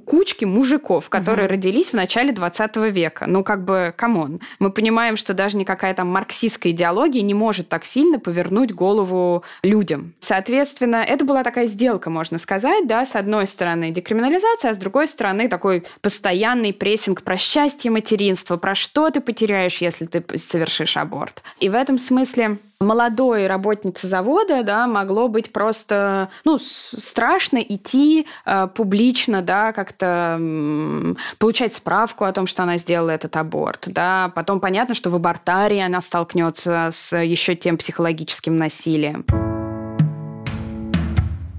кучки 0.05 0.45
мужиков, 0.45 1.09
которые 1.09 1.45
угу. 1.45 1.53
родились 1.53 1.91
в 1.91 1.93
начале 1.93 2.31
20 2.31 2.75
века? 2.91 3.25
Ну, 3.27 3.43
как 3.43 3.63
бы, 3.63 3.93
come 3.95 4.20
on. 4.20 4.39
Мы 4.59 4.71
понимаем, 4.71 5.17
что 5.17 5.33
даже 5.33 5.57
никакая 5.57 5.93
там 5.93 6.07
марксистская 6.07 6.71
идеология 6.73 7.21
не 7.21 7.33
может 7.33 7.69
так 7.69 7.85
сильно 7.85 8.19
повернуть 8.19 8.73
голову 8.73 9.43
людям. 9.63 10.13
Соответственно, 10.19 10.97
это 10.97 11.25
была 11.25 11.43
такая 11.43 11.67
сделка, 11.67 12.09
можно 12.09 12.37
сказать, 12.37 12.87
да, 12.87 13.05
с 13.05 13.15
одной 13.15 13.47
стороны 13.47 13.91
декриминализация, 13.91 14.71
а 14.71 14.73
с 14.73 14.77
другой 14.77 15.07
стороны 15.07 15.47
такой 15.47 15.83
постоянный 16.01 16.73
прессинг 16.73 17.23
про 17.23 17.37
счастье 17.37 17.91
материнства, 17.91 18.57
про 18.57 18.75
что 18.75 19.09
ты 19.09 19.21
потеряешь, 19.21 19.77
если 19.77 20.05
ты 20.05 20.37
совершишь 20.37 20.97
аборт. 20.97 21.43
И 21.59 21.69
в 21.69 21.73
этом 21.73 21.97
смысле 21.97 22.57
молодой 22.79 23.47
работнице 23.47 24.07
завода, 24.07 24.63
да, 24.63 24.87
могло 24.87 25.27
быть 25.27 25.51
просто, 25.51 26.29
ну, 26.45 26.57
страшно 26.59 27.57
идти 27.57 28.27
э, 28.45 28.67
публично, 28.73 29.41
да, 29.41 29.71
как-то 29.71 30.37
э, 30.39 31.15
получать 31.37 31.73
справку 31.73 32.25
о 32.25 32.33
том, 32.33 32.47
что 32.47 32.63
она 32.63 32.77
сделала 32.77 33.11
этот 33.11 33.35
аборт, 33.35 33.85
да. 33.87 34.31
Потом 34.35 34.59
понятно, 34.59 34.95
что 34.95 35.09
в 35.09 35.15
абортарии 35.15 35.79
она 35.79 36.01
столкнется 36.01 36.89
с 36.91 37.17
еще 37.17 37.55
тем 37.55 37.77
психологическим 37.77 38.57
насилием 38.57 39.25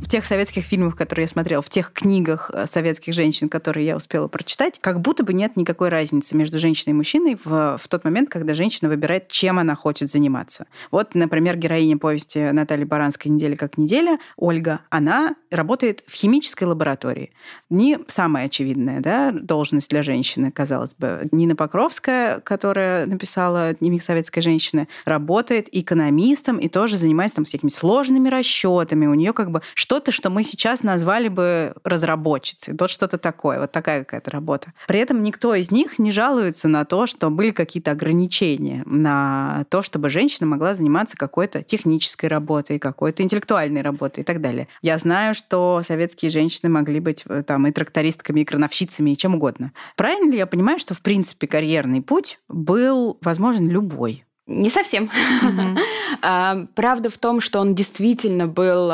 в 0.04 0.08
тех 0.08 0.26
советских 0.26 0.64
фильмах, 0.64 0.96
которые 0.96 1.24
я 1.24 1.28
смотрела, 1.28 1.62
в 1.62 1.70
тех 1.70 1.90
книгах 1.92 2.50
э, 2.52 2.66
советских 2.66 3.14
женщин, 3.14 3.48
которые 3.48 3.86
я 3.86 3.96
успела 3.96 4.28
прочитать, 4.28 4.78
как 4.80 5.00
будто 5.00 5.24
бы 5.24 5.32
нет 5.32 5.56
никакой 5.56 5.88
разницы 5.88 6.36
между 6.36 6.58
женщиной 6.58 6.90
и 6.90 6.94
мужчиной 6.94 7.38
в, 7.42 7.78
в 7.78 7.88
тот 7.88 8.04
момент, 8.04 8.28
когда 8.28 8.52
женщина 8.52 8.90
выбирает, 8.90 9.28
чем 9.28 9.58
она 9.58 9.74
хочет 9.74 10.10
заниматься. 10.10 10.66
Вот, 10.90 11.14
например, 11.14 11.56
героиня 11.56 11.96
повести 11.96 12.50
Натальи 12.52 12.84
Баранской 12.84 13.30
«Неделя 13.30 13.56
как 13.56 13.78
неделя», 13.78 14.18
Ольга, 14.36 14.80
она 14.90 15.36
работает 15.50 16.04
в 16.06 16.12
химической 16.12 16.64
лаборатории. 16.64 17.32
Не 17.70 17.98
самая 18.06 18.46
очевидная 18.46 19.00
да, 19.00 19.32
должность 19.32 19.88
для 19.88 20.02
женщины, 20.02 20.52
казалось 20.52 20.94
бы. 20.94 21.28
Нина 21.32 21.56
Покровская, 21.56 22.40
которая 22.40 23.06
написала 23.06 23.72
«Дневник 23.80 24.02
советской 24.02 24.42
женщины», 24.42 24.86
работает 25.06 25.68
экономистом 25.72 26.58
и 26.58 26.68
тоже 26.68 26.98
занимается 26.98 27.36
там 27.36 27.46
всякими 27.46 27.70
сложными 27.70 28.28
расчетами. 28.28 29.06
У 29.06 29.14
нее 29.14 29.32
как 29.32 29.50
бы 29.50 29.62
что 29.74 29.93
что-то, 29.94 30.10
что 30.10 30.28
мы 30.28 30.42
сейчас 30.42 30.82
назвали 30.82 31.28
бы 31.28 31.72
разработчицей. 31.84 32.74
Вот 32.76 32.90
что-то 32.90 33.16
такое, 33.16 33.60
вот 33.60 33.70
такая 33.70 34.00
какая-то 34.00 34.32
работа. 34.32 34.72
При 34.88 34.98
этом 34.98 35.22
никто 35.22 35.54
из 35.54 35.70
них 35.70 36.00
не 36.00 36.10
жалуется 36.10 36.66
на 36.66 36.84
то, 36.84 37.06
что 37.06 37.30
были 37.30 37.52
какие-то 37.52 37.92
ограничения 37.92 38.82
на 38.86 39.66
то, 39.68 39.82
чтобы 39.82 40.10
женщина 40.10 40.48
могла 40.48 40.74
заниматься 40.74 41.16
какой-то 41.16 41.62
технической 41.62 42.28
работой, 42.28 42.80
какой-то 42.80 43.22
интеллектуальной 43.22 43.82
работой 43.82 44.22
и 44.22 44.24
так 44.24 44.40
далее. 44.40 44.66
Я 44.82 44.98
знаю, 44.98 45.32
что 45.32 45.80
советские 45.84 46.32
женщины 46.32 46.68
могли 46.68 46.98
быть 46.98 47.22
э, 47.28 47.44
там 47.44 47.68
и 47.68 47.70
трактористками, 47.70 48.40
и 48.40 48.44
крановщицами, 48.44 49.12
и 49.12 49.16
чем 49.16 49.36
угодно. 49.36 49.70
Правильно 49.94 50.28
ли 50.32 50.38
я 50.38 50.46
понимаю, 50.46 50.80
что 50.80 50.94
в 50.94 51.02
принципе 51.02 51.46
карьерный 51.46 52.02
путь 52.02 52.40
был 52.48 53.16
возможен 53.22 53.68
любой? 53.68 54.24
Не 54.46 54.68
совсем. 54.68 55.10
Mm-hmm. 55.42 56.68
Правда 56.74 57.08
в 57.08 57.16
том, 57.16 57.40
что 57.40 57.60
он 57.60 57.74
действительно 57.74 58.46
был 58.46 58.88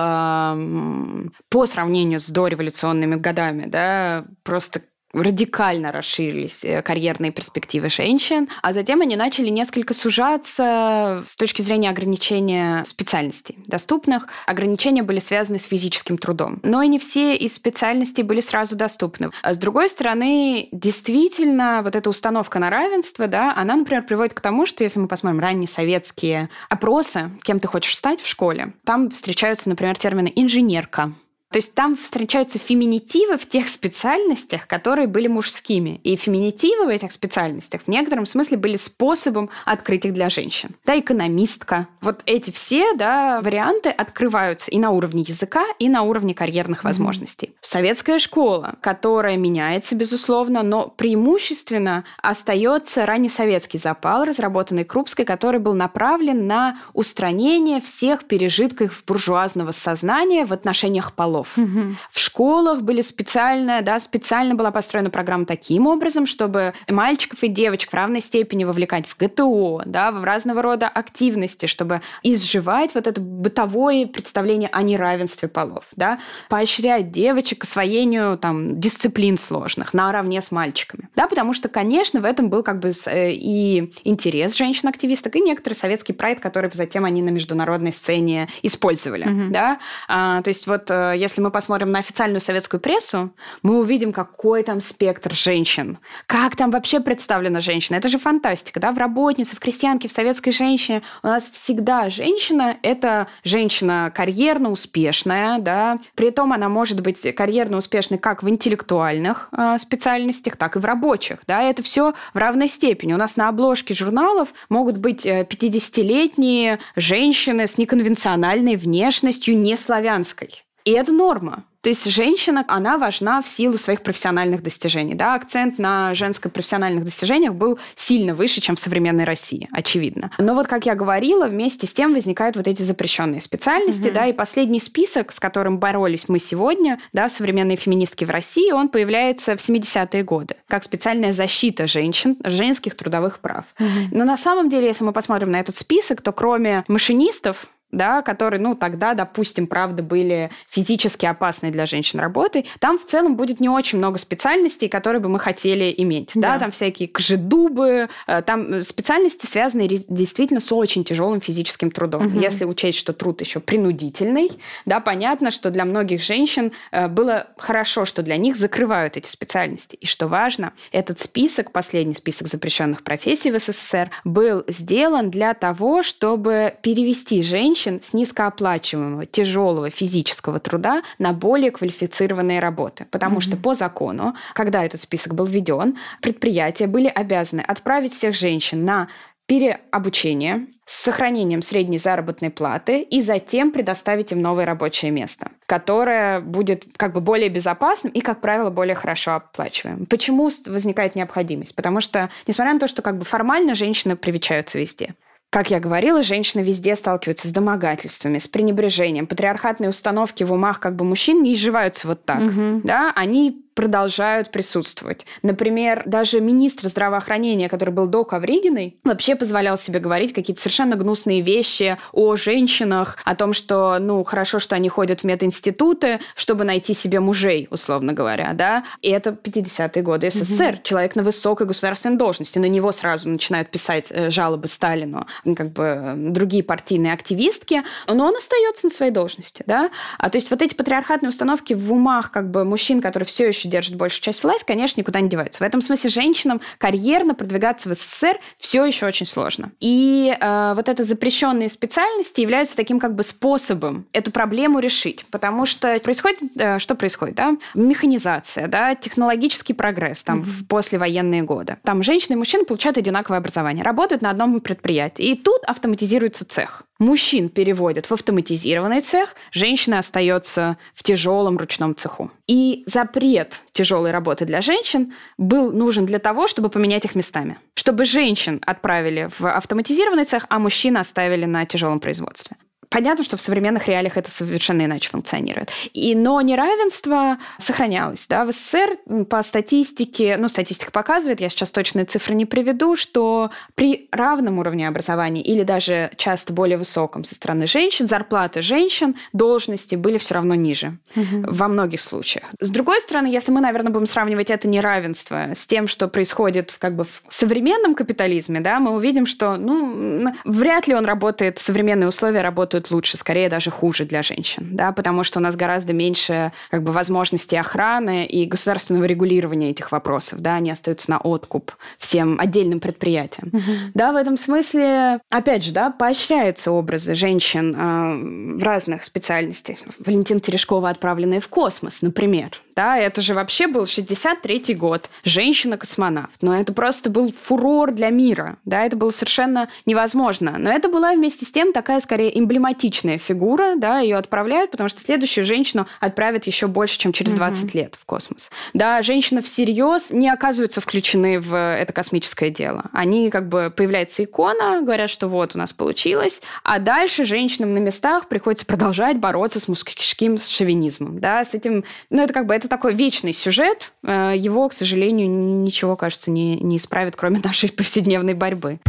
по 1.49 1.67
сравнению 1.67 2.21
с 2.21 2.31
дореволюционными 2.31 3.17
годами, 3.17 3.67
да, 3.67 4.25
просто 4.45 4.83
радикально 5.13 5.93
расширились 5.93 6.65
э, 6.65 6.83
карьерные 6.83 7.33
перспективы 7.33 7.91
женщин, 7.91 8.49
а 8.63 8.73
затем 8.73 9.01
они 9.01 9.17
начали 9.17 9.49
несколько 9.49 9.95
сужаться 9.95 11.23
с 11.25 11.37
точки 11.37 11.63
зрения 11.63 11.91
ограничения 11.91 12.85
специальностей 12.85 13.59
доступных. 13.67 14.29
Ограничения 14.47 15.03
были 15.03 15.19
связаны 15.19 15.59
с 15.59 15.65
физическим 15.65 16.19
трудом. 16.19 16.61
Но 16.63 16.83
и 16.83 16.89
не 16.89 16.99
все 16.99 17.37
из 17.37 17.55
специальностей 17.55 18.23
были 18.23 18.41
сразу 18.41 18.77
доступны. 18.77 19.31
А 19.43 19.55
с 19.55 19.59
другой 19.59 19.89
стороны, 19.89 20.69
действительно, 20.73 21.81
вот 21.83 21.97
эта 21.97 22.09
установка 22.09 22.59
на 22.59 22.71
равенство, 22.71 23.27
да, 23.27 23.53
она, 23.57 23.77
например, 23.77 24.05
приводит 24.05 24.35
к 24.35 24.41
тому, 24.41 24.67
что 24.67 24.85
если 24.85 25.01
мы 25.01 25.09
посмотрим 25.09 25.41
ранние 25.41 25.69
советские 25.69 26.51
опросы, 26.69 27.31
кем 27.43 27.61
ты 27.61 27.69
хочешь 27.69 27.97
стать 27.97 28.21
в 28.21 28.29
школе, 28.29 28.73
там 28.85 29.11
встречаются, 29.11 29.69
например, 29.69 29.97
термины 29.97 30.33
«инженерка», 30.35 31.13
то 31.51 31.57
есть 31.57 31.75
там 31.75 31.97
встречаются 31.97 32.61
феминитивы 32.61 33.37
в 33.37 33.49
тех 33.49 33.69
специальностях, 33.69 34.69
которые 34.69 35.09
были 35.09 35.27
мужскими. 35.27 36.01
И 36.05 36.15
феминитивы 36.15 36.87
в 36.87 36.89
этих 36.89 37.11
специальностях 37.11 37.83
в 37.83 37.89
некотором 37.89 38.25
смысле 38.25 38.57
были 38.57 38.77
способом 38.77 39.51
открыть 39.65 40.05
их 40.05 40.15
для 40.15 40.31
женщин. 40.31 40.77
Да, 40.87 40.97
экономистка. 40.97 41.89
Вот 42.01 42.23
эти 42.27 42.53
все 42.53 42.95
да, 42.95 43.41
варианты 43.41 43.91
открываются 43.91 44.71
и 44.71 44.79
на 44.79 44.91
уровне 44.91 45.25
языка, 45.27 45.65
и 45.81 45.89
на 45.89 46.03
уровне 46.03 46.35
карьерных 46.35 46.81
mm-hmm. 46.81 46.85
возможностей. 46.85 47.55
Советская 47.63 48.21
школа, 48.21 48.77
которая 48.81 49.37
меняется, 49.37 49.97
безусловно, 49.97 50.63
но 50.63 50.87
преимущественно 50.87 52.05
остается 52.23 53.07
раннесоветский 53.07 53.81
запал, 53.81 54.25
разработанный 54.25 54.85
Крупской, 54.85 55.25
который 55.25 55.59
был 55.59 55.75
направлен 55.75 56.47
на 56.47 56.79
устранение 56.93 57.81
всех 57.81 58.25
пережитков 58.25 59.03
буржуазного 59.05 59.73
сознания 59.73 60.45
в 60.45 60.53
отношениях 60.53 61.13
полов 61.13 61.40
полов. 61.41 61.59
Угу. 61.59 61.97
В 62.11 62.19
школах 62.19 62.83
были 62.83 63.03
специально, 63.03 63.83
да, 63.83 63.99
специально 64.01 64.55
была 64.55 64.71
построена 64.71 65.11
программа 65.11 65.47
таким 65.47 65.87
образом, 65.87 66.27
чтобы 66.27 66.75
мальчиков 66.89 67.43
и 67.43 67.49
девочек 67.49 67.91
в 67.91 67.95
равной 67.95 68.21
степени 68.21 68.65
вовлекать 68.65 69.07
в 69.07 69.17
ГТО, 69.17 69.83
да, 69.87 70.13
в 70.13 70.25
разного 70.25 70.63
рода 70.63 70.89
активности, 70.89 71.67
чтобы 71.67 72.03
изживать 72.23 72.95
вот 72.95 73.07
это 73.07 73.21
бытовое 73.21 74.07
представление 74.07 74.69
о 74.73 74.83
неравенстве 74.83 75.49
полов, 75.49 75.87
да, 75.97 76.19
поощрять 76.49 77.11
девочек 77.11 77.61
к 77.61 77.65
освоению 77.65 78.39
там 78.39 78.81
дисциплин 78.81 79.39
сложных 79.39 79.95
наравне 79.95 80.41
с 80.41 80.51
мальчиками, 80.51 81.09
да, 81.17 81.27
потому 81.27 81.55
что, 81.55 81.69
конечно, 81.69 82.21
в 82.21 82.25
этом 82.25 82.51
был 82.51 82.63
как 82.63 82.81
бы 82.81 82.91
э, 83.07 83.33
и 83.33 83.93
интерес 84.05 84.57
женщин-активисток, 84.57 85.37
и 85.37 85.41
некоторый 85.41 85.75
советский 85.75 86.13
прайд, 86.13 86.41
который 86.41 86.71
затем 86.73 87.05
они 87.05 87.23
на 87.23 87.31
международной 87.31 87.93
сцене 87.93 88.49
использовали, 88.63 89.25
угу. 89.25 89.51
да, 89.51 89.79
а, 90.09 90.43
то 90.43 90.49
есть 90.49 90.67
вот 90.67 90.91
э, 90.91 91.15
если 91.31 91.43
мы 91.43 91.53
посмотрим 91.53 91.93
на 91.93 92.01
официальную 92.01 92.41
советскую 92.41 92.81
прессу, 92.81 93.31
мы 93.63 93.79
увидим, 93.79 94.13
какой 94.13 94.65
там 94.65 94.81
спектр 94.81 95.33
женщин. 95.33 95.99
Как 96.27 96.57
там 96.57 96.73
вообще 96.73 96.99
представлена 96.99 97.61
женщина. 97.61 97.97
Это 97.97 98.09
же 98.09 98.19
фантастика, 98.19 98.81
да? 98.81 98.91
В 98.91 98.99
работнице, 98.99 99.55
в 99.55 99.61
крестьянке, 99.61 100.09
в 100.09 100.13
советской 100.13 100.51
женщине 100.51 101.03
у 101.23 101.29
нас 101.29 101.49
всегда 101.49 102.11
женщина– 102.11 102.77
это 102.83 103.29
женщина 103.45 104.13
карьерно 104.13 104.73
успешная, 104.73 105.59
да? 105.61 106.01
При 106.17 106.31
том 106.31 106.53
она 106.53 106.69
может 106.69 107.01
быть 107.01 107.35
карьерно 107.35 107.77
успешной 107.77 108.19
как 108.19 108.43
в 108.43 108.49
интеллектуальных 108.49 109.51
э, 109.57 109.79
специальностях, 109.79 110.57
так 110.57 110.75
и 110.75 110.79
в 110.81 110.85
рабочих, 110.85 111.39
да? 111.47 111.63
Это 111.63 111.83
все 111.83 112.13
в 112.35 112.39
равной 112.39 112.67
степени. 112.67 113.13
У 113.13 113.19
нас 113.19 113.37
на 113.37 113.49
обложке 113.49 113.95
журналов 113.95 114.49
могут 114.69 114.97
быть 114.97 115.25
50-летние 115.25 116.75
э, 116.75 116.79
женщины 116.97 117.69
с 117.69 117.79
неконвенциональной 117.79 118.75
внешностью, 118.75 119.57
не 119.57 119.77
славянской. 119.77 120.65
И 120.85 120.93
это 120.93 121.13
норма. 121.13 121.65
То 121.83 121.89
есть 121.89 122.11
женщина, 122.11 122.65
она 122.69 122.99
важна 122.99 123.41
в 123.41 123.49
силу 123.49 123.79
своих 123.79 124.03
профессиональных 124.03 124.63
достижений. 124.63 125.15
Да? 125.15 125.35
Акцент 125.35 125.79
на 125.79 126.15
женско-профессиональных 126.15 127.05
достижениях 127.05 127.55
был 127.55 127.79
сильно 127.95 128.35
выше, 128.35 128.61
чем 128.61 128.77
в 128.77 128.79
современной 128.79 129.25
России, 129.25 129.69
очевидно. 129.73 130.31
Но 130.37 130.55
вот, 130.55 130.67
как 130.67 130.85
я 130.85 130.95
говорила, 130.95 131.47
вместе 131.47 131.87
с 131.87 131.93
тем 131.93 132.13
возникают 132.13 132.57
вот 132.57 132.69
эти 132.69 132.83
запрещенные 132.83 133.41
специальности. 133.41 134.09
Угу. 134.09 134.15
Да? 134.15 134.27
И 134.27 134.35
последний 134.35 134.81
список, 134.81 135.33
с 135.33 135.41
которым 135.41 135.79
боролись 135.79 136.29
мы 136.29 136.39
сегодня, 136.39 137.01
да, 137.15 137.31
современные 137.31 137.79
феминистки 137.79 138.27
в 138.27 138.31
России, 138.31 138.73
он 138.73 138.89
появляется 138.89 139.57
в 139.57 139.61
70-е 139.61 140.23
годы, 140.23 140.57
как 140.69 140.85
специальная 140.85 141.33
защита 141.33 141.87
женщин, 141.87 142.37
женских 142.45 142.95
трудовых 142.95 143.39
прав. 143.39 143.65
Угу. 143.79 143.89
Но 144.13 144.25
на 144.25 144.37
самом 144.37 144.69
деле, 144.69 144.89
если 144.89 145.05
мы 145.05 145.13
посмотрим 145.13 145.51
на 145.51 145.61
этот 145.61 145.79
список, 145.79 146.21
то 146.21 146.33
кроме 146.33 146.85
машинистов, 146.89 147.69
да, 147.93 148.23
которые, 148.23 148.61
ну, 148.61 148.75
тогда, 148.75 149.15
допустим, 149.15 149.67
правда, 149.67 150.03
были 150.03 150.51
физически 150.69 151.27
опасны 151.27 151.71
для 151.71 151.87
женщин 151.87 152.21
работы, 152.21 152.65
там 152.79 152.99
в 152.99 153.05
целом 153.05 153.37
будет 153.37 153.61
не 153.61 153.69
очень 153.69 153.99
много 153.99 154.19
специальностей, 154.19 154.89
которые 154.89 155.21
бы 155.21 155.29
мы 155.29 155.39
хотели 155.39 155.93
иметь. 155.99 156.33
Да, 156.35 156.53
да 156.53 156.59
там 156.59 156.71
всякие 156.71 157.09
кожедубы, 157.09 158.09
э, 158.27 158.43
там 158.43 158.83
специальности, 158.83 159.47
связанные 159.47 159.89
действительно 159.89 160.61
с 160.61 160.73
очень 160.73 161.05
тяжелым 161.05 161.41
физическим 161.41 161.91
трудом. 161.91 162.27
Угу. 162.27 162.41
Если 162.41 162.65
учесть, 162.65 162.99
что 162.99 163.13
труд 163.13 163.41
еще 163.41 163.61
принудительный, 163.61 164.51
да, 164.87 165.01
понятно, 165.01 165.51
что 165.51 165.71
для 165.71 165.85
многих 165.85 166.23
женщин 166.23 166.73
э, 166.93 167.09
было 167.09 167.49
хорошо, 167.57 168.05
что 168.05 168.23
для 168.23 168.37
них 168.37 168.57
закрывают 168.57 169.17
эти 169.17 169.29
специальности. 169.29 169.97
И 169.97 170.07
что 170.07 170.29
важно, 170.29 170.73
этот 170.93 171.21
список, 171.21 171.73
последний 171.73 172.15
список 172.15 172.49
запрещенных 172.49 173.03
профессий 173.03 173.51
в 173.51 173.59
СССР, 173.59 174.11
был 174.25 174.65
сделан 174.69 175.31
для 175.31 175.55
того, 175.55 176.03
чтобы 176.03 176.75
перевести 176.83 177.43
женщин 177.43 177.80
женщин 177.81 178.03
с 178.03 178.13
низкооплачиваемого, 178.13 179.27
тяжелого 179.27 179.91
физического 179.91 180.59
труда 180.59 181.03
на 181.19 181.33
более 181.33 181.71
квалифицированные 181.71 182.61
работы. 182.61 183.07
Потому 183.11 183.39
mm-hmm. 183.39 183.41
что 183.41 183.57
по 183.57 183.75
закону, 183.75 184.35
когда 184.55 184.85
этот 184.85 185.01
список 185.01 185.35
был 185.35 185.47
введен, 185.47 185.97
предприятия 186.21 186.87
были 186.87 187.09
обязаны 187.09 187.61
отправить 187.61 188.13
всех 188.13 188.35
женщин 188.35 188.85
на 188.85 189.09
переобучение 189.47 190.67
с 190.85 190.95
сохранением 191.03 191.63
средней 191.63 191.99
заработной 191.99 192.51
платы 192.51 193.01
и 193.01 193.21
затем 193.21 193.73
предоставить 193.73 194.31
им 194.31 194.43
новое 194.43 194.65
рабочее 194.65 195.11
место, 195.11 195.51
которое 195.67 196.41
будет 196.41 196.85
как 196.97 197.13
бы 197.13 197.21
более 197.21 197.49
безопасным 197.49 198.13
и, 198.13 198.21
как 198.21 198.41
правило, 198.41 198.71
более 198.71 198.95
хорошо 198.95 199.35
оплачиваемым. 199.35 200.07
Почему 200.07 200.49
возникает 200.67 201.17
необходимость? 201.17 201.75
Потому 201.75 202.01
что, 202.01 202.31
несмотря 202.47 202.75
на 202.75 202.81
то, 202.81 202.87
что 202.87 203.03
как 203.03 203.19
бы 203.19 203.25
формально 203.25 203.75
женщины 203.75 204.15
привечаются 204.15 204.79
везде, 204.79 205.15
как 205.51 205.73
я 205.73 205.81
говорила, 205.81 206.23
женщины 206.23 206.63
везде 206.63 206.95
сталкиваются 206.95 207.49
с 207.49 207.53
домогательствами, 207.53 208.39
с 208.39 208.47
пренебрежением. 208.47 209.27
Патриархатные 209.27 209.91
установки 209.91 210.45
в 210.45 210.53
умах 210.53 210.79
как 210.79 210.95
бы 210.95 211.05
мужчин 211.05 211.43
не 211.43 211.55
изживаются 211.55 212.07
вот 212.07 212.25
так. 212.25 212.41
Угу. 212.41 212.83
Да? 212.85 213.13
Они 213.17 213.61
продолжают 213.75 214.51
присутствовать. 214.51 215.27
Например, 215.43 216.03
даже 216.07 216.41
министр 216.41 216.89
здравоохранения, 216.89 217.69
который 217.69 217.91
был 217.91 218.07
до 218.07 218.25
Ковригиной, 218.25 218.97
вообще 219.05 219.37
позволял 219.37 219.79
себе 219.79 220.01
говорить 220.01 220.33
какие-то 220.33 220.61
совершенно 220.61 220.97
гнусные 220.97 221.41
вещи 221.41 221.97
о 222.13 222.37
женщинах, 222.37 223.19
о 223.25 223.35
том, 223.35 223.53
что, 223.53 223.99
ну, 223.99 224.23
хорошо, 224.25 224.59
что 224.59 224.77
они 224.77 224.89
ходят 224.89 225.21
в 225.21 225.25
мединституты, 225.25 226.21
чтобы 226.35 226.65
найти 226.65 226.95
себе 226.95 227.21
мужей, 227.21 227.69
условно 227.71 228.13
говоря, 228.13 228.53
да. 228.55 228.85
И 229.03 229.11
это 229.11 229.31
50-е 229.31 230.03
годы 230.03 230.31
СССР. 230.31 230.75
Угу. 230.75 230.83
Человек 230.83 231.17
на 231.17 231.23
высокой 231.23 231.67
государственной 231.67 232.17
должности. 232.17 232.59
На 232.59 232.67
него 232.67 232.93
сразу 232.93 233.29
начинают 233.29 233.71
писать 233.71 234.11
э, 234.11 234.31
жалобы 234.31 234.67
Сталину, 234.67 235.27
как 235.57 235.73
бы 235.73 236.15
другие 236.17 236.63
партийные 236.63 237.13
активистки, 237.13 237.83
но 238.07 238.27
он 238.27 238.37
остается 238.37 238.87
на 238.87 238.91
своей 238.91 239.13
должности, 239.13 239.63
да. 239.67 239.91
А 240.19 240.31
то 240.31 240.37
есть 240.37 240.51
вот 240.51 240.63
эти 240.63 240.75
патриархатные 240.75 241.29
установки 241.29 241.75
в 241.75 241.93
умах 241.93 242.31
как 242.31 242.51
бы 242.51 242.65
мужчин, 242.65 243.01
которые 243.01 243.27
все 243.27 243.49
еще 243.49 243.60
держит 243.69 243.97
большую 243.97 244.23
часть 244.23 244.43
власти, 244.43 244.67
конечно, 244.67 245.01
никуда 245.01 245.21
не 245.21 245.29
деваются. 245.29 245.63
В 245.63 245.67
этом 245.67 245.81
смысле 245.81 246.11
женщинам 246.11 246.61
карьерно 246.79 247.35
продвигаться 247.35 247.89
в 247.89 247.95
СССР 247.95 248.39
все 248.59 248.85
еще 248.85 249.07
очень 249.07 249.27
сложно. 249.27 249.73
И 249.81 250.37
э, 250.39 250.73
вот 250.75 250.89
это 250.89 251.05
запрещенные 251.05 251.69
специальности 251.69 252.41
являются 252.41 252.77
таким 252.77 252.99
как 253.01 253.15
бы 253.15 253.23
способом 253.23 254.07
эту 254.13 254.31
проблему 254.31 254.79
решить. 254.79 255.25
Потому 255.31 255.67
что 255.67 255.99
происходит, 256.01 256.41
э, 256.57 256.79
что 256.79 256.95
происходит, 256.95 257.35
да? 257.35 257.57
Механизация, 257.75 258.67
да, 258.69 258.95
технологический 258.95 259.75
прогресс 259.75 260.23
там 260.23 260.41
mm-hmm. 260.41 260.45
в 260.45 260.67
послевоенные 260.67 261.43
годы. 261.43 261.77
Там 261.85 262.03
женщины 262.03 262.35
и 262.35 262.37
мужчины 262.37 262.65
получают 262.65 262.99
одинаковое 262.99 263.39
образование, 263.39 263.85
работают 263.85 264.23
на 264.23 264.31
одном 264.31 264.61
предприятии. 264.61 265.25
И 265.25 265.35
тут 265.37 265.63
автоматизируется 265.65 266.45
цех. 266.47 266.85
Мужчин 267.01 267.49
переводят 267.49 268.11
в 268.11 268.13
автоматизированный 268.13 269.01
цех, 269.01 269.35
женщина 269.53 269.99
остается 269.99 270.77
в 270.93 271.03
тяжелом 271.03 271.57
ручном 271.57 271.97
цеху. 271.97 272.31
И 272.47 272.85
запрет 272.87 273.63
тяжелой 273.73 274.11
работы 274.11 274.45
для 274.45 274.61
женщин 274.61 275.15
был 275.39 275.73
нужен 275.73 276.05
для 276.05 276.19
того, 276.19 276.47
чтобы 276.47 276.69
поменять 276.69 277.07
их 277.07 277.15
местами. 277.15 277.59
Чтобы 277.75 278.05
женщин 278.05 278.61
отправили 278.67 279.31
в 279.39 279.51
автоматизированный 279.51 280.25
цех, 280.25 280.45
а 280.51 280.59
мужчин 280.59 280.99
оставили 280.99 281.47
на 281.47 281.65
тяжелом 281.65 282.01
производстве. 282.01 282.59
Понятно, 282.91 283.25
что 283.25 283.37
в 283.37 283.41
современных 283.41 283.87
реалиях 283.87 284.17
это 284.17 284.31
совершенно 284.31 284.85
иначе 284.85 285.09
функционирует. 285.11 285.71
И, 285.93 286.17
но 286.17 286.41
неравенство 286.41 287.39
сохранялось. 287.57 288.27
Да? 288.27 288.45
В 288.45 288.51
СССР 288.51 288.99
по 289.29 289.43
статистике, 289.43 290.37
ну, 290.37 290.49
статистика 290.49 290.91
показывает, 290.91 291.41
я 291.41 291.49
сейчас 291.49 291.71
точные 291.71 292.05
цифры 292.05 292.35
не 292.35 292.47
приведу, 292.47 292.97
что 292.97 293.51
при 293.77 294.09
равном 294.11 294.59
уровне 294.59 294.89
образования 294.89 295.41
или 295.41 295.63
даже 295.63 296.11
часто 296.17 296.53
более 296.53 296.77
высоком 296.77 297.23
со 297.23 297.37
стороны 297.37 297.69
женщин, 297.69 298.09
зарплаты 298.09 298.61
женщин, 298.61 299.15
должности 299.33 299.95
были 299.95 300.19
все 300.19 300.35
равно 300.35 300.57
ниже 300.57 300.99
угу. 301.15 301.45
во 301.47 301.69
многих 301.69 302.01
случаях. 302.01 302.47
С 302.59 302.71
другой 302.71 303.01
стороны, 303.01 303.29
если 303.29 303.53
мы, 303.53 303.61
наверное, 303.61 303.93
будем 303.93 304.07
сравнивать 304.07 304.51
это 304.51 304.67
неравенство 304.67 305.51
с 305.55 305.65
тем, 305.65 305.87
что 305.87 306.09
происходит 306.09 306.73
в, 306.73 306.79
как 306.81 306.97
бы, 306.97 307.05
в 307.05 307.23
современном 307.29 307.95
капитализме, 307.95 308.59
да, 308.59 308.81
мы 308.81 308.91
увидим, 308.91 309.27
что 309.27 309.57
ну, 309.57 310.35
вряд 310.45 310.89
ли 310.89 310.95
он 310.95 311.05
работает, 311.05 311.59
современные 311.59 312.09
условия 312.09 312.41
работают 312.41 312.80
работают 312.81 312.91
лучше, 312.91 313.17
скорее 313.17 313.49
даже 313.49 313.71
хуже 313.71 314.05
для 314.05 314.23
женщин, 314.23 314.69
да, 314.71 314.93
потому 314.93 315.25
что 315.25 315.39
у 315.39 315.43
нас 315.43 315.57
гораздо 315.57 315.93
меньше 315.93 316.53
как 316.71 316.83
бы 316.83 316.93
возможностей 316.93 317.57
охраны 317.57 318.27
и 318.27 318.47
государственного 318.47 319.05
регулирования 319.05 319.71
этих 319.71 319.93
вопросов, 319.93 320.41
да, 320.41 320.57
они 320.57 320.71
остаются 320.71 321.11
на 321.11 321.19
откуп 321.19 321.73
всем 321.99 322.39
отдельным 322.41 322.81
предприятиям. 322.81 323.51
Угу. 323.53 323.73
Да, 323.95 324.13
в 324.13 324.17
этом 324.17 324.37
смысле, 324.37 325.21
опять 325.31 325.65
же, 325.65 325.73
да, 325.73 325.91
поощряются 325.91 326.73
образы 326.73 327.15
женщин 327.15 327.75
э, 327.77 328.59
в 328.59 328.63
разных 328.63 329.05
специальностях. 329.05 329.79
Валентина 329.99 330.41
Терешкова, 330.41 330.91
отправленная 330.91 331.41
в 331.41 331.49
космос, 331.49 332.03
например, 332.03 332.51
да, 332.77 332.97
это 332.97 333.21
же 333.21 333.35
вообще 333.35 333.67
был 333.67 333.85
63-й 333.85 334.75
год, 334.75 335.11
женщина-космонавт, 335.25 336.43
но 336.43 336.59
это 336.59 336.73
просто 336.73 337.11
был 337.11 337.31
фурор 337.33 337.93
для 337.93 338.09
мира, 338.09 338.57
да, 338.65 338.87
это 338.87 338.97
было 338.97 339.11
совершенно 339.11 339.69
невозможно, 339.87 340.57
но 340.59 340.71
это 340.71 340.89
была 340.89 341.13
вместе 341.13 341.45
с 341.45 341.53
тем 341.53 341.73
такая, 341.75 342.01
скорее, 342.01 342.39
эмблематичная 342.39 342.70
фигура, 342.75 343.75
да, 343.77 344.01
ее 344.01 344.17
отправляют, 344.17 344.71
потому 344.71 344.89
что 344.89 345.01
следующую 345.01 345.45
женщину 345.45 345.87
отправят 346.01 346.47
еще 346.47 346.67
больше, 346.67 346.99
чем 346.99 347.13
через 347.13 347.35
20 347.35 347.65
угу. 347.65 347.79
лет 347.79 347.97
в 348.01 348.05
космос. 348.05 348.51
Да, 348.75 349.03
женщины 349.03 349.41
всерьез 349.41 350.11
не 350.11 350.29
оказываются 350.29 350.81
включены 350.81 351.41
в 351.41 351.55
это 351.55 351.93
космическое 351.93 352.51
дело. 352.51 352.85
Они 352.93 353.31
как 353.31 353.49
бы 353.49 353.73
появляется 353.75 354.25
икона, 354.25 354.83
говорят, 354.83 355.11
что 355.11 355.29
вот 355.29 355.55
у 355.55 355.59
нас 355.59 355.73
получилось, 355.73 356.43
а 356.65 356.79
дальше 356.79 357.25
женщинам 357.25 357.75
на 357.75 357.79
местах 357.79 358.29
приходится 358.29 358.67
продолжать 358.67 359.19
бороться 359.19 359.61
с 359.61 359.69
мужским 359.69 360.39
шовинизмом, 360.39 361.19
да, 361.21 361.45
с 361.45 361.55
этим, 361.55 361.85
ну 362.11 362.23
это 362.23 362.33
как 362.33 362.47
бы 362.47 362.55
это 362.55 362.69
такой 362.69 362.95
вечный 362.95 363.33
сюжет. 363.33 363.93
Э, 364.03 364.35
его, 364.37 364.69
к 364.69 364.73
сожалению, 364.73 365.29
ничего, 365.29 365.97
кажется, 365.97 366.31
не, 366.31 366.57
не 366.57 366.77
исправит, 366.77 367.17
кроме 367.17 367.41
нашей 367.45 367.71
повседневной 367.71 368.35
борьбы. 368.35 368.81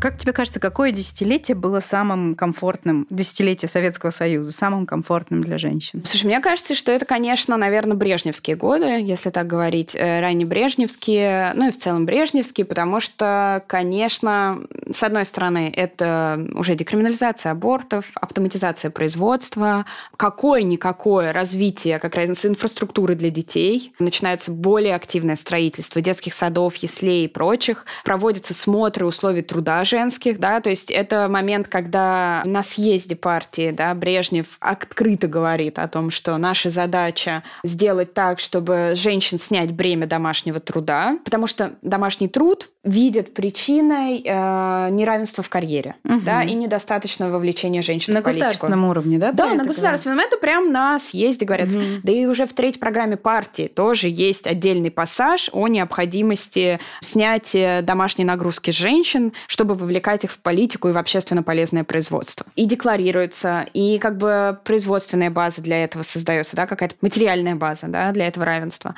Как 0.00 0.16
тебе 0.16 0.32
кажется, 0.32 0.60
какое 0.60 0.92
десятилетие 0.92 1.56
было 1.56 1.80
самым 1.80 2.36
комфортным, 2.36 3.06
десятилетие 3.10 3.68
Советского 3.68 4.10
Союза, 4.10 4.52
самым 4.52 4.86
комфортным 4.86 5.42
для 5.42 5.58
женщин? 5.58 6.04
Слушай, 6.04 6.26
мне 6.26 6.40
кажется, 6.40 6.76
что 6.76 6.92
это, 6.92 7.04
конечно, 7.04 7.56
наверное, 7.56 7.96
брежневские 7.96 8.54
годы, 8.54 9.00
если 9.00 9.30
так 9.30 9.48
говорить, 9.48 9.96
э, 9.96 10.20
ранние 10.20 10.46
брежневские, 10.46 11.52
ну 11.56 11.68
и 11.68 11.72
в 11.72 11.78
целом 11.78 12.06
брежневские, 12.06 12.64
потому 12.64 13.00
что, 13.00 13.64
конечно, 13.66 14.60
с 14.94 15.02
одной 15.02 15.24
стороны, 15.24 15.72
это 15.74 16.46
уже 16.54 16.76
декриминализация 16.76 17.50
абортов, 17.50 18.12
автоматизация 18.14 18.92
производства, 18.92 19.84
какое-никакое 20.16 21.32
развитие 21.32 21.98
как 21.98 22.14
раз 22.14 22.46
инфраструктуры 22.46 23.16
для 23.16 23.30
детей, 23.30 23.92
начинается 23.98 24.52
более 24.52 24.94
активное 24.94 25.34
строительство 25.34 26.00
детских 26.00 26.34
садов, 26.34 26.76
яслей 26.76 27.24
и 27.24 27.28
прочих, 27.28 27.84
проводятся 28.04 28.54
смотры 28.54 29.04
условий 29.04 29.42
труда 29.42 29.84
женских, 29.88 30.38
да, 30.38 30.60
то 30.60 30.70
есть 30.70 30.90
это 30.90 31.28
момент, 31.28 31.68
когда 31.68 32.42
на 32.44 32.62
съезде 32.62 33.16
партии, 33.16 33.70
да, 33.70 33.94
Брежнев 33.94 34.56
открыто 34.60 35.26
говорит 35.26 35.78
о 35.78 35.88
том, 35.88 36.10
что 36.10 36.36
наша 36.36 36.68
задача 36.68 37.42
сделать 37.64 38.14
так, 38.14 38.38
чтобы 38.38 38.92
женщин 38.94 39.38
снять 39.38 39.72
бремя 39.72 40.06
домашнего 40.06 40.60
труда, 40.60 41.18
потому 41.24 41.46
что 41.46 41.72
домашний 41.82 42.28
труд 42.28 42.70
видят 42.84 43.34
причиной 43.34 44.22
э, 44.24 44.88
неравенства 44.90 45.42
в 45.42 45.48
карьере, 45.48 45.96
угу. 46.04 46.20
да, 46.20 46.42
и 46.42 46.54
недостаточного 46.54 47.32
вовлечения 47.32 47.82
женщин 47.82 48.14
на 48.14 48.20
в 48.20 48.22
политику. 48.22 48.44
На 48.44 48.50
государственном 48.50 48.84
уровне, 48.84 49.18
да? 49.18 49.32
Да, 49.32 49.54
на 49.54 49.64
государственном. 49.64 50.18
Это 50.20 50.36
прям 50.38 50.72
на 50.72 50.98
съезде 50.98 51.44
говорится. 51.44 51.78
Угу. 51.78 51.86
Да 52.02 52.12
и 52.12 52.26
уже 52.26 52.46
в 52.46 52.52
третьей 52.52 52.80
программе 52.80 53.16
партии 53.16 53.68
тоже 53.68 54.08
есть 54.08 54.46
отдельный 54.46 54.90
пассаж 54.90 55.50
о 55.52 55.68
необходимости 55.68 56.80
снятия 57.00 57.82
домашней 57.82 58.24
нагрузки 58.24 58.70
женщин, 58.70 59.32
чтобы 59.46 59.74
вовлекать 59.78 60.24
их 60.24 60.32
в 60.32 60.38
политику 60.38 60.88
и 60.88 60.92
в 60.92 60.98
общественно 60.98 61.42
полезное 61.42 61.84
производство. 61.84 62.46
И 62.56 62.66
декларируется, 62.66 63.66
и 63.72 63.98
как 63.98 64.18
бы 64.18 64.58
производственная 64.64 65.30
база 65.30 65.62
для 65.62 65.82
этого 65.84 66.02
создается, 66.02 66.56
да, 66.56 66.66
какая-то 66.66 66.96
материальная 67.00 67.54
база, 67.54 67.86
да, 67.88 68.12
для 68.12 68.26
этого 68.26 68.44
равенства. 68.44 68.94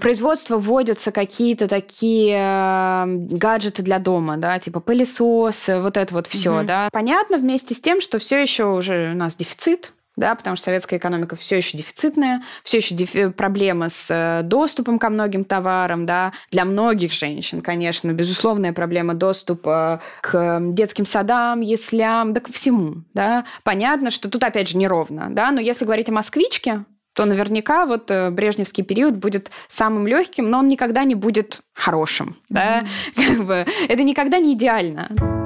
Производство 0.00 0.56
вводятся 0.56 1.12
какие-то 1.12 1.68
такие 1.68 3.04
гаджеты 3.06 3.82
для 3.82 3.98
дома, 3.98 4.36
да, 4.36 4.58
типа 4.58 4.80
пылесос, 4.80 5.68
вот 5.68 5.96
это 5.96 6.14
вот 6.14 6.26
все, 6.26 6.58
угу. 6.58 6.66
да. 6.66 6.88
Понятно 6.92 7.38
вместе 7.38 7.74
с 7.74 7.80
тем, 7.80 8.00
что 8.00 8.18
все 8.18 8.40
еще 8.40 8.64
уже 8.64 9.12
у 9.12 9.16
нас 9.16 9.34
дефицит 9.36 9.92
да, 10.20 10.34
потому 10.34 10.54
что 10.54 10.66
советская 10.66 10.98
экономика 10.98 11.34
все 11.34 11.56
еще 11.56 11.76
дефицитная, 11.76 12.42
все 12.62 12.76
еще 12.76 12.94
дефи- 12.94 13.30
проблема 13.30 13.88
с 13.88 14.08
э, 14.10 14.42
доступом 14.44 14.98
ко 14.98 15.08
многим 15.08 15.44
товарам, 15.44 16.06
да, 16.06 16.32
для 16.50 16.64
многих 16.64 17.12
женщин, 17.12 17.62
конечно, 17.62 18.12
безусловная 18.12 18.72
проблема 18.72 19.14
доступа 19.14 20.02
к 20.20 20.60
детским 20.60 21.06
садам, 21.06 21.62
яслям, 21.62 22.34
да 22.34 22.40
ко 22.40 22.52
всему, 22.52 23.02
да. 23.14 23.46
Понятно, 23.64 24.10
что 24.10 24.30
тут 24.30 24.44
опять 24.44 24.68
же 24.68 24.76
неровно, 24.76 25.28
да, 25.30 25.50
но 25.50 25.60
если 25.60 25.86
говорить 25.86 26.10
о 26.10 26.12
москвичке, 26.12 26.84
то 27.14 27.24
наверняка 27.24 27.86
вот 27.86 28.10
э, 28.10 28.30
брежневский 28.30 28.84
период 28.84 29.16
будет 29.16 29.50
самым 29.68 30.06
легким, 30.06 30.50
но 30.50 30.58
он 30.58 30.68
никогда 30.68 31.04
не 31.04 31.14
будет 31.14 31.60
хорошим. 31.72 32.28
Mm-hmm. 32.28 32.34
Да? 32.50 32.84
Как 33.16 33.44
бы, 33.44 33.66
это 33.88 34.02
никогда 34.02 34.38
не 34.38 34.52
идеально. 34.52 35.39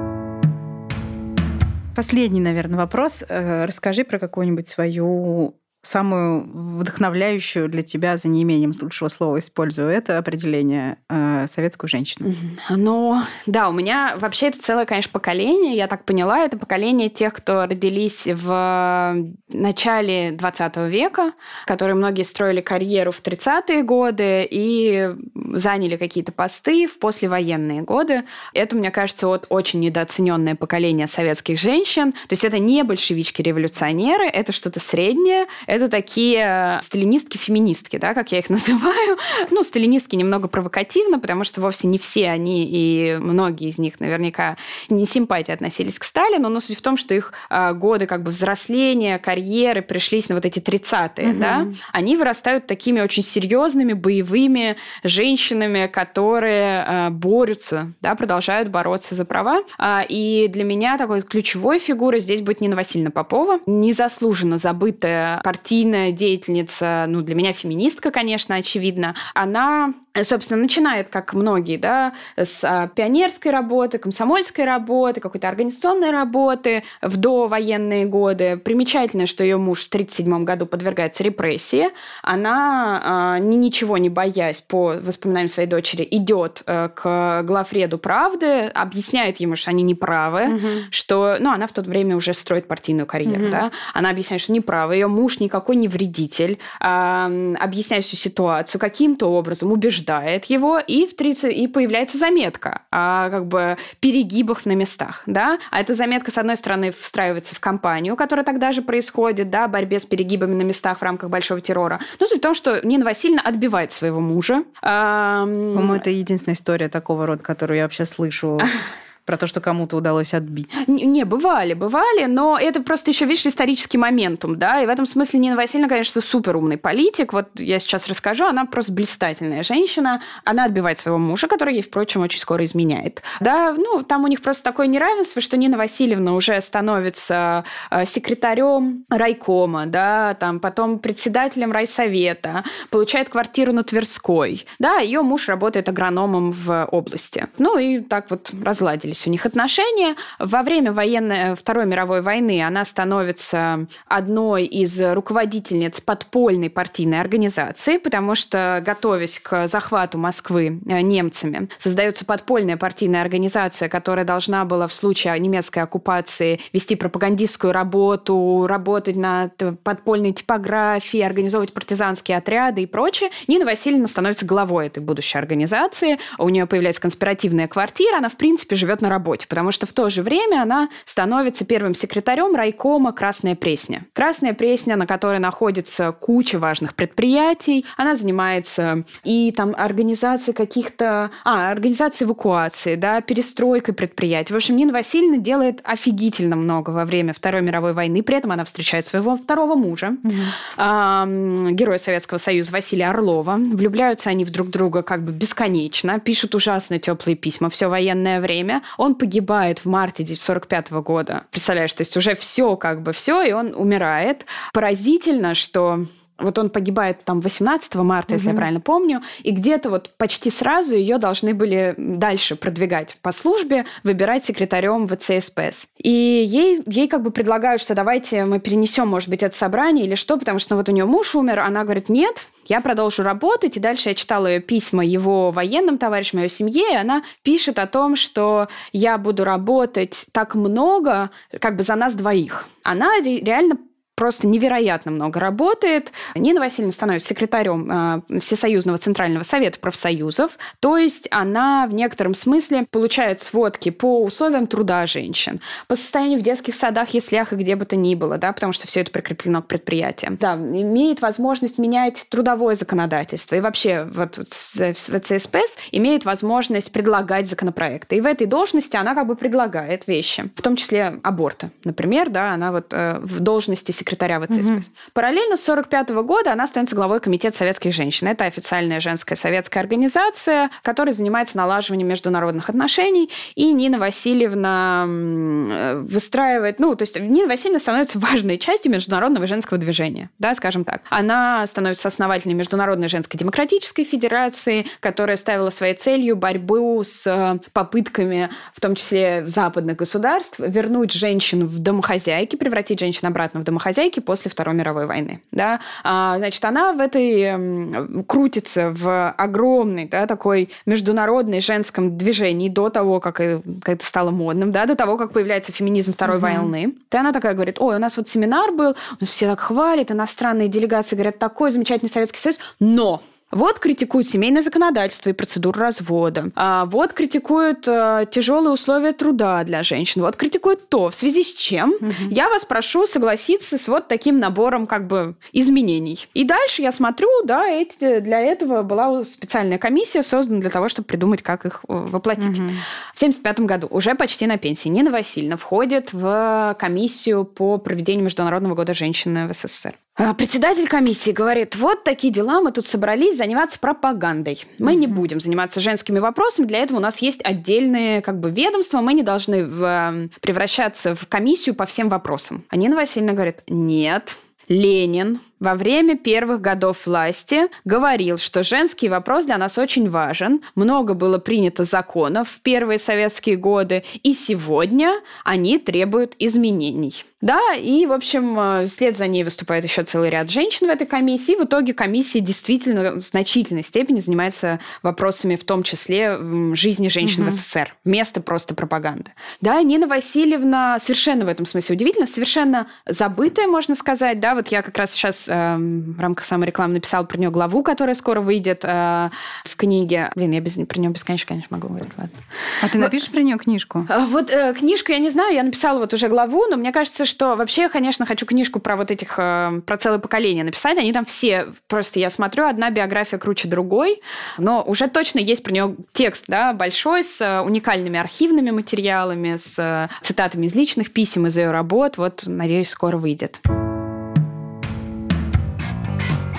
Последний, 1.95 2.41
наверное, 2.41 2.77
вопрос. 2.77 3.23
Э, 3.27 3.65
расскажи 3.65 4.03
про 4.03 4.19
какую-нибудь 4.19 4.67
свою 4.67 5.55
самую 5.85 6.49
вдохновляющую 6.79 7.69
для 7.69 7.83
тебя, 7.83 8.17
за 8.17 8.27
неимением 8.27 8.71
лучшего 8.81 9.07
слова 9.07 9.39
использую 9.39 9.89
это 9.89 10.17
определение, 10.17 10.97
э, 11.09 11.45
советскую 11.47 11.87
женщину? 11.89 12.33
Ну, 12.69 13.21
да, 13.45 13.69
у 13.69 13.71
меня 13.71 14.15
вообще 14.17 14.47
это 14.47 14.61
целое, 14.61 14.85
конечно, 14.85 15.11
поколение, 15.11 15.75
я 15.75 15.87
так 15.87 16.03
поняла, 16.03 16.39
это 16.39 16.57
поколение 16.57 17.09
тех, 17.09 17.33
кто 17.33 17.65
родились 17.65 18.27
в 18.27 19.15
начале 19.47 20.31
20 20.31 20.77
века, 20.89 21.33
которые 21.65 21.95
многие 21.95 22.23
строили 22.23 22.61
карьеру 22.61 23.11
в 23.11 23.21
30-е 23.21 23.83
годы 23.83 24.47
и 24.49 25.13
заняли 25.53 25.97
какие-то 25.97 26.31
посты 26.31 26.87
в 26.87 26.97
послевоенные 26.99 27.81
годы. 27.81 28.23
Это, 28.53 28.75
мне 28.75 28.91
кажется, 28.91 29.27
вот 29.27 29.45
очень 29.49 29.81
недооцененное 29.81 30.55
поколение 30.55 31.07
советских 31.07 31.59
женщин. 31.59 32.13
То 32.13 32.31
есть 32.31 32.43
это 32.43 32.57
не 32.59 32.83
большевички-революционеры, 32.83 34.25
это 34.25 34.51
что-то 34.51 34.79
среднее, 34.79 35.45
это 35.75 35.89
такие 35.89 36.79
сталинистки-феминистки, 36.81 37.97
да, 37.97 38.13
как 38.13 38.31
я 38.31 38.39
их 38.39 38.49
называю. 38.49 39.17
Ну, 39.51 39.63
сталинистки 39.63 40.15
немного 40.15 40.47
провокативно, 40.47 41.19
потому 41.19 41.43
что 41.43 41.61
вовсе 41.61 41.87
не 41.87 41.97
все 41.97 42.29
они 42.29 42.65
и 42.65 43.17
многие 43.17 43.67
из 43.67 43.77
них 43.77 43.99
наверняка 43.99 44.57
не 44.89 45.05
симпатии 45.05 45.51
относились 45.51 45.99
к 45.99 46.03
Сталину, 46.03 46.49
но 46.49 46.59
суть 46.59 46.77
в 46.77 46.81
том, 46.81 46.97
что 46.97 47.13
их 47.13 47.33
а, 47.49 47.73
годы 47.73 48.05
как 48.05 48.23
бы 48.23 48.31
взросления, 48.31 49.19
карьеры 49.19 49.81
пришлись 49.81 50.29
на 50.29 50.35
вот 50.35 50.45
эти 50.45 50.59
30-е, 50.59 51.29
угу. 51.29 51.39
да, 51.39 51.67
они 51.91 52.17
вырастают 52.17 52.67
такими 52.67 53.01
очень 53.01 53.23
серьезными, 53.23 53.93
боевыми 53.93 54.77
женщинами, 55.03 55.87
которые 55.87 56.83
а, 56.83 57.09
борются, 57.09 57.91
да, 58.01 58.15
продолжают 58.15 58.69
бороться 58.69 59.15
за 59.15 59.25
права. 59.25 59.63
А, 59.77 60.03
и 60.07 60.47
для 60.47 60.63
меня 60.63 60.97
такой 60.97 61.21
ключевой 61.21 61.79
фигурой 61.79 62.21
здесь 62.21 62.41
будет 62.41 62.61
Нина 62.61 62.75
Васильевна 62.75 63.11
Попова, 63.11 63.59
незаслуженно 63.65 64.57
забытая 64.57 65.41
партия 65.41 65.64
партийная 65.65 66.11
деятельница, 66.11 67.05
ну, 67.07 67.21
для 67.21 67.33
меня 67.33 67.51
феминистка, 67.51 68.11
конечно, 68.11 68.53
очевидно, 68.53 69.15
она 69.33 69.95
собственно, 70.23 70.61
начинает, 70.61 71.09
как 71.09 71.33
многие, 71.33 71.77
да, 71.77 72.13
с 72.37 72.63
а, 72.63 72.87
пионерской 72.87 73.51
работы, 73.51 73.97
комсомольской 73.97 74.65
работы, 74.65 75.19
какой-то 75.19 75.49
организационной 75.49 76.11
работы 76.11 76.83
в 77.01 77.17
довоенные 77.17 78.05
годы. 78.05 78.57
Примечательно, 78.57 79.25
что 79.25 79.43
ее 79.43 79.57
муж 79.57 79.83
в 79.83 79.87
1937 79.87 80.43
году 80.45 80.65
подвергается 80.65 81.23
репрессии. 81.23 81.89
Она, 82.23 83.01
а, 83.03 83.39
ничего 83.39 83.97
не 83.97 84.09
боясь, 84.09 84.61
по 84.61 84.95
воспоминаниям 85.01 85.49
своей 85.49 85.67
дочери, 85.67 86.07
идет 86.09 86.63
э, 86.65 86.89
к 86.93 87.43
главреду 87.43 87.97
правды, 87.97 88.67
объясняет 88.67 89.37
ему, 89.37 89.55
что 89.55 89.71
они 89.71 89.83
неправы, 89.83 90.55
угу. 90.55 90.67
что... 90.91 91.37
Ну, 91.39 91.51
она 91.51 91.67
в 91.67 91.71
то 91.71 91.81
время 91.81 92.15
уже 92.15 92.33
строит 92.33 92.67
партийную 92.67 93.05
карьеру, 93.05 93.43
угу. 93.43 93.51
да. 93.51 93.71
Она 93.93 94.09
объясняет, 94.09 94.41
что 94.41 94.53
неправы, 94.53 94.95
ее 94.95 95.07
муж 95.07 95.39
никакой 95.39 95.75
не 95.75 95.87
вредитель, 95.87 96.59
объясняет 96.79 98.05
всю 98.05 98.15
ситуацию, 98.15 98.79
каким-то 98.79 99.27
образом 99.27 99.71
убеждает 99.71 100.04
утверждает 100.05 100.45
его, 100.45 100.79
и, 100.79 101.05
в 101.07 101.15
30, 101.15 101.55
и 101.55 101.67
появляется 101.67 102.17
заметка 102.17 102.81
о 102.91 103.29
как 103.29 103.47
бы 103.47 103.77
перегибах 103.99 104.65
на 104.65 104.73
местах. 104.73 105.23
Да? 105.25 105.57
А 105.71 105.81
эта 105.81 105.93
заметка, 105.93 106.31
с 106.31 106.37
одной 106.37 106.55
стороны, 106.55 106.91
встраивается 106.91 107.55
в 107.55 107.59
кампанию, 107.59 108.15
которая 108.15 108.45
тогда 108.45 108.71
же 108.71 108.81
происходит, 108.81 109.49
да, 109.49 109.67
борьбе 109.67 109.99
с 109.99 110.05
перегибами 110.05 110.55
на 110.55 110.63
местах 110.63 110.99
в 110.99 111.03
рамках 111.03 111.29
большого 111.29 111.61
террора. 111.61 111.99
Но 112.19 112.25
суть 112.25 112.39
в 112.39 112.41
том, 112.41 112.55
что 112.55 112.85
Нина 112.85 113.05
Васильевна 113.05 113.41
отбивает 113.41 113.91
своего 113.91 114.19
мужа. 114.19 114.63
По-моему, 114.81 115.95
это 115.95 116.09
единственная 116.09 116.55
история 116.55 116.89
такого 116.89 117.25
рода, 117.25 117.43
которую 117.43 117.77
я 117.77 117.83
вообще 117.83 118.05
слышу 118.05 118.59
про 119.25 119.37
то, 119.37 119.47
что 119.47 119.59
кому-то 119.59 119.97
удалось 119.97 120.33
отбить. 120.33 120.77
Не, 120.87 121.03
не, 121.03 121.23
бывали, 121.23 121.73
бывали, 121.73 122.25
но 122.25 122.57
это 122.59 122.81
просто 122.81 123.11
еще, 123.11 123.25
видишь, 123.25 123.45
исторический 123.45 123.97
моментум, 123.97 124.57
да, 124.57 124.81
и 124.81 124.85
в 124.85 124.89
этом 124.89 125.05
смысле 125.05 125.39
Нина 125.39 125.55
Васильевна, 125.55 125.89
конечно, 125.89 126.21
супер 126.21 126.55
умный 126.55 126.77
политик, 126.77 127.33
вот 127.33 127.49
я 127.59 127.79
сейчас 127.79 128.07
расскажу, 128.07 128.45
она 128.45 128.65
просто 128.65 128.91
блистательная 128.91 129.63
женщина, 129.63 130.21
она 130.43 130.65
отбивает 130.65 130.99
своего 130.99 131.17
мужа, 131.17 131.47
который 131.47 131.75
ей, 131.75 131.81
впрочем, 131.81 132.21
очень 132.21 132.39
скоро 132.39 132.63
изменяет, 132.63 133.23
да, 133.39 133.73
ну, 133.73 134.03
там 134.03 134.23
у 134.23 134.27
них 134.27 134.41
просто 134.41 134.63
такое 134.63 134.87
неравенство, 134.87 135.41
что 135.41 135.57
Нина 135.57 135.77
Васильевна 135.77 136.33
уже 136.33 136.61
становится 136.61 137.65
э, 137.89 138.05
секретарем 138.05 139.05
райкома, 139.09 139.87
да, 139.87 140.35
там 140.35 140.59
потом 140.59 140.99
председателем 140.99 141.71
райсовета, 141.71 142.63
получает 142.91 143.29
квартиру 143.29 143.73
на 143.73 143.83
Тверской, 143.83 144.65
да, 144.77 144.99
ее 144.99 145.21
муж 145.23 145.47
работает 145.47 145.89
агрономом 145.89 146.51
в 146.51 146.87
области. 146.91 147.47
Ну 147.57 147.79
и 147.79 148.01
так 148.01 148.29
вот 148.29 148.51
разладились 148.61 149.14
наладились 149.15 149.27
у 149.27 149.29
них 149.29 149.45
отношения. 149.45 150.15
Во 150.39 150.63
время 150.63 150.91
военной, 150.91 151.51
э, 151.51 151.55
Второй 151.55 151.85
мировой 151.85 152.21
войны 152.21 152.63
она 152.63 152.85
становится 152.85 153.87
одной 154.07 154.65
из 154.65 155.01
руководительниц 155.01 156.01
подпольной 156.01 156.69
партийной 156.69 157.21
организации, 157.21 157.97
потому 157.97 158.35
что, 158.35 158.81
готовясь 158.85 159.39
к 159.39 159.67
захвату 159.67 160.17
Москвы 160.17 160.79
э, 160.85 161.01
немцами, 161.01 161.69
создается 161.79 162.25
подпольная 162.25 162.77
партийная 162.77 163.21
организация, 163.21 163.89
которая 163.89 164.25
должна 164.25 164.65
была 164.65 164.87
в 164.87 164.93
случае 164.93 165.39
немецкой 165.39 165.79
оккупации 165.79 166.59
вести 166.73 166.95
пропагандистскую 166.95 167.73
работу, 167.73 168.65
работать 168.67 169.15
над 169.15 169.53
подпольной 169.83 170.33
типографией, 170.33 171.25
организовывать 171.25 171.73
партизанские 171.73 172.37
отряды 172.37 172.83
и 172.83 172.85
прочее. 172.85 173.29
Нина 173.47 173.65
Васильевна 173.65 174.07
становится 174.07 174.45
главой 174.45 174.87
этой 174.87 174.99
будущей 174.99 175.37
организации. 175.37 176.19
У 176.37 176.49
нее 176.49 176.65
появляется 176.65 177.01
конспиративная 177.01 177.67
квартира, 177.67 178.17
она, 178.17 178.29
в 178.29 178.35
принципе, 178.35 178.75
живет 178.75 179.01
на 179.05 179.09
работе, 179.09 179.45
потому 179.47 179.71
что 179.71 179.85
в 179.85 179.93
то 179.93 180.09
же 180.09 180.23
время 180.23 180.61
она 180.61 180.89
становится 181.05 181.63
первым 181.63 181.93
секретарем 181.93 182.55
райкома 182.55 183.13
«Красная 183.13 183.55
Пресня». 183.55 184.05
«Красная 184.13 184.53
Пресня», 184.53 184.95
на 184.95 185.05
которой 185.05 185.39
находится 185.39 186.11
куча 186.11 186.57
важных 186.57 186.95
предприятий, 186.95 187.85
она 187.97 188.15
занимается 188.15 189.03
и 189.23 189.51
там 189.51 189.75
организацией 189.77 190.55
каких-то... 190.55 191.29
А, 191.43 191.69
организацией 191.69 192.27
эвакуации, 192.27 192.95
да, 192.95 193.21
перестройкой 193.21 193.93
предприятий. 193.93 194.53
В 194.53 194.55
общем, 194.57 194.75
Нина 194.75 194.91
Васильевна 194.91 195.37
делает 195.37 195.81
офигительно 195.83 196.55
много 196.55 196.89
во 196.89 197.05
время 197.05 197.33
Второй 197.33 197.61
мировой 197.61 197.93
войны. 197.93 198.23
При 198.23 198.37
этом 198.37 198.51
она 198.51 198.63
встречает 198.63 199.05
своего 199.05 199.37
второго 199.37 199.75
мужа, 199.75 200.15
mm-hmm. 200.23 200.35
а, 200.77 201.27
героя 201.71 201.97
Советского 201.97 202.39
Союза 202.39 202.71
Василия 202.71 203.09
Орлова. 203.09 203.57
Влюбляются 203.57 204.31
они 204.31 204.45
в 204.45 204.49
друг 204.51 204.69
друга 204.69 205.03
как 205.03 205.23
бы 205.23 205.31
бесконечно, 205.31 206.19
пишут 206.19 206.55
ужасно 206.55 206.97
теплые 206.97 207.35
письма 207.35 207.69
все 207.69 207.87
военное 207.87 208.41
время. 208.41 208.81
Он 208.97 209.15
погибает 209.15 209.79
в 209.79 209.85
марте 209.85 210.23
1945 210.23 210.91
года. 211.03 211.43
Представляешь, 211.51 211.93
то 211.93 212.01
есть 212.01 212.15
уже 212.17 212.35
все 212.35 212.75
как 212.75 213.01
бы 213.01 213.11
все, 213.11 213.41
и 213.43 213.51
он 213.51 213.73
умирает. 213.75 214.45
Поразительно, 214.73 215.53
что 215.53 216.05
Вот 216.37 216.57
он 216.57 216.69
погибает 216.69 217.23
там 217.23 217.39
18 217.39 217.95
марта, 217.95 218.33
если 218.33 218.49
я 218.49 218.55
правильно 218.55 218.81
помню, 218.81 219.21
и 219.41 219.51
где-то 219.51 219.89
вот 219.89 220.11
почти 220.17 220.49
сразу 220.49 220.95
ее 220.95 221.17
должны 221.17 221.53
были 221.53 221.95
дальше 221.97 222.57
продвигать 222.57 223.17
по 223.21 223.31
службе, 223.31 223.85
выбирать 224.03 224.43
секретарем 224.43 225.07
ВЦСПС. 225.07 225.87
И 225.97 226.09
ей, 226.09 226.81
ей 226.87 227.07
как 227.07 227.21
бы 227.21 227.31
предлагают, 227.31 227.81
что 227.81 227.95
давайте 227.95 228.43
мы 228.43 228.59
перенесем, 228.59 229.07
может 229.07 229.29
быть, 229.29 229.43
это 229.43 229.55
собрание 229.55 230.05
или 230.05 230.15
что, 230.15 230.37
потому 230.37 230.59
что 230.59 230.75
вот 230.75 230.89
у 230.89 230.91
нее 230.91 231.05
муж 231.05 231.35
умер, 231.35 231.59
она 231.59 231.83
говорит, 231.83 232.09
нет, 232.09 232.47
я 232.69 232.81
продолжу 232.81 233.23
работать, 233.23 233.77
и 233.77 233.79
дальше 233.79 234.09
я 234.09 234.15
читала 234.15 234.47
ее 234.47 234.59
письма 234.59 235.05
его 235.05 235.51
военным 235.51 235.97
товарищам, 235.97 236.39
ее 236.41 236.49
семье, 236.49 236.93
и 236.93 236.95
она 236.95 237.23
пишет 237.43 237.79
о 237.79 237.87
том, 237.87 238.15
что 238.15 238.67
я 238.91 239.17
буду 239.17 239.43
работать 239.43 240.25
так 240.31 240.55
много, 240.55 241.31
как 241.59 241.75
бы 241.75 241.83
за 241.83 241.95
нас 241.95 242.13
двоих. 242.13 242.67
Она 242.83 243.19
реально 243.21 243.77
просто 244.15 244.47
невероятно 244.47 245.11
много 245.11 245.39
работает. 245.39 246.11
Нина 246.35 246.59
Васильевна 246.59 246.93
становится 246.93 247.27
секретарем 247.27 248.23
э, 248.29 248.39
Всесоюзного 248.39 248.97
Центрального 248.97 249.43
Совета 249.43 249.79
профсоюзов, 249.79 250.57
то 250.79 250.97
есть 250.97 251.27
она 251.31 251.85
в 251.87 251.93
некотором 251.93 252.33
смысле 252.33 252.85
получает 252.89 253.41
сводки 253.41 253.91
по 253.91 254.23
условиям 254.23 254.67
труда 254.67 255.05
женщин, 255.05 255.59
по 255.87 255.95
состоянию 255.95 256.39
в 256.39 256.43
детских 256.43 256.75
садах, 256.75 257.09
яслях 257.09 257.53
и 257.53 257.55
где 257.55 257.75
бы 257.75 257.85
то 257.85 257.95
ни 257.95 258.15
было, 258.15 258.37
да, 258.37 258.53
потому 258.53 258.73
что 258.73 258.87
все 258.87 259.01
это 259.01 259.11
прикреплено 259.11 259.61
к 259.61 259.67
предприятиям. 259.67 260.37
Да, 260.39 260.55
имеет 260.55 261.21
возможность 261.21 261.77
менять 261.77 262.25
трудовое 262.29 262.75
законодательство 262.75 263.55
и 263.55 263.59
вообще 263.59 264.07
вот 264.13 264.35
ВЦСПС 264.35 265.77
имеет 265.91 266.25
возможность 266.25 266.91
предлагать 266.91 267.47
законопроекты. 267.47 268.17
И 268.17 268.21
в 268.21 268.25
этой 268.25 268.47
должности 268.47 268.95
она 268.95 269.13
как 269.13 269.27
бы 269.27 269.35
предлагает 269.35 270.07
вещи, 270.07 270.49
в 270.55 270.61
том 270.61 270.75
числе 270.75 271.19
аборты. 271.23 271.71
Например, 271.83 272.29
да, 272.29 272.51
она 272.51 272.71
вот 272.71 272.93
э, 272.93 273.19
в 273.21 273.39
должности 273.39 273.91
секретаря 274.05 274.39
ВЦСПС. 274.39 274.69
Угу. 274.69 274.81
Параллельно 275.13 275.57
с 275.57 275.67
1945 275.67 276.09
года 276.25 276.53
она 276.53 276.67
становится 276.67 276.95
главой 276.95 277.19
Комитета 277.19 277.57
советских 277.57 277.91
женщин. 277.93 278.27
Это 278.27 278.45
официальная 278.45 278.99
женская 278.99 279.35
советская 279.35 279.81
организация, 279.81 280.69
которая 280.83 281.13
занимается 281.13 281.57
налаживанием 281.57 282.07
международных 282.07 282.69
отношений. 282.69 283.29
И 283.55 283.71
Нина 283.73 283.97
Васильевна 283.97 285.05
э, 285.07 286.05
выстраивает... 286.07 286.79
Ну, 286.79 286.95
то 286.95 287.03
есть 287.03 287.19
Нина 287.19 287.47
Васильевна 287.47 287.79
становится 287.79 288.19
важной 288.19 288.59
частью 288.59 288.91
международного 288.91 289.47
женского 289.47 289.79
движения, 289.79 290.29
да, 290.37 290.53
скажем 290.53 290.83
так. 290.83 291.01
Она 291.09 291.65
становится 291.65 292.07
основательной 292.07 292.55
Международной 292.55 293.07
женской 293.07 293.39
демократической 293.39 294.03
федерации, 294.03 294.85
которая 294.99 295.37
ставила 295.37 295.71
своей 295.71 295.95
целью 295.95 296.35
борьбу 296.35 297.01
с 297.03 297.25
э, 297.25 297.59
попытками, 297.73 298.51
в 298.73 298.81
том 298.81 298.95
числе 298.95 299.47
западных 299.47 299.97
государств, 299.97 300.59
вернуть 300.59 301.11
женщин 301.11 301.65
в 301.65 301.79
домохозяйки, 301.79 302.55
превратить 302.55 302.99
женщин 302.99 303.27
обратно 303.27 303.61
в 303.61 303.63
домохозяйки, 303.63 303.94
хозяйки 303.95 304.19
после 304.19 304.51
Второй 304.51 304.75
мировой 304.75 305.05
войны. 305.05 305.41
Да? 305.51 305.79
А, 306.03 306.37
значит, 306.37 306.63
она 306.65 306.93
в 306.93 306.99
этой 306.99 308.23
крутится 308.23 308.91
в 308.91 309.31
огромной 309.31 310.05
да, 310.05 310.27
такой 310.27 310.69
международной 310.85 311.61
женском 311.61 312.17
движении 312.17 312.67
до 312.67 312.89
того, 312.89 313.19
как, 313.21 313.35
как 313.35 313.61
это 313.85 314.05
стало 314.05 314.31
модным, 314.31 314.71
да, 314.71 314.85
до 314.85 314.95
того, 314.95 315.17
как 315.17 315.31
появляется 315.31 315.71
феминизм 315.71 316.13
Второй 316.13 316.37
угу. 316.37 316.43
войны. 316.43 316.93
И 317.11 317.17
она 317.17 317.31
такая 317.31 317.53
говорит, 317.53 317.77
ой, 317.79 317.95
у 317.95 317.99
нас 317.99 318.17
вот 318.17 318.27
семинар 318.27 318.71
был, 318.71 318.95
все 319.21 319.47
так 319.47 319.61
хвалят, 319.61 320.11
иностранные 320.11 320.67
делегации 320.67 321.15
говорят, 321.15 321.39
такой 321.39 321.71
замечательный 321.71 322.09
Советский 322.09 322.39
Союз, 322.39 322.59
но 322.79 323.21
вот 323.55 323.79
критикуют 323.79 324.27
семейное 324.27 324.61
законодательство 324.61 325.29
и 325.29 325.33
процедуру 325.33 325.79
развода. 325.79 326.51
А 326.55 326.85
вот 326.85 327.13
критикуют 327.13 327.87
а, 327.87 328.25
тяжелые 328.25 328.73
условия 328.73 329.13
труда 329.13 329.63
для 329.63 329.81
женщин. 329.81 330.21
Вот 330.21 330.35
критикуют 330.35 330.89
то, 330.89 331.09
в 331.09 331.15
связи 331.15 331.41
с 331.41 331.53
чем 331.53 331.91
угу. 331.91 332.11
я 332.29 332.49
вас 332.49 332.65
прошу 332.65 333.07
согласиться 333.07 333.77
с 333.77 333.87
вот 333.87 334.09
таким 334.09 334.39
набором 334.39 334.85
как 334.85 335.07
бы 335.07 335.35
изменений. 335.53 336.27
И 336.33 336.43
дальше 336.43 336.81
я 336.81 336.91
смотрю, 336.91 337.29
да, 337.45 337.65
эти, 337.65 338.19
для 338.19 338.41
этого 338.41 338.83
была 338.83 339.23
специальная 339.23 339.77
комиссия 339.77 340.21
создана 340.21 340.59
для 340.59 340.69
того, 340.69 340.89
чтобы 340.89 341.05
придумать, 341.05 341.41
как 341.41 341.65
их 341.65 341.85
э, 341.87 341.93
воплотить. 341.93 342.59
Угу. 342.59 342.67
В 343.13 343.21
1975 343.21 343.59
году, 343.61 343.87
уже 343.89 344.15
почти 344.15 344.47
на 344.47 344.57
пенсии, 344.57 344.89
Нина 344.89 345.11
Васильевна 345.11 345.55
входит 345.55 346.11
в 346.11 346.75
комиссию 346.77 347.45
по 347.45 347.77
проведению 347.77 348.25
Международного 348.25 348.75
года 348.75 348.93
женщины 348.93 349.47
в 349.47 349.53
СССР. 349.53 349.95
А, 350.17 350.33
председатель 350.33 350.87
комиссии 350.87 351.31
говорит, 351.31 351.75
вот 351.75 352.05
такие 352.05 352.31
дела, 352.31 352.61
мы 352.61 352.71
тут 352.71 352.85
собрались 352.85 353.35
заниматься 353.35 353.77
пропагандой. 353.79 354.63
Мы 354.79 354.93
mm-hmm. 354.93 354.95
не 354.95 355.07
будем 355.07 355.39
заниматься 355.41 355.81
женскими 355.81 356.19
вопросами, 356.19 356.65
для 356.65 356.79
этого 356.79 356.99
у 356.99 357.01
нас 357.01 357.21
есть 357.21 357.41
отдельные 357.43 358.21
как 358.21 358.39
бы 358.39 358.49
ведомства, 358.49 359.01
мы 359.01 359.13
не 359.13 359.23
должны 359.23 359.65
в, 359.65 359.83
эм, 359.83 360.31
превращаться 360.41 361.15
в 361.15 361.27
комиссию 361.27 361.75
по 361.75 361.85
всем 361.85 362.07
вопросам. 362.07 362.63
А 362.69 362.77
Нина 362.77 362.95
Васильевна 362.95 363.33
говорит, 363.33 363.57
нет, 363.67 364.37
Ленин 364.69 365.39
во 365.59 365.75
время 365.75 366.17
первых 366.17 366.61
годов 366.61 367.05
власти 367.05 367.67
говорил, 367.85 368.37
что 368.37 368.63
женский 368.63 369.09
вопрос 369.09 369.45
для 369.45 369.57
нас 369.57 369.77
очень 369.77 370.09
важен. 370.09 370.61
Много 370.75 371.13
было 371.13 371.37
принято 371.37 371.83
законов 371.83 372.49
в 372.49 372.61
первые 372.61 372.99
советские 372.99 373.55
годы, 373.55 374.03
и 374.23 374.33
сегодня 374.33 375.13
они 375.43 375.79
требуют 375.79 376.35
изменений. 376.39 377.25
Да, 377.45 377.75
и, 377.75 378.07
в 378.07 378.11
общем, 378.11 378.59
э, 378.59 378.85
вслед 378.85 379.15
за 379.17 379.27
ней 379.27 379.43
выступает 379.43 379.83
еще 379.83 380.01
целый 380.01 380.31
ряд 380.31 380.49
женщин 380.49 380.87
в 380.87 380.89
этой 380.89 381.05
комиссии. 381.05 381.51
И 381.51 381.55
в 381.55 381.65
итоге 381.65 381.93
комиссия 381.93 382.39
действительно 382.39 383.11
в 383.11 383.19
значительной 383.19 383.83
степени 383.83 384.19
занимается 384.19 384.79
вопросами, 385.03 385.55
в 385.55 385.63
том 385.63 385.83
числе 385.83 386.39
жизни 386.73 387.07
женщин 387.07 387.43
угу. 387.43 387.51
в 387.51 387.53
СССР, 387.53 387.95
вместо 388.03 388.41
просто 388.41 388.73
пропаганды. 388.73 389.31
Да, 389.61 389.79
Нина 389.83 390.07
Васильевна 390.07 390.97
совершенно 390.97 391.45
в 391.45 391.47
этом 391.47 391.67
смысле 391.67 391.95
удивительно, 391.95 392.25
совершенно 392.25 392.87
забытая, 393.05 393.67
можно 393.67 393.93
сказать. 393.93 394.39
Да, 394.39 394.55
вот 394.55 394.69
я 394.69 394.81
как 394.81 394.97
раз 394.97 395.11
сейчас 395.11 395.44
э, 395.47 395.75
в 395.77 396.19
рамках 396.19 396.45
саморекламы 396.45 396.95
написала 396.95 397.23
про 397.23 397.37
нее 397.37 397.49
главу, 397.49 397.83
которая 397.83 398.15
скоро 398.15 398.41
выйдет 398.41 398.83
э, 398.83 399.29
в 399.63 399.75
книге. 399.75 400.31
Блин, 400.35 400.51
я 400.51 400.59
без, 400.59 400.75
про 400.75 400.99
нее 400.99 401.09
бесконечно, 401.09 401.47
конечно, 401.47 401.75
могу 401.75 401.87
говорить, 401.87 402.11
ладно. 402.17 402.37
А 402.81 402.89
ты 402.89 402.97
напишешь 402.97 403.29
вот, 403.29 403.35
про 403.35 403.43
нее 403.43 403.57
книжку? 403.57 404.05
Э, 404.09 404.25
вот 404.25 404.49
э, 404.49 404.73
книжку 404.73 405.11
я 405.11 405.19
не 405.19 405.29
знаю, 405.29 405.53
я 405.53 405.63
написала 405.63 405.99
вот 405.99 406.13
уже 406.13 406.27
главу, 406.27 406.65
но 406.69 406.77
мне 406.77 406.91
кажется, 406.91 407.25
что 407.25 407.55
вообще 407.55 407.83
я, 407.83 407.89
конечно, 407.89 408.25
хочу 408.25 408.45
книжку 408.45 408.79
про 408.79 408.95
вот 408.95 409.11
этих, 409.11 409.35
э, 409.37 409.81
про 409.85 409.97
целое 409.97 410.19
поколение 410.19 410.63
написать. 410.63 410.97
Они 410.97 411.13
там 411.13 411.25
все, 411.25 411.67
просто 411.87 412.19
я 412.19 412.29
смотрю, 412.29 412.67
одна 412.67 412.89
биография 412.89 413.39
круче 413.39 413.67
другой, 413.67 414.21
но 414.57 414.83
уже 414.83 415.07
точно 415.07 415.39
есть 415.39 415.63
про 415.63 415.71
нее 415.71 415.95
текст, 416.13 416.45
да, 416.47 416.73
большой, 416.73 417.23
с 417.23 417.41
э, 417.41 417.61
уникальными 417.61 418.19
архивными 418.19 418.71
материалами, 418.71 419.55
с 419.55 419.79
э, 419.79 420.09
цитатами 420.21 420.65
из 420.65 420.75
личных 420.75 421.11
писем, 421.11 421.47
из 421.47 421.57
ее 421.57 421.71
работ. 421.71 422.17
Вот, 422.17 422.43
надеюсь, 422.45 422.89
скоро 422.89 423.17
выйдет. 423.17 423.61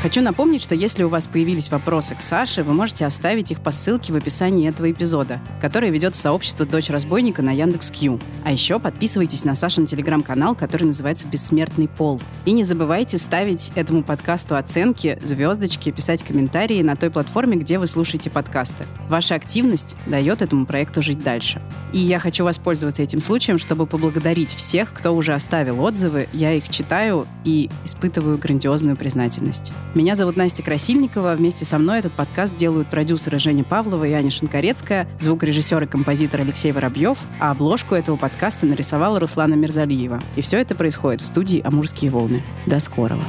Хочу 0.02 0.20
напомнить, 0.20 0.62
что 0.62 0.74
если 0.74 1.02
у 1.02 1.08
вас 1.08 1.26
появились 1.26 1.70
вопросы 1.70 2.14
к 2.14 2.20
Саше, 2.20 2.62
вы 2.62 2.74
можете 2.74 3.06
оставить 3.06 3.50
их 3.50 3.60
по 3.60 3.70
ссылке 3.70 4.12
в 4.12 4.16
описании 4.16 4.68
этого 4.68 4.90
эпизода, 4.90 5.40
который 5.60 5.90
ведет 5.90 6.14
в 6.14 6.20
сообщество 6.20 6.66
«Дочь 6.66 6.90
разбойника» 6.90 7.42
на 7.42 7.50
Яндекс.Кью. 7.50 8.20
А 8.44 8.52
еще 8.52 8.78
подписывайтесь 8.78 9.44
на 9.44 9.54
Сашин 9.54 9.86
телеграм-канал, 9.86 10.54
который 10.54 10.84
называется 10.84 11.26
«Бессмертный 11.26 11.88
пол». 11.88 12.20
И 12.44 12.52
не 12.52 12.62
забывайте 12.62 13.16
ставить 13.16 13.72
этому 13.74 14.04
подкасту 14.04 14.56
оценки, 14.56 15.18
звездочки, 15.24 15.90
писать 15.90 16.22
комментарии 16.22 16.82
на 16.82 16.94
той 16.94 17.10
платформе, 17.10 17.56
где 17.56 17.78
вы 17.78 17.86
слушаете 17.86 18.28
подкасты. 18.28 18.84
Ваша 19.08 19.34
активность 19.34 19.96
дает 20.06 20.42
этому 20.42 20.66
проекту 20.66 21.02
жить 21.02 21.22
дальше. 21.22 21.62
И 21.92 21.98
я 21.98 22.18
хочу 22.18 22.44
воспользоваться 22.44 23.02
этим 23.02 23.22
случаем, 23.22 23.58
чтобы 23.58 23.86
поблагодарить 23.86 24.54
всех, 24.54 24.92
кто 24.92 25.12
уже 25.16 25.32
оставил 25.32 25.80
отзывы. 25.82 26.28
Я 26.34 26.52
их 26.52 26.68
читаю 26.68 27.26
и 27.44 27.70
испытываю 27.84 28.36
грандиозную 28.38 28.96
признательность. 28.96 29.72
Меня 29.96 30.14
зовут 30.14 30.36
Настя 30.36 30.62
Красильникова. 30.62 31.34
Вместе 31.36 31.64
со 31.64 31.78
мной 31.78 32.00
этот 32.00 32.12
подкаст 32.12 32.54
делают 32.54 32.90
продюсеры 32.90 33.38
Женя 33.38 33.64
Павлова 33.64 34.04
и 34.04 34.12
Аня 34.12 34.30
Шинкарецкая, 34.30 35.08
звукорежиссер 35.18 35.84
и 35.84 35.86
композитор 35.86 36.42
Алексей 36.42 36.70
Воробьев, 36.70 37.16
а 37.40 37.50
обложку 37.50 37.94
этого 37.94 38.16
подкаста 38.16 38.66
нарисовала 38.66 39.18
Руслана 39.18 39.54
Мирзалиева. 39.54 40.20
И 40.36 40.42
все 40.42 40.58
это 40.58 40.74
происходит 40.74 41.22
в 41.22 41.26
студии 41.26 41.62
«Амурские 41.64 42.10
волны». 42.10 42.44
До 42.66 42.78
скорого. 42.78 43.22